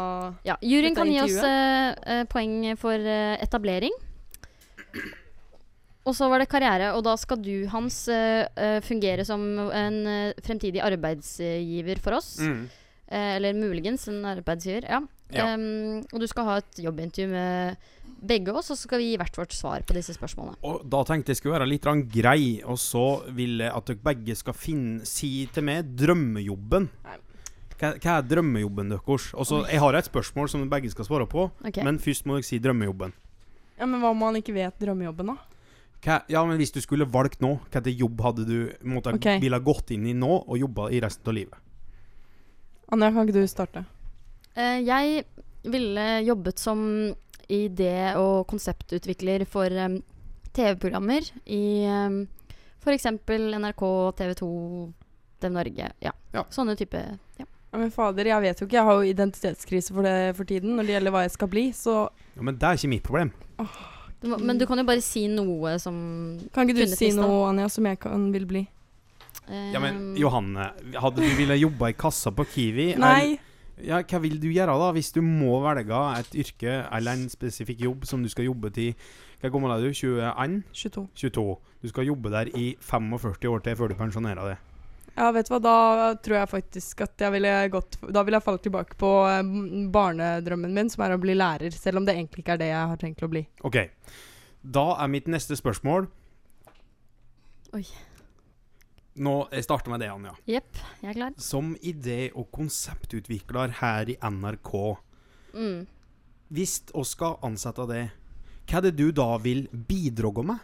Ja, 0.47 0.57
juryen 0.65 0.97
kan 0.97 1.11
gi 1.11 1.21
oss 1.23 1.37
intervjuet? 1.37 2.07
eh, 2.15 2.23
poeng 2.33 2.57
for 2.81 3.09
uh, 3.09 3.37
etablering. 3.45 3.95
Og 6.05 6.17
så 6.17 6.29
var 6.29 6.43
det 6.43 6.51
karriere, 6.53 6.91
og 6.97 7.05
da 7.07 7.15
skal 7.17 7.41
du, 7.41 7.65
Hans, 7.73 8.03
fungere 8.85 9.25
som 9.25 9.41
en 9.73 9.97
fremtidig 10.45 10.83
arbeidsgiver 10.85 11.97
for 12.05 12.19
oss. 12.19 12.35
Mm. 12.45 12.67
Eller 13.09 13.57
muligens 13.57 14.05
en 14.13 14.21
arbeidsgiver, 14.29 14.85
ja. 14.85 15.01
Ja. 15.33 15.55
Um, 15.55 16.05
og 16.13 16.21
du 16.21 16.27
skal 16.29 16.47
ha 16.49 16.59
et 16.61 16.81
jobbintervju 16.85 17.31
med 17.33 17.89
begge 18.27 18.53
oss, 18.55 18.71
og 18.73 18.79
så 18.79 18.89
skal 18.89 19.03
vi 19.03 19.11
gi 19.11 19.19
hvert 19.21 19.37
vårt 19.39 19.55
svar 19.57 19.85
på 19.87 19.97
disse 19.97 20.15
spørsmålene. 20.17 20.59
Og 20.67 20.85
da 20.91 21.03
tenkte 21.09 21.33
jeg 21.33 21.41
skulle 21.41 21.57
være 21.59 21.69
litt 21.69 21.89
grei, 22.13 22.63
og 22.65 22.79
så 22.81 23.25
vil 23.35 23.63
jeg 23.65 23.73
at 23.73 23.91
dere 23.91 24.05
begge 24.11 24.37
skal 24.39 24.57
finne 24.57 25.05
Si 25.09 25.47
til 25.53 25.67
meg 25.67 25.95
drømmejobben. 25.99 26.89
Hva, 27.75 27.91
hva 27.99 28.19
er 28.19 28.29
drømmejobben 28.31 28.93
deres? 28.95 29.33
Også, 29.35 29.65
Jeg 29.71 29.81
har 29.83 29.95
et 29.95 30.09
spørsmål 30.09 30.49
som 30.49 30.63
dere 30.63 30.73
begge 30.77 30.93
skal 30.93 31.09
svare 31.09 31.27
på, 31.27 31.51
okay. 31.65 31.85
men 31.85 31.99
først 31.99 32.27
må 32.27 32.39
dere 32.39 32.47
si 32.47 32.61
drømmejobben. 32.63 33.13
Ja, 33.79 33.87
Men 33.87 34.01
hva 34.01 34.13
om 34.15 34.23
man 34.23 34.39
ikke 34.39 34.55
vet 34.55 34.79
drømmejobben, 34.79 35.35
da? 35.35 35.37
Hva, 36.05 36.21
ja, 36.29 36.45
men 36.45 36.61
Hvis 36.61 36.73
du 36.73 36.81
skulle 36.85 37.09
valgt 37.09 37.41
nå, 37.41 37.57
hva 37.71 37.81
slags 37.81 37.99
jobb 37.99 38.21
hadde 38.21 38.47
du 38.47 38.59
måtte, 38.85 39.15
okay. 39.17 39.41
ville 39.43 39.59
gått 39.65 39.91
inn 39.97 40.07
i 40.07 40.15
nå 40.15 40.45
og 40.45 40.59
jobba 40.59 40.91
i 40.93 41.01
resten 41.03 41.29
av 41.29 41.35
livet? 41.35 41.59
Anja, 42.93 43.11
kan 43.11 43.27
ikke 43.27 43.41
du 43.41 43.49
starte? 43.51 43.85
Uh, 44.55 44.79
jeg 44.85 45.25
ville 45.65 46.05
jobbet 46.27 46.61
som 46.61 46.85
idé- 47.49 48.15
og 48.21 48.47
konseptutvikler 48.51 49.45
for 49.49 49.71
um, 49.87 49.99
TV-programmer 50.55 51.27
i 51.51 51.65
um, 51.89 52.23
f.eks. 52.85 53.07
NRK, 53.09 53.85
TV 54.19 54.35
2, 54.39 54.49
TV 55.41 55.53
Norge. 55.55 55.91
Ja. 56.05 56.13
Ja. 56.35 56.45
Sånne 56.55 56.77
type 56.79 57.01
ja. 57.01 57.47
Ja, 57.75 57.79
men 57.81 57.91
fader, 57.91 58.29
jeg 58.31 58.43
vet 58.45 58.61
jo 58.61 58.69
ikke. 58.69 58.77
Jeg 58.79 58.87
har 58.87 59.01
jo 59.01 59.09
identitetskrise 59.11 59.95
for 59.97 60.07
det 60.07 60.37
for 60.39 60.47
tiden 60.47 60.77
når 60.79 60.87
det 60.87 60.93
gjelder 60.95 61.15
hva 61.17 61.25
jeg 61.25 61.33
skal 61.35 61.49
bli, 61.51 61.65
så 61.75 61.95
Ja, 62.37 62.43
Men 62.47 62.55
det 62.61 62.69
er 62.69 62.79
ikke 62.79 62.91
mitt 62.93 63.03
problem. 63.03 63.33
du 64.23 64.29
må, 64.31 64.39
Men 64.39 64.59
du 64.59 64.67
kan 64.67 64.79
jo 64.79 64.85
bare 64.87 65.03
si 65.03 65.27
noe 65.27 65.75
som 65.83 65.97
kan 66.55 66.69
ikke 66.69 66.87
du 66.87 66.95
si 66.95 67.11
noe, 67.17 67.49
Anja, 67.49 67.67
som 67.69 67.89
jeg 67.91 67.99
kan, 67.99 68.31
vil 68.31 68.47
bli? 68.47 68.63
Ja, 69.51 69.81
men 69.83 70.15
Johanne, 70.17 70.71
hadde 70.97 71.21
du 71.21 71.35
ville 71.37 71.57
jobbe 71.59 71.91
i 71.91 71.97
kassa 71.99 72.31
på 72.33 72.47
Kiwi? 72.49 72.95
Nei. 72.97 73.35
Ja, 73.83 73.99
hva 74.07 74.21
vil 74.23 74.37
du 74.39 74.47
gjøre 74.53 74.77
da, 74.79 74.91
hvis 74.95 75.11
du 75.15 75.21
må 75.25 75.57
velge 75.65 76.01
et 76.21 76.37
yrke 76.45 76.77
eller 76.95 77.17
en 77.17 77.31
spesifikk 77.33 77.81
jobb 77.83 78.05
som 78.07 78.23
du 78.23 78.31
skal 78.31 78.47
jobbe 78.47 78.71
til 78.75 78.93
Hva 79.43 79.51
gammel 79.51 79.75
er 79.75 79.83
du? 79.83 79.91
21? 79.91 80.61
22. 80.73 81.09
22. 81.19 81.57
Du 81.83 81.91
skal 81.91 82.07
jobbe 82.07 82.31
der 82.33 82.53
i 82.55 82.77
45 82.81 83.51
år 83.51 83.65
til 83.65 83.77
før 83.77 83.91
du 83.91 83.97
pensjonerer 83.99 84.55
deg. 84.55 84.71
Ja, 85.15 85.29
vet 85.35 85.47
du 85.47 85.53
hva, 85.55 85.61
da 85.63 85.75
tror 86.19 86.41
jeg 86.41 86.51
faktisk 86.51 87.05
at 87.05 87.23
jeg 87.23 87.31
ville 87.37 87.51
gått 87.71 88.01
Da 88.03 88.25
ville 88.27 88.41
jeg 88.41 88.47
falt 88.47 88.65
tilbake 88.67 88.97
på 88.99 89.11
eh, 89.31 89.43
barnedrømmen 89.95 90.75
min, 90.75 90.91
som 90.91 91.05
er 91.07 91.15
å 91.15 91.21
bli 91.23 91.37
lærer, 91.39 91.75
selv 91.75 92.01
om 92.01 92.07
det 92.07 92.17
egentlig 92.17 92.43
ikke 92.43 92.57
er 92.57 92.63
det 92.65 92.71
jeg 92.73 92.91
har 92.95 92.99
tenkt 93.03 93.23
å 93.23 93.31
bli. 93.31 93.45
OK. 93.67 93.79
Da 94.65 94.87
er 95.05 95.13
mitt 95.13 95.31
neste 95.31 95.59
spørsmål 95.59 96.09
Oi. 97.75 97.85
Nå, 99.17 99.49
Jeg 99.53 99.63
starter 99.65 99.91
med 99.91 100.01
det, 100.03 100.09
Anja. 100.11 100.33
Jepp, 100.47 100.79
jeg 101.03 101.11
er 101.11 101.15
klar. 101.15 101.35
Som 101.39 101.77
idé- 101.77 102.33
og 102.35 102.49
konseptutvikler 102.51 103.71
her 103.81 104.11
i 104.11 104.17
NRK, 104.21 104.97
Mm. 105.55 105.87
hvis 106.53 106.81
vi 106.93 107.05
skal 107.05 107.37
ansette 107.43 107.87
deg, 107.87 108.11
hva 108.67 108.79
er 108.79 108.81
det 108.83 108.97
du 108.97 109.13
da 109.13 109.37
vil 109.39 109.69
bidra 109.69 110.33
med? 110.45 110.59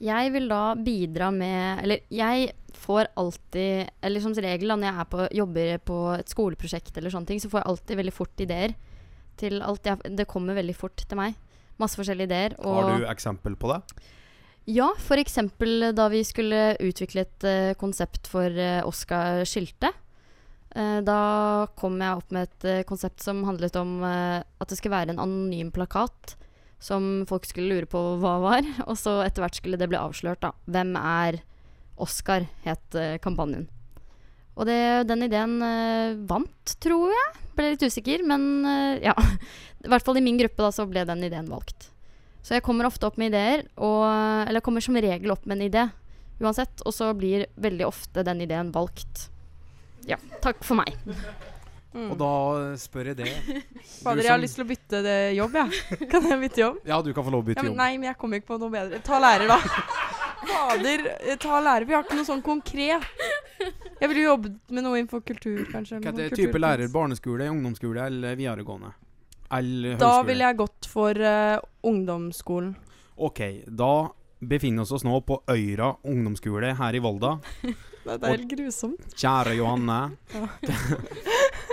Jeg 0.00 0.32
vil 0.32 0.48
da 0.48 0.74
bidra 0.76 1.32
med 1.34 1.82
Eller 1.82 1.98
jeg 2.08 2.52
får 2.72 3.08
alltid 3.18 3.88
Eller 4.00 4.20
som 4.20 4.32
regel 4.32 4.68
når 4.68 4.84
jeg 4.86 4.94
er 5.00 5.04
på, 5.10 5.28
jobber 5.34 5.78
på 5.78 5.96
et 6.20 6.28
skoleprosjekt 6.28 6.96
eller 6.96 7.10
sånne 7.10 7.26
ting, 7.26 7.40
så 7.40 7.50
får 7.50 7.60
jeg 7.64 7.66
alltid 7.72 7.96
veldig 7.96 8.12
fort 8.14 8.36
ideer. 8.44 8.74
Til 9.36 9.60
alt 9.60 9.82
jeg, 9.84 9.98
det 10.16 10.26
kommer 10.28 10.54
veldig 10.54 10.74
fort 10.76 10.96
til 10.96 11.16
meg. 11.18 11.34
Masse 11.78 11.96
forskjellige 11.98 12.26
ideer. 12.30 12.54
Har 12.62 12.98
du 12.98 13.04
eksempel 13.06 13.56
på 13.56 13.72
det? 13.74 13.82
Ja, 14.68 14.90
f.eks. 15.00 15.38
da 15.96 16.08
vi 16.12 16.20
skulle 16.28 16.76
utvikle 16.84 17.24
et 17.24 17.46
uh, 17.48 17.72
konsept 17.80 18.28
for 18.28 18.52
uh, 18.52 18.84
Oskar 18.84 19.46
Skilte. 19.48 19.94
Uh, 20.76 21.00
da 21.00 21.20
kom 21.78 21.96
jeg 22.04 22.20
opp 22.20 22.34
med 22.36 22.50
et 22.50 22.66
eh, 22.68 22.84
konsept 22.86 23.24
som 23.24 23.40
handlet 23.48 23.78
om 23.80 24.02
eh, 24.04 24.44
at 24.44 24.68
det 24.68 24.76
skulle 24.76 24.92
være 24.92 25.14
en 25.14 25.22
anonym 25.22 25.70
plakat 25.72 26.34
som 26.78 27.24
folk 27.26 27.46
skulle 27.48 27.72
lure 27.72 27.88
på 27.90 28.02
hva 28.20 28.34
var. 28.44 28.68
Og 28.90 28.98
så 29.00 29.18
etter 29.24 29.44
hvert 29.44 29.58
skulle 29.58 29.80
det 29.80 29.88
bli 29.90 29.98
avslørt, 30.00 30.42
da. 30.44 30.52
Hvem 30.68 30.94
er 31.00 31.40
Oskar, 31.98 32.46
het 32.62 32.94
eh, 32.94 33.16
kampanjen. 33.22 33.66
Og 34.58 34.66
det, 34.68 35.08
den 35.08 35.24
ideen 35.26 35.58
eh, 35.62 36.18
vant, 36.30 36.76
tror 36.82 37.10
jeg. 37.14 37.46
Ble 37.58 37.72
litt 37.72 37.82
usikker, 37.82 38.22
men 38.26 38.44
eh, 38.68 39.08
ja. 39.08 39.16
I 39.84 39.90
hvert 39.90 40.06
fall 40.06 40.18
i 40.20 40.24
min 40.24 40.38
gruppe 40.38 40.62
da, 40.62 40.70
så 40.74 40.86
ble 40.90 41.04
den 41.08 41.24
ideen 41.26 41.50
valgt. 41.50 41.88
Så 42.48 42.56
jeg 42.56 42.64
kommer 42.64 42.88
ofte 42.88 43.04
opp 43.04 43.18
med 43.20 43.28
ideer, 43.28 43.66
og, 43.76 44.06
eller 44.08 44.56
jeg 44.56 44.64
kommer 44.64 44.80
som 44.80 44.96
regel 44.96 45.34
opp 45.34 45.42
med 45.44 45.58
en 45.58 45.66
idé 45.66 45.82
uansett, 46.40 46.80
og 46.86 46.94
så 46.94 47.10
blir 47.18 47.44
veldig 47.60 47.84
ofte 47.84 48.22
den 48.24 48.40
ideen 48.40 48.70
valgt. 48.72 49.26
Ja, 50.08 50.16
takk 50.40 50.62
for 50.64 50.78
meg. 50.80 50.94
Mm. 51.92 52.06
Og 52.12 52.14
da 52.20 52.30
spør 52.80 53.10
jeg 53.10 53.18
det. 53.18 53.32
Fader, 54.04 54.22
jeg 54.22 54.32
har 54.32 54.40
lyst 54.40 54.56
til 54.56 54.64
å 54.64 54.68
bytte 54.68 55.02
det 55.04 55.18
jobb, 55.36 55.58
jeg. 55.60 55.82
Kan 56.12 56.28
jeg 56.30 56.40
bytte 56.46 56.62
jobb? 56.62 56.78
Ja, 56.88 57.00
du 57.04 57.10
kan 57.12 57.26
få 57.26 57.34
lov 57.34 57.42
å 57.42 57.48
bytte 57.50 57.60
Ja, 57.60 57.66
men 57.66 57.74
jobb. 57.74 57.82
nei, 57.82 57.90
men 57.98 58.10
jeg 58.10 58.18
kommer 58.22 58.40
ikke 58.40 58.52
på 58.54 58.60
noe 58.62 58.72
bedre. 58.72 59.02
Ta 59.04 59.18
lærer, 59.20 59.50
da. 59.50 59.58
Fader, 60.48 61.04
eh, 61.18 61.36
ta 61.42 61.60
lærer. 61.60 61.88
Vi 61.88 61.96
har 61.98 62.06
ikke 62.06 62.16
noe 62.16 62.28
sånn 62.30 62.44
konkret. 62.46 63.04
Jeg 63.58 64.06
ville 64.06 64.22
jo 64.22 64.30
jobbet 64.30 64.56
med 64.72 64.86
noe 64.86 65.02
innenfor 65.02 65.20
kultur, 65.26 65.60
kanskje. 65.68 66.00
Hva 66.00 66.14
er 66.14 66.20
det 66.22 66.38
type 66.38 66.62
lærer? 66.62 66.88
Barneskole, 66.92 67.50
ungdomsskole 67.52 68.08
eller 68.08 68.38
videregående? 68.38 68.94
Da 69.48 70.14
ville 70.28 70.44
jeg 70.50 70.58
gått 70.60 70.88
for 70.90 71.16
uh, 71.16 71.56
ungdomsskolen. 71.88 72.74
OK, 73.16 73.40
da 73.66 74.10
befinner 74.38 74.84
vi 74.86 74.94
oss 74.94 75.04
nå 75.06 75.20
på 75.26 75.40
Øyra 75.50 75.94
ungdomsskole 76.06 76.74
her 76.78 76.94
i 76.94 77.02
Volda. 77.02 77.38
Det 78.08 78.24
er 78.24 78.38
helt 78.38 78.48
grusomt. 78.48 79.10
Kjære 79.20 79.58
Johanne. 79.58 79.96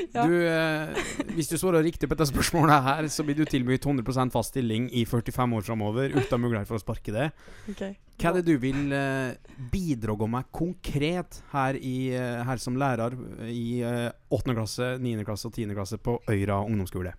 Ja. 0.16 0.24
Du, 0.26 0.34
eh, 0.34 1.10
hvis 1.36 1.50
du 1.50 1.56
svarer 1.60 1.84
riktig 1.84 2.08
på 2.08 2.16
dette 2.16 2.28
spørsmålet 2.30 2.86
her, 2.86 3.08
så 3.12 3.24
blir 3.26 3.36
du 3.38 3.44
tilbudt 3.48 3.86
100 3.86 4.30
fast 4.32 4.54
stilling 4.54 4.88
i 4.96 5.04
45 5.06 5.56
år 5.58 5.66
framover 5.66 6.14
uten 6.16 6.42
mulighet 6.42 6.68
for 6.68 6.80
å 6.80 6.82
sparke 6.82 7.14
det. 7.14 7.28
Okay. 7.70 7.94
Hva 8.20 8.32
er 8.32 8.40
det 8.40 8.50
du 8.50 8.60
vil 8.60 8.92
eh, 8.92 9.36
bidra 9.72 10.16
med 10.28 10.50
konkret 10.52 11.40
her, 11.54 11.76
i, 11.76 12.10
eh, 12.16 12.42
her 12.44 12.60
som 12.60 12.76
lærer 12.80 13.16
i 13.48 13.80
eh, 13.86 14.08
8. 14.28 14.54
klasse, 14.56 14.94
9. 15.00 15.24
klasse 15.24 15.48
og 15.48 15.56
10. 15.56 15.74
klasse 15.76 16.00
på 16.02 16.18
Øyra 16.28 16.60
ungdomsskole? 16.64 17.14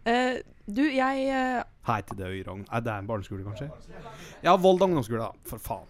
Uh, 0.00 0.40
du, 0.64 0.80
jeg 0.88 1.26
eh, 1.28 1.58
Heter 1.84 2.16
det 2.16 2.28
Øyra 2.30 2.54
Er 2.72 2.80
det 2.80 2.92
en 2.94 3.06
barneskole, 3.06 3.44
kanskje? 3.44 3.68
Ja, 4.42 4.54
Volda 4.56 4.86
ungdomsskole, 4.88 5.26
da. 5.26 5.32
For 5.44 5.60
faen. 5.60 5.84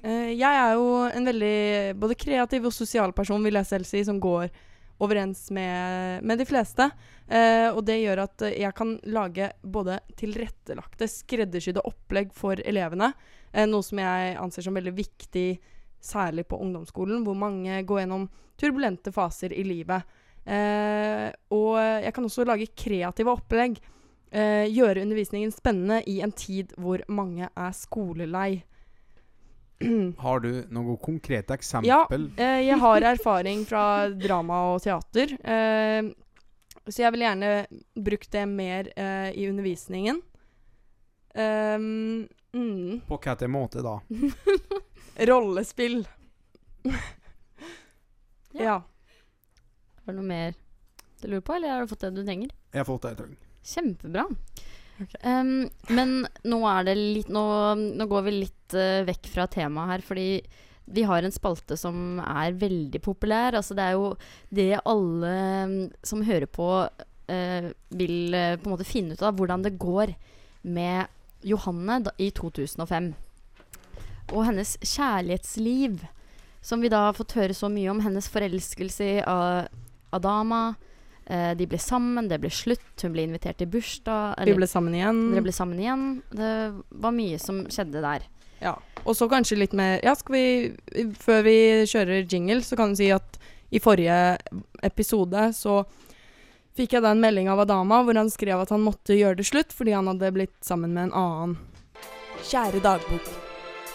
uh, 0.00 0.30
jeg 0.42 0.52
er 0.62 0.72
jo 0.72 0.86
en 1.04 1.28
veldig 1.28 1.58
både 2.00 2.16
kreativ 2.16 2.70
og 2.70 2.72
sosial 2.72 3.12
person, 3.12 3.44
vil 3.44 3.60
jeg 3.60 3.68
selv 3.68 3.84
si, 3.84 4.00
som 4.08 4.20
går 4.20 4.48
overens 5.02 5.50
med, 5.50 6.22
med 6.24 6.38
de 6.40 6.46
fleste. 6.48 6.88
Eh, 7.28 7.68
og 7.70 7.82
det 7.86 7.98
gjør 8.00 8.22
at 8.24 8.44
jeg 8.48 8.72
kan 8.76 8.94
lage 9.12 9.50
både 9.62 9.98
tilrettelagte, 10.16 11.08
skreddersydde 11.10 11.84
opplegg 11.86 12.32
for 12.36 12.60
elevene. 12.64 13.12
Eh, 13.52 13.66
noe 13.68 13.84
som 13.84 14.00
jeg 14.00 14.36
anser 14.40 14.66
som 14.66 14.76
veldig 14.76 14.94
viktig, 14.96 15.48
særlig 16.00 16.46
på 16.48 16.60
ungdomsskolen, 16.62 17.24
hvor 17.26 17.36
mange 17.38 17.82
går 17.86 18.04
gjennom 18.04 18.28
turbulente 18.56 19.12
faser 19.12 19.52
i 19.52 19.66
livet. 19.66 20.16
Eh, 20.46 21.28
og 21.52 21.74
jeg 21.80 22.14
kan 22.14 22.28
også 22.28 22.46
lage 22.46 22.70
kreative 22.78 23.34
opplegg. 23.34 23.80
Eh, 24.30 24.66
gjøre 24.70 25.02
undervisningen 25.04 25.52
spennende 25.54 26.00
i 26.10 26.18
en 26.24 26.32
tid 26.34 26.72
hvor 26.80 27.02
mange 27.08 27.48
er 27.48 27.76
skolelei. 27.76 28.62
Har 30.24 30.40
du 30.40 30.50
noe 30.72 30.96
konkrete 31.02 31.52
Ja, 31.52 31.58
eksempel? 31.58 32.30
eh, 32.36 32.62
jeg 32.64 32.78
har 32.80 33.04
erfaring 33.12 33.64
fra 33.68 34.08
drama 34.08 34.60
og 34.74 34.82
teater. 34.84 35.34
Eh, 35.44 36.08
så 36.86 37.02
jeg 37.02 37.12
vil 37.12 37.24
gjerne 37.26 37.50
brukt 37.98 38.30
det 38.32 38.44
mer 38.48 38.88
eh, 38.96 39.30
i 39.34 39.48
undervisningen. 39.50 40.22
Um, 41.36 42.28
mm. 42.56 43.00
På 43.08 43.18
hvilken 43.20 43.50
måte 43.52 43.82
da? 43.84 43.98
Rollespill. 45.28 46.06
ja. 48.56 48.78
Var 50.06 50.14
det 50.14 50.16
noe 50.16 50.28
mer 50.30 50.54
du 51.20 51.28
lurer 51.28 51.44
på, 51.44 51.56
eller 51.56 51.74
har 51.74 51.84
du 51.84 51.90
fått 51.92 52.06
det 52.06 52.14
du 52.16 52.22
trenger? 52.24 52.54
Jeg 52.72 52.80
har 52.80 52.88
fått 52.88 53.02
det 53.04 53.12
jeg 53.12 53.20
trenger. 53.20 53.42
Kjempebra. 53.66 54.24
Em, 55.20 55.66
men 55.92 56.12
nå 56.48 56.60
er 56.70 56.86
det 56.88 56.94
litt 56.96 57.32
Nå, 57.32 57.42
nå 57.76 58.06
går 58.08 58.22
vi 58.28 58.32
litt 58.38 58.76
uh, 58.76 59.04
vekk 59.04 59.28
fra 59.34 59.44
temaet 59.52 59.92
her, 59.92 60.04
fordi 60.06 60.28
vi 60.86 61.02
har 61.02 61.22
en 61.22 61.34
spalte 61.34 61.76
som 61.78 62.20
er 62.22 62.54
veldig 62.56 63.00
populær. 63.02 63.56
Altså 63.58 63.74
det 63.74 63.84
er 63.84 63.96
jo 63.96 64.12
det 64.54 64.70
alle 64.86 65.32
som 66.06 66.22
hører 66.22 66.46
på, 66.46 66.68
eh, 67.26 67.72
vil 67.90 68.34
eh, 68.38 68.54
på 68.54 68.68
en 68.68 68.74
måte 68.76 68.86
finne 68.86 69.16
ut 69.16 69.24
av. 69.26 69.34
Hvordan 69.34 69.64
det 69.66 69.74
går 69.82 70.14
med 70.62 71.10
Johanne 71.42 71.98
da, 72.06 72.14
i 72.22 72.30
2005. 72.30 73.10
Og 74.30 74.46
hennes 74.46 74.76
kjærlighetsliv, 74.78 76.06
som 76.62 76.82
vi 76.82 76.90
da 76.94 77.08
har 77.08 77.18
fått 77.18 77.34
høre 77.34 77.54
så 77.54 77.66
mye 77.66 77.90
om. 77.90 78.04
Hennes 78.06 78.30
forelskelse 78.30 79.10
i 79.16 79.20
Adama. 79.26 80.62
Eh, 81.26 81.52
de 81.58 81.66
ble 81.66 81.78
sammen, 81.82 82.28
det 82.30 82.38
ble 82.42 82.50
slutt. 82.54 82.86
Hun 83.02 83.14
ble 83.16 83.26
invitert 83.26 83.58
til 83.58 83.70
bursdag. 83.70 84.38
Vi 84.46 84.54
ble 84.54 84.68
sammen 84.70 84.94
igjen. 84.94 85.22
Dere 85.34 85.44
ble 85.46 85.54
sammen 85.54 85.82
igjen. 85.82 86.06
Det 86.30 86.52
var 87.02 87.14
mye 87.16 87.40
som 87.42 87.64
skjedde 87.72 88.02
der. 88.04 88.26
Ja. 88.62 88.76
Og 89.04 89.16
så 89.18 89.28
kanskje 89.28 89.58
litt 89.60 89.74
mer 89.76 89.98
Ja, 90.00 90.14
skal 90.16 90.32
vi 90.32 91.10
Før 91.20 91.42
vi 91.44 91.56
kjører 91.84 92.24
jingle, 92.24 92.62
så 92.64 92.78
kan 92.78 92.94
du 92.94 93.00
si 93.02 93.10
at 93.12 93.36
i 93.74 93.80
forrige 93.82 94.38
episode 94.86 95.48
så 95.52 95.80
fikk 96.78 96.94
jeg 96.94 97.02
da 97.02 97.10
en 97.12 97.20
melding 97.20 97.50
av 97.50 97.64
Adama 97.64 97.98
hvor 98.06 98.16
han 98.16 98.30
skrev 98.30 98.62
at 98.62 98.70
han 98.70 98.84
måtte 98.84 99.16
gjøre 99.18 99.40
det 99.40 99.48
slutt 99.48 99.74
fordi 99.74 99.96
han 99.96 100.06
hadde 100.06 100.30
blitt 100.32 100.54
sammen 100.64 100.94
med 100.94 101.08
en 101.08 101.16
annen. 101.18 101.56
Kjære 102.46 102.80
dagbok. 102.84 103.30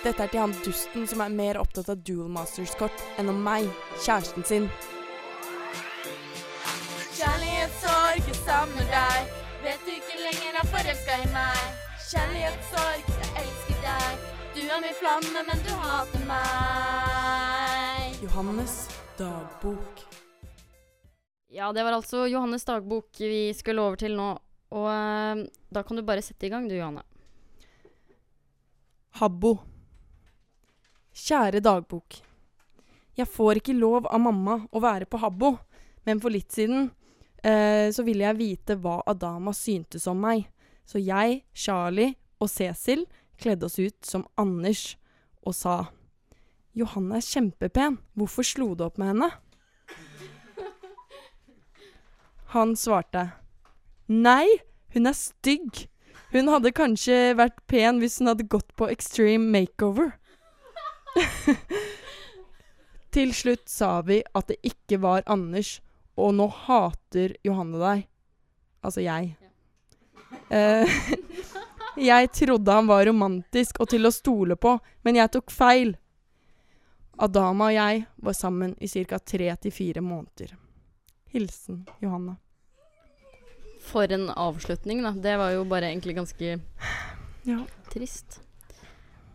Dette 0.04 0.26
er 0.28 0.34
til 0.34 0.44
han 0.44 0.56
dusten 0.66 1.08
som 1.08 1.24
er 1.24 1.34
mer 1.34 1.62
opptatt 1.62 1.90
av 1.94 2.04
Dual 2.04 2.30
Masters-kort 2.36 3.06
enn 3.22 3.32
om 3.32 3.40
meg, 3.46 3.72
kjæresten 4.04 4.46
sin. 4.46 4.68
Kjærlighetssorg, 7.22 8.30
jeg 8.34 8.70
med 8.74 8.88
deg. 8.90 9.34
Vet 9.62 9.82
du 9.86 9.90
ikke 9.94 10.16
lenger 10.24 10.56
er 10.58 10.70
forelska 10.72 11.18
i 11.22 11.26
meg. 11.30 11.82
Kjærlighetssorg, 12.08 13.10
jeg 13.14 13.28
elsker 13.42 13.82
deg. 13.84 14.24
Du 14.56 14.62
er 14.66 14.80
min 14.82 14.96
flamme, 14.98 15.44
men 15.46 15.60
du 15.62 15.70
hater 15.84 16.24
meg. 16.26 18.16
Johannes 18.24 18.74
dagbok. 19.20 20.02
Ja, 21.54 21.68
det 21.70 21.84
var 21.86 22.00
altså 22.00 22.24
Johannes 22.26 22.66
dagbok 22.66 23.22
vi 23.22 23.52
skulle 23.54 23.84
over 23.86 24.02
til 24.02 24.18
nå. 24.18 24.32
Og 24.74 24.88
uh, 24.90 25.44
da 25.70 25.84
kan 25.86 26.00
du 26.00 26.02
bare 26.08 26.24
sette 26.26 26.48
i 26.48 26.50
gang 26.50 26.66
du, 26.66 26.74
Johanne. 26.74 27.04
Habbo. 29.20 29.60
Kjære 31.14 31.62
dagbok. 31.62 32.18
Jeg 33.14 33.30
får 33.30 33.62
ikke 33.62 33.78
lov 33.78 34.10
av 34.10 34.26
mamma 34.26 34.58
å 34.74 34.82
være 34.82 35.06
på 35.06 35.22
Habbo, 35.22 35.52
men 36.10 36.18
for 36.24 36.34
litt 36.34 36.50
siden 36.58 36.90
eh, 37.44 37.90
så 37.94 38.06
ville 38.08 38.26
jeg 38.26 38.40
vite 38.40 38.78
hva 38.82 39.00
Adama 39.10 39.54
syntes 39.56 40.08
om 40.10 40.22
meg. 40.24 40.48
Så 40.86 41.02
jeg, 41.02 41.44
Charlie 41.54 42.16
og 42.42 42.50
Cecil 42.50 43.06
kledde 43.42 43.68
oss 43.68 43.80
ut 43.80 43.98
som 44.06 44.28
Anders 44.40 44.96
og 45.42 45.56
sa 45.58 45.76
Johanne 46.78 47.18
er 47.20 47.26
kjempepen, 47.26 47.98
hvorfor 48.16 48.48
slo 48.48 48.72
du 48.76 48.86
opp 48.86 49.00
med 49.02 49.12
henne? 49.12 49.32
Han 52.54 52.76
svarte 52.76 53.30
Nei, 54.12 54.48
hun 54.92 55.08
er 55.08 55.16
stygg. 55.16 55.86
Hun 56.32 56.50
hadde 56.52 56.74
kanskje 56.76 57.34
vært 57.40 57.60
pen 57.72 58.00
hvis 58.02 58.18
hun 58.20 58.32
hadde 58.32 58.48
gått 58.52 58.72
på 58.80 58.90
extreme 58.92 59.48
makeover. 59.52 60.12
Til 63.16 63.32
slutt 63.36 63.72
sa 63.72 64.00
vi 64.08 64.22
at 64.36 64.52
det 64.52 64.60
ikke 64.68 65.00
var 65.04 65.24
Anders, 65.32 65.80
og 66.22 66.36
nå 66.38 66.48
hater 66.66 67.36
Johanne 67.46 67.80
deg. 67.82 68.06
Altså 68.86 69.04
jeg. 69.06 69.34
Eh, 70.50 71.02
jeg 72.12 72.32
trodde 72.38 72.78
han 72.78 72.90
var 72.90 73.06
romantisk 73.10 73.82
og 73.84 73.90
til 73.92 74.08
å 74.08 74.14
stole 74.14 74.58
på, 74.58 74.76
men 75.06 75.20
jeg 75.20 75.34
tok 75.36 75.52
feil. 75.54 75.96
Adama 77.22 77.68
og 77.70 77.76
jeg 77.76 78.06
var 78.26 78.34
sammen 78.38 78.76
i 78.82 78.90
ca. 78.90 79.20
tre 79.20 79.52
til 79.62 79.74
fire 79.76 80.02
måneder. 80.02 80.56
Hilsen 81.32 81.84
Johanne. 82.02 82.38
For 83.82 84.10
en 84.14 84.28
avslutning, 84.30 85.02
da. 85.06 85.12
Det 85.18 85.36
var 85.42 85.54
jo 85.56 85.64
bare 85.66 85.90
egentlig 85.92 86.16
ganske 86.18 86.60
Ja. 87.46 87.60
trist. 87.92 88.40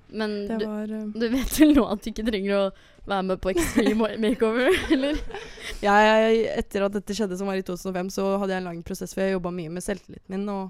Men 0.09 0.47
var, 0.49 0.87
du, 0.87 0.95
eh, 0.95 1.07
du 1.14 1.28
vet 1.28 1.57
vel 1.61 1.74
nå 1.74 1.87
at 1.91 2.03
du 2.03 2.11
ikke 2.12 2.26
trenger 2.28 2.53
å 2.55 2.66
være 3.07 3.26
med 3.28 3.40
på 3.42 3.52
Extreme 3.52 4.11
Makeover, 4.22 4.74
eller? 4.94 5.20
jeg, 5.82 6.40
Etter 6.59 6.86
at 6.86 6.96
dette 6.98 7.16
skjedde, 7.16 7.38
som 7.38 7.50
var 7.50 7.59
i 7.59 7.66
2005, 7.66 8.12
så 8.18 8.28
hadde 8.40 8.54
jeg 8.54 8.64
en 8.64 8.70
lang 8.70 8.82
prosess 8.86 9.14
hvor 9.14 9.26
jeg 9.26 9.36
jobba 9.36 9.54
mye 9.54 9.72
med 9.72 9.84
selvtilliten 9.84 10.34
min. 10.34 10.48
Og 10.52 10.64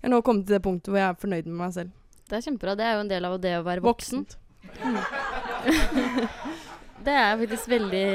jeg 0.00 0.08
har 0.08 0.14
nå 0.14 0.22
kommet 0.26 0.48
til 0.48 0.58
det 0.58 0.64
punktet 0.64 0.92
hvor 0.92 1.00
jeg 1.00 1.10
er 1.10 1.20
fornøyd 1.20 1.50
med 1.50 1.60
meg 1.62 1.76
selv. 1.76 1.92
Det 2.24 2.38
er 2.38 2.46
kjempebra. 2.46 2.76
Det 2.78 2.88
er 2.88 2.96
jo 2.96 3.04
en 3.04 3.12
del 3.12 3.28
av 3.28 3.36
det 3.42 3.54
å 3.58 3.66
være 3.66 3.84
voksen. 3.84 4.24
det 7.04 7.12
er 7.12 7.28
jeg 7.28 7.40
faktisk 7.44 7.72
veldig, 7.72 8.08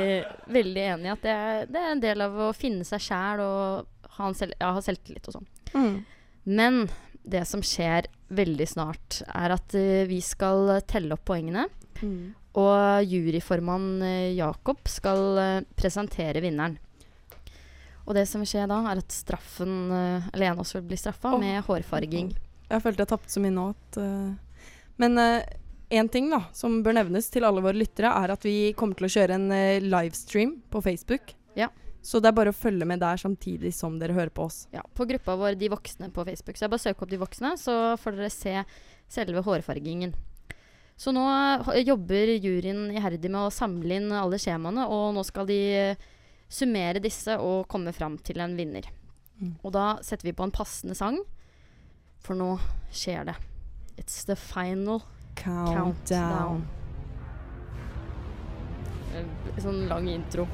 veldig 0.59 0.87
enig 0.95 1.09
i. 1.09 1.13
At 1.13 1.25
det 1.25 1.35
er, 1.35 1.69
det 1.69 1.83
er 1.83 1.93
en 1.93 2.03
del 2.03 2.25
av 2.25 2.39
å 2.49 2.55
finne 2.57 2.87
seg 2.87 3.03
sjæl 3.05 3.43
og 3.45 4.09
ha, 4.17 4.31
selv, 4.35 4.57
ja, 4.57 4.73
ha 4.75 4.83
selvtillit 4.83 5.29
og 5.29 5.37
sånn. 5.37 5.49
Mm. 5.75 5.95
Men 6.49 6.81
det 7.29 7.45
som 7.47 7.61
skjer 7.65 8.09
veldig 8.33 8.67
snart, 8.69 9.21
er 9.27 9.53
at 9.53 9.77
uh, 9.77 10.07
vi 10.09 10.19
skal 10.25 10.79
telle 10.89 11.15
opp 11.15 11.25
poengene. 11.29 11.67
Mm. 12.01 12.33
Og 12.57 13.05
juryformann 13.05 14.01
eh, 14.01 14.33
Jakob 14.39 14.87
skal 14.89 15.25
eh, 15.37 15.67
presentere 15.77 16.41
vinneren. 16.41 16.79
Og 18.09 18.15
det 18.17 18.25
som 18.25 18.41
skjer 18.41 18.65
da, 18.71 18.79
er 18.89 19.03
at 19.03 19.13
straffen 19.13 19.91
uh, 19.93 20.29
Eller 20.33 20.47
en 20.47 20.55
av 20.55 20.63
oss 20.63 20.73
vil 20.73 20.87
bli 20.89 20.97
straffa 20.97 21.35
oh. 21.35 21.37
med 21.37 21.61
hårfarging. 21.67 22.31
Jeg 22.65 22.81
følte 22.81 23.05
jeg 23.05 23.11
tapte 23.11 23.29
så 23.29 23.43
mye 23.43 23.53
nå 23.53 23.67
at 23.69 23.99
eh, 24.01 24.63
Men 24.97 25.21
én 25.89 26.09
ting 26.09 26.29
da, 26.29 26.43
som 26.53 26.79
bør 26.85 26.99
nevnes 26.99 27.29
til 27.33 27.45
alle 27.47 27.63
våre 27.65 27.77
lyttere, 27.77 28.11
er 28.13 28.33
at 28.33 28.45
vi 28.45 28.71
kommer 28.77 28.97
til 28.97 29.09
å 29.09 29.13
kjøre 29.15 29.37
en 29.39 29.51
eh, 29.55 29.83
livestream 29.83 30.59
på 30.69 30.81
Facebook. 30.85 31.33
Ja. 31.57 31.69
Så 32.05 32.21
det 32.21 32.29
er 32.29 32.37
bare 32.37 32.53
å 32.53 32.55
følge 32.55 32.87
med 32.87 33.01
der 33.01 33.19
samtidig 33.19 33.73
som 33.75 33.97
dere 33.99 34.15
hører 34.15 34.31
på 34.33 34.45
oss. 34.47 34.63
Ja, 34.73 34.85
på 34.95 35.07
gruppa 35.09 35.35
vår 35.39 35.57
De 35.59 35.71
voksne 35.73 36.11
på 36.15 36.25
Facebook. 36.29 36.57
Så 36.57 36.65
jeg 36.65 36.73
bare 36.73 36.85
søker 36.85 37.05
opp 37.05 37.11
De 37.11 37.21
voksne, 37.21 37.55
så 37.59 37.75
får 37.99 38.19
dere 38.19 38.33
se 38.33 38.55
selve 39.09 39.43
hårfargingen. 39.43 40.13
Så 40.99 41.13
nå 41.15 41.23
eh, 41.31 41.81
jobber 41.87 42.33
juryen 42.35 42.89
iherdig 42.91 43.31
med 43.31 43.45
å 43.45 43.53
samle 43.53 44.01
inn 44.01 44.11
alle 44.11 44.39
skjemaene, 44.41 44.83
og 44.91 45.13
nå 45.15 45.23
skal 45.27 45.47
de 45.47 45.59
eh, 45.77 46.07
summere 46.51 46.99
disse 47.03 47.37
og 47.39 47.69
komme 47.71 47.93
fram 47.95 48.17
til 48.25 48.41
en 48.43 48.57
vinner. 48.57 48.89
Mm. 49.39 49.53
Og 49.63 49.71
da 49.71 49.85
setter 50.03 50.27
vi 50.27 50.35
på 50.35 50.43
en 50.43 50.51
passende 50.51 50.97
sang, 50.99 51.21
for 52.19 52.35
nå 52.35 52.57
skjer 52.91 53.29
det. 53.31 53.37
It's 53.99 54.25
the 54.27 54.35
final 54.35 55.05
Countdown. 55.39 55.95
countdown. 55.95 56.67
En 59.15 59.31
Sånn 59.63 59.85
lang 59.87 60.11
intro. 60.11 60.45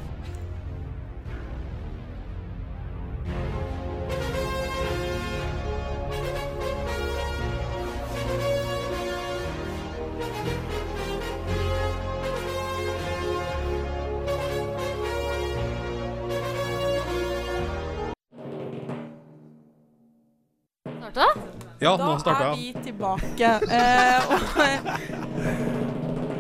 Ja, 21.79 21.97
da 21.99 22.05
nå 22.07 22.15
starta 22.21 22.51
er 22.53 22.55
vi 22.55 22.71
tilbake. 22.85 23.49
Eh, 23.67 24.19
og, 24.31 24.39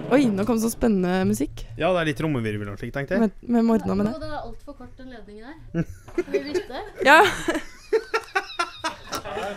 Oi, 0.15 0.21
nå 0.31 0.45
kom 0.47 0.59
så 0.61 0.69
spennende 0.71 1.25
musikk. 1.27 1.65
Ja, 1.75 1.89
det 1.91 2.03
er 2.03 2.09
litt 2.11 2.19
trommevirvel 2.21 2.69
og 2.71 2.77
slikt, 2.79 2.93
tenkte 2.95 3.17
jeg. 3.17 3.25
Hvem 3.25 3.55
hvem 3.55 3.71
ordna 3.73 3.97
med 3.97 4.07
det? 4.07 4.13
Det 4.21 4.29
var 4.29 4.43
altfor 4.45 4.77
kort, 4.77 4.93
den 4.99 5.09
ledningen 5.11 5.43
der. 5.73 5.87
Skal 6.13 6.29
vi 6.31 6.39
bytte? 6.51 6.77
Ja, 7.05 7.19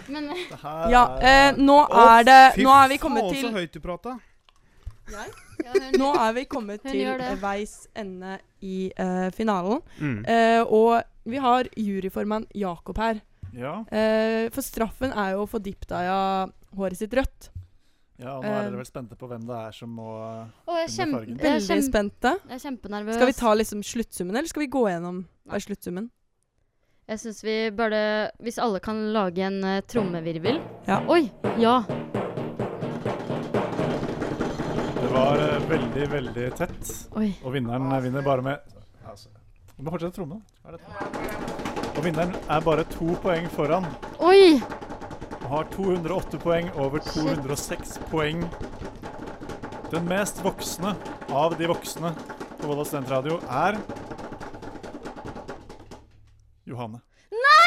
Men 0.09 0.31
ja 0.91 1.03
eh, 1.23 1.51
nå 1.61 1.77
er 1.87 2.25
det 2.27 2.41
Nå 2.65 2.73
er 2.73 2.89
vi 2.91 2.97
kommet 2.99 3.23
faen, 3.27 3.35
til 3.37 3.45
så 3.45 3.53
høyt 3.55 3.77
du 3.77 3.81
prata. 3.85 4.17
ja, 5.13 5.27
Nå 6.01 6.11
er 6.17 6.33
vi 6.35 6.45
kommet 6.51 6.83
til 6.89 7.23
veis 7.43 7.77
ende 7.95 8.39
i 8.65 8.89
uh, 8.99 9.29
finalen. 9.37 9.81
Mm. 10.01 10.19
Uh, 10.25 10.63
og 10.67 11.03
vi 11.29 11.41
har 11.45 11.69
juryformann 11.77 12.49
Jakob 12.57 12.99
her. 12.99 13.21
Ja. 13.57 13.85
Eh, 13.91 14.49
for 14.55 14.63
straffen 14.65 15.13
er 15.15 15.33
jo 15.37 15.45
å 15.45 15.49
få 15.51 15.61
Diptaya 15.63 16.19
håret 16.77 16.99
sitt 17.01 17.15
rødt. 17.17 17.51
Ja, 18.19 18.35
og 18.35 18.43
nå 18.43 18.51
er 18.51 18.65
Eh, 18.65 18.65
dere 18.67 18.81
vel 18.81 18.87
spente 18.89 19.15
på 19.15 19.29
hvem 19.31 19.45
det 19.47 19.55
er 19.55 19.73
som 19.73 19.91
må 19.95 20.09
jeg 20.67 20.89
er 20.89 21.13
fargen. 21.13 21.37
jeg 21.39 21.47
er 21.47 21.61
Veldig 21.63 21.85
spente. 21.87 22.33
Jeg 22.49 22.57
er 22.59 22.63
kjempenervøs. 22.67 23.15
Skal 23.15 23.31
vi 23.31 23.37
ta 23.39 23.53
liksom 23.55 23.83
sluttsummen, 23.87 24.37
eller 24.37 24.49
skal 24.51 24.65
vi 24.65 24.71
gå 24.75 24.83
gjennom 24.91 25.21
hva 25.47 25.55
er 25.55 25.63
sluttsummen? 25.63 26.11
Jeg 27.09 27.19
syns 27.23 27.39
vi 27.45 27.71
burde 27.73 28.31
Hvis 28.43 28.59
alle 28.61 28.81
kan 28.85 28.99
lage 29.15 29.39
en 29.47 29.63
eh, 29.65 29.81
trommevirvel. 29.87 30.59
Ja. 30.87 30.99
Oi! 31.09 31.31
Ja. 31.57 31.79
Det 34.99 35.15
var 35.15 35.39
eh, 35.39 35.69
veldig, 35.71 36.11
veldig 36.13 36.51
tett. 36.59 36.93
Oi. 37.17 37.31
Og 37.45 37.55
vinneren 37.55 37.93
eh, 37.93 38.03
vinner 38.03 38.23
bare 38.27 38.43
med 38.43 38.59
altså, 39.07 39.31
Du 39.77 39.85
må 39.87 39.95
fortsette 39.95 40.13
å 40.13 40.19
tromme. 40.21 40.43
Hva 40.63 40.75
er 40.75 40.81
dette? 40.81 41.78
Og 41.99 42.05
vinneren 42.07 42.31
er 42.47 42.61
bare 42.63 42.85
to 42.93 43.17
poeng 43.19 43.49
foran. 43.51 43.83
Oi! 44.23 44.61
Og 45.43 45.47
har 45.51 45.65
208 45.73 46.39
poeng 46.39 46.69
over 46.79 47.03
206 47.03 47.97
poeng. 48.13 48.45
Den 49.91 50.07
mest 50.07 50.39
voksne 50.45 50.95
av 51.35 51.57
de 51.59 51.67
voksne 51.67 52.13
på 52.61 52.71
Volda 52.71 52.87
studentradio 52.87 53.41
er 53.51 53.81
Johanne. 56.71 57.03
Nei! 57.35 57.67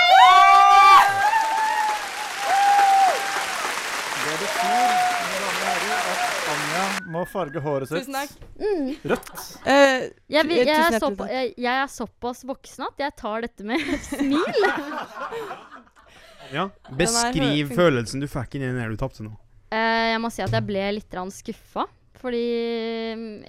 Det 4.16 4.40
betyr 4.46 4.96
mine 5.28 5.44
damer 5.44 5.44
og 5.44 5.54
herrer, 5.60 6.12
at 6.16 6.22
Anja 6.56 7.01
må 7.12 7.22
farge 7.30 7.62
håret 7.64 7.90
sitt 7.92 8.06
Tusen 8.08 8.16
takk. 8.16 8.34
Mm. 8.62 8.90
rødt. 9.12 9.32
Eh, 9.68 10.10
Jeg, 10.32 10.48
vil- 10.48 10.62
jeg, 10.62 10.68
er 10.68 10.68
tusen 10.68 10.68
hjertelig 10.68 11.02
såpa, 11.04 11.24
takk. 11.26 11.32
jeg, 11.36 11.54
jeg 11.66 11.82
er 11.84 11.92
såpass 11.96 12.44
voksen 12.50 12.86
at 12.88 13.04
jeg 13.06 13.16
tar 13.22 13.42
dette 13.48 13.68
med 13.68 13.94
smil. 14.10 14.66
Ja. 16.52 16.66
Beskriv 17.00 17.72
følelsen 17.78 18.22
du 18.24 18.28
fikk 18.32 18.58
inni 18.58 18.68
den 18.72 18.80
der 18.82 18.92
du 18.92 19.00
tapte 19.00 19.24
nå. 19.26 19.32
Eh, 19.72 20.12
jeg 20.12 20.20
må 20.24 20.32
si 20.34 20.44
at 20.44 20.52
jeg 20.56 20.66
ble 20.68 20.88
litt 20.98 21.18
skuffa. 21.38 21.86
Fordi 22.22 22.42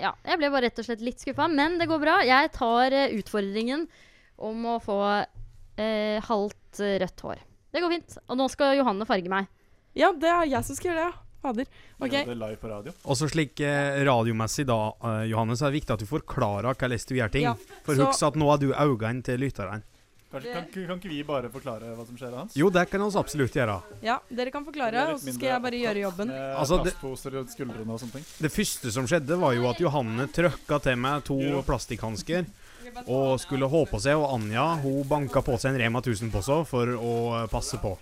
Ja, 0.01 0.15
jeg 0.25 0.39
ble 0.41 0.49
bare 0.49 0.65
rett 0.71 0.79
og 0.81 0.87
slett 0.87 1.03
litt 1.05 1.21
skuffa. 1.21 1.49
Men 1.51 1.79
det 1.81 1.89
går 1.91 2.01
bra. 2.01 2.21
Jeg 2.25 2.53
tar 2.55 2.95
eh, 2.95 3.11
utfordringen 3.19 3.87
om 4.43 4.63
å 4.67 4.79
få 4.83 5.01
eh, 5.77 6.23
halvt 6.25 6.81
eh, 6.81 6.95
rødt 7.03 7.21
hår. 7.27 7.43
Det 7.73 7.83
går 7.83 7.93
fint. 7.99 8.17
Og 8.29 8.39
nå 8.39 8.47
skal 8.53 8.77
Johanne 8.79 9.07
farge 9.09 9.29
meg. 9.33 9.51
Ja, 9.99 10.13
det 10.17 10.31
er 10.31 10.47
jeg 10.49 10.65
som 10.65 10.77
skal 10.79 10.93
gjøre 10.93 11.03
det, 11.03 11.11
ja. 11.11 11.19
Fader. 11.43 11.67
OK. 11.99 12.11
Gjør 12.13 12.27
det 12.33 12.39
live 12.39 12.57
på 12.63 12.69
radio. 12.71 12.93
Og 13.05 13.17
så 13.19 13.29
slik 13.31 13.61
eh, 13.67 14.01
radiomessig 14.07 14.67
da, 14.69 14.81
eh, 15.03 15.25
Johannes, 15.33 15.63
er 15.63 15.73
det 15.73 15.81
viktig 15.83 15.97
at 15.97 16.05
du 16.05 16.07
forklarer 16.07 16.71
hvordan 16.75 17.09
du 17.09 17.15
gjør 17.19 17.33
ting. 17.35 17.49
Ja, 17.51 17.55
For 17.85 17.95
så- 17.99 18.07
husk 18.13 18.23
at 18.31 18.35
nå 18.39 18.53
er 18.55 18.59
du 18.63 18.71
øynene 18.73 19.23
til 19.27 19.39
lytterne. 19.43 19.83
Kanskje, 20.33 20.53
kan, 20.55 20.87
kan 20.89 20.97
ikke 20.97 21.11
vi 21.13 21.23
bare 21.29 21.49
forklare 21.53 21.91
hva 21.93 22.07
som 22.09 22.17
skjer, 22.17 22.33
Hans? 22.33 22.55
Jo, 22.57 22.71
det 22.73 22.87
kan 22.89 23.03
vi 23.05 23.19
absolutt 23.21 23.53
gjøre. 23.53 23.75
Ja, 24.01 24.15
dere 24.33 24.51
kan 24.51 24.65
forklare, 24.65 25.03
og 25.13 25.19
så 25.21 25.35
skal 25.35 25.51
jeg 25.51 25.61
bare 25.67 25.81
gjøre 25.83 26.01
jobben. 26.07 26.29
Med 26.33 26.57
Altså, 26.57 26.79
det- 26.83 26.95
plastposer 26.95 27.31
rundt 27.37 27.51
skuldrene 27.53 27.93
og 27.93 28.01
sånne 28.01 28.13
ting. 28.13 28.25
Det 28.41 28.51
første 28.51 28.91
som 28.93 29.05
skjedde, 29.07 29.37
var 29.39 29.53
jo 29.53 29.69
at 29.69 29.77
Johanne 29.79 30.27
trøkka 30.33 30.81
til 30.83 30.97
meg 30.97 31.25
to 31.25 31.37
plastikkhansker 31.69 32.47
og 33.07 33.39
skulle 33.41 33.69
ha 33.69 33.85
på 33.85 34.01
seg, 34.01 34.17
og 34.17 34.33
Anja 34.41 34.77
hun 34.81 35.05
banka 35.05 35.43
på 35.45 35.59
seg 35.61 35.75
en 35.75 35.81
Rema 35.85 36.01
1000-pose 36.01 36.65
for 36.67 36.87
å 36.97 37.49
passe 37.51 37.77
på. 37.83 37.99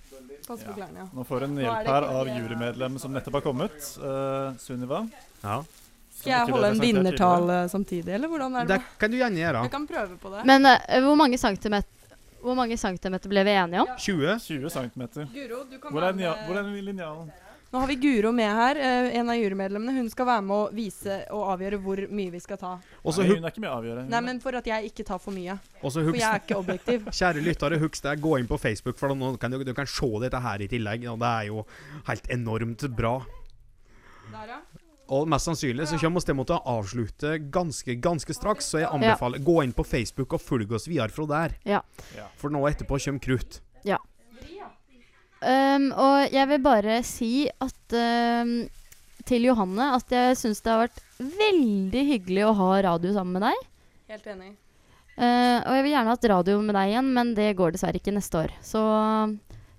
Pass 0.50 0.64
på 0.66 0.72
klærne, 0.74 1.04
ja. 1.04 1.04
Nå 1.14 1.22
får 1.22 1.44
en 1.46 1.58
hjelp 1.62 1.86
her 1.86 2.04
av 2.10 2.28
jurymedlem 2.32 2.96
som 2.98 3.12
nettopp 3.14 3.36
har 3.38 3.42
kommet. 3.44 3.76
Uh, 4.02 4.56
Sunniva. 4.58 5.04
Ja. 5.44 5.60
Skal 6.16 6.32
jeg 6.32 6.50
holde 6.50 6.70
en 6.74 6.80
vinnertale 6.82 7.58
samtidig, 7.70 8.16
eller 8.16 8.32
hvordan 8.32 8.56
er 8.58 8.66
det? 8.66 8.80
Det 8.80 8.98
kan 8.98 9.12
du 9.12 9.16
gjerne 9.20 9.38
gjøre. 9.38 9.60
Jeg 9.68 9.72
kan 9.76 9.86
prøve 9.92 10.18
på 10.18 10.32
det. 10.32 10.42
Men 10.50 10.66
uh, 10.66 10.96
hvor, 11.06 11.14
mange 11.20 11.38
centimeter, 11.38 12.18
hvor 12.42 12.58
mange 12.58 12.80
centimeter 12.82 13.30
ble 13.30 13.46
vi 13.46 13.54
enige 13.62 13.84
om? 13.84 13.94
20. 13.94 14.34
20 14.48 14.74
centimeter. 14.74 15.30
Guro, 15.36 15.62
du 15.70 15.78
kan 15.78 15.94
Hvor 15.94 16.08
er, 16.08 16.42
hvor 16.48 16.58
er 16.58 16.74
linjalen? 16.90 17.30
Nå 17.70 17.78
har 17.78 17.86
vi 17.86 17.94
Guro 18.02 18.32
med 18.34 18.50
her, 18.50 18.76
eh, 18.76 19.16
en 19.20 19.30
av 19.30 19.36
jurymedlemmene. 19.38 19.92
Hun 19.94 20.08
skal 20.10 20.26
være 20.26 20.42
med 20.42 20.56
å 20.56 20.72
vise 20.74 21.20
og 21.30 21.52
avgjøre 21.52 21.78
hvor 21.84 22.00
mye 22.10 22.32
vi 22.32 22.40
skal 22.42 22.58
ta. 22.58 22.72
Også, 23.04 23.22
Nei, 23.22 23.36
hun 23.36 23.44
er 23.46 23.52
ikke 23.52 23.62
med 23.62 23.70
å 23.70 23.76
avgjøre. 23.78 24.06
Nei, 24.10 24.20
men 24.26 24.40
for 24.42 24.58
at 24.58 24.66
jeg 24.66 24.90
ikke 24.90 25.06
tar 25.06 25.20
for 25.22 25.36
mye. 25.36 25.54
Også, 25.78 26.02
For 26.02 26.18
jeg 26.18 26.26
er 26.26 26.42
ikke 26.42 26.58
objektiv. 26.58 27.06
kjære 27.20 27.44
lyttere, 27.46 27.78
husk 27.78 28.02
det. 28.02 28.16
Gå 28.24 28.34
inn 28.40 28.50
på 28.50 28.58
Facebook, 28.58 28.98
for 28.98 29.14
nå 29.14 29.36
kan 29.38 29.54
du, 29.54 29.62
du 29.62 29.72
kan 29.76 29.86
se 29.86 30.10
dette 30.24 30.42
her 30.42 30.66
i 30.66 30.68
tillegg. 30.72 31.06
Og 31.12 31.22
det 31.22 31.30
er 31.30 31.46
jo 31.52 31.62
helt 32.10 32.26
enormt 32.34 32.88
bra. 32.98 33.14
Der, 34.34 34.56
ja. 34.56 34.60
Og 35.10 35.30
mest 35.30 35.46
sannsynlig 35.46 35.88
så 35.90 35.98
kommer 35.98 36.22
vi 36.22 36.44
til 36.46 36.54
å 36.58 36.60
avslutte 36.74 37.38
ganske, 37.54 37.96
ganske 38.02 38.34
straks, 38.34 38.68
så 38.70 38.82
jeg 38.82 38.90
anbefaler 38.90 39.42
gå 39.42 39.56
inn 39.62 39.72
på 39.74 39.86
Facebook 39.86 40.34
og 40.34 40.42
følg 40.42 40.70
oss 40.74 40.86
videre 40.90 41.10
fra 41.14 41.26
der. 41.30 41.56
Ja. 41.66 41.80
Ja. 42.18 42.28
For 42.38 42.50
nå 42.50 42.62
etterpå 42.66 42.98
kommer 42.98 43.22
krutt. 43.22 43.58
Um, 45.40 45.86
og 45.96 46.34
jeg 46.34 46.48
vil 46.50 46.60
bare 46.64 46.98
si 47.06 47.32
at 47.48 47.94
um, 47.96 48.50
til 49.28 49.46
Johanne 49.48 49.86
at 49.96 50.12
jeg 50.12 50.36
syns 50.36 50.60
det 50.60 50.72
har 50.72 50.82
vært 50.84 51.00
veldig 51.20 52.02
hyggelig 52.10 52.44
å 52.48 52.56
ha 52.58 52.72
radio 52.90 53.14
sammen 53.16 53.38
med 53.38 53.46
deg. 53.48 53.62
Helt 54.12 54.26
enig. 54.34 54.50
Uh, 55.20 55.60
og 55.64 55.72
jeg 55.76 55.86
vil 55.86 55.94
gjerne 55.94 56.12
hatt 56.14 56.28
radio 56.32 56.60
med 56.64 56.76
deg 56.76 56.92
igjen, 56.92 57.08
men 57.16 57.32
det 57.36 57.48
går 57.56 57.74
dessverre 57.76 58.00
ikke 58.00 58.14
neste 58.16 58.44
år. 58.44 58.54
Så 58.64 58.82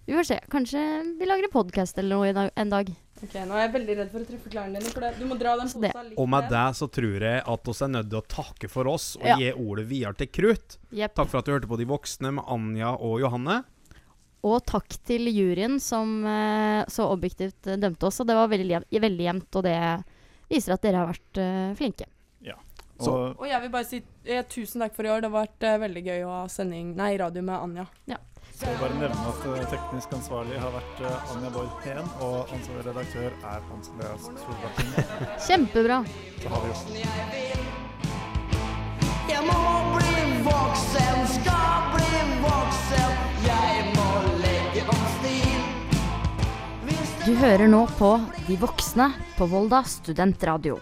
vi 0.07 0.17
får 0.17 0.27
se. 0.27 0.39
Kanskje 0.51 0.81
vi 1.19 1.29
lager 1.29 1.45
en 1.45 1.53
podkast 1.53 1.97
eller 2.01 2.17
noe 2.17 2.49
en 2.57 2.73
dag. 2.73 2.89
Ok, 3.21 3.35
Nå 3.45 3.53
er 3.53 3.67
jeg 3.67 3.73
veldig 3.75 3.95
redd 3.99 4.07
for 4.09 4.23
å 4.23 4.25
treffe 4.25 4.49
klærne 4.49 4.79
dine. 4.79 4.91
For 4.91 5.03
det, 5.05 5.11
du 5.21 5.27
må 5.29 5.35
dra 5.37 5.53
den 5.59 5.69
posen 5.69 6.07
litt 6.09 6.17
Og 6.17 6.29
med 6.33 6.47
det 6.49 6.63
så 6.79 6.87
tror 6.89 7.25
jeg 7.27 7.43
at 7.53 7.67
vi 7.69 7.75
er 7.85 7.91
nødt 7.93 8.09
til 8.09 8.17
å 8.17 8.23
takke 8.33 8.69
for 8.71 8.89
oss 8.89 9.11
og 9.19 9.27
Ja. 9.29 9.35
gi 9.37 9.51
ordet 9.53 9.85
videre 9.91 10.17
til 10.17 10.27
Krutt. 10.33 10.77
Yep. 10.89 11.13
Takk 11.19 11.29
for 11.29 11.37
at 11.37 11.45
du 11.45 11.51
hørte 11.53 11.69
på 11.69 11.77
De 11.77 11.85
voksne 11.85 12.33
med 12.33 12.43
Anja 12.49 12.95
og 12.97 13.19
Johanne. 13.21 13.61
Og 14.47 14.57
takk 14.65 14.95
til 15.05 15.29
juryen 15.29 15.77
som 15.81 16.23
eh, 16.25 16.81
så 16.89 17.09
objektivt 17.11 17.69
dømte 17.77 18.09
oss. 18.09 18.21
Og 18.23 18.29
det 18.29 18.39
var 18.39 18.49
veldig, 18.51 18.81
veldig 18.89 19.27
jevnt, 19.27 19.59
og 19.59 19.67
det 19.67 19.77
viser 20.51 20.75
at 20.75 20.83
dere 20.83 21.03
har 21.03 21.13
vært 21.13 21.39
uh, 21.39 21.77
flinke. 21.77 22.09
Og 23.09 23.39
Og 23.39 23.47
jeg 23.49 23.61
vil 23.61 23.71
bare 23.73 23.87
si 23.87 24.01
eh, 24.25 24.43
tusen 24.49 24.81
takk 24.83 24.95
for 24.95 25.07
i 25.07 25.11
år. 25.11 25.23
Det 25.23 25.31
har 25.31 25.37
vært 25.37 25.65
eh, 25.65 25.79
veldig 25.85 26.03
gøy 26.05 26.25
å 26.25 26.33
ha 26.35 26.43
sending, 26.51 26.93
nei, 26.97 27.15
radio 27.21 27.41
med 27.45 27.57
Anja. 27.57 27.85
så 28.53 28.67
vil 28.67 28.77
bare 28.81 28.97
nevne 28.99 29.29
at 29.31 29.45
uh, 29.47 29.61
teknisk 29.71 30.11
ansvarlig 30.13 30.59
har 30.61 30.73
vært 30.75 30.99
uh, 31.01 31.31
Anja 31.35 31.49
Borg 31.55 31.85
Heen, 31.85 32.11
og 32.21 32.51
ansvarlig 32.53 32.83
redaktør 32.91 33.31
er 33.53 33.63
Hans 33.71 33.89
Andreas 33.93 34.27
Solbakken. 34.43 34.93
Kjempebra. 35.47 36.03
Så 36.43 36.53
har 36.53 36.65
vi 36.65 36.75
oss. 36.75 36.85
Jeg 39.31 39.47
må 39.47 39.57
bli 39.95 40.29
voksen, 40.45 41.25
skal 41.39 41.89
bli 41.95 42.23
voksen. 42.45 43.19
Jeg 43.47 43.89
må 43.95 44.00
Du 47.21 47.35
hører 47.37 47.67
nå 47.69 47.83
på 47.99 48.15
De 48.47 48.55
voksne 48.57 49.11
på 49.37 49.45
Volda 49.51 49.83
studentradio. 49.85 50.79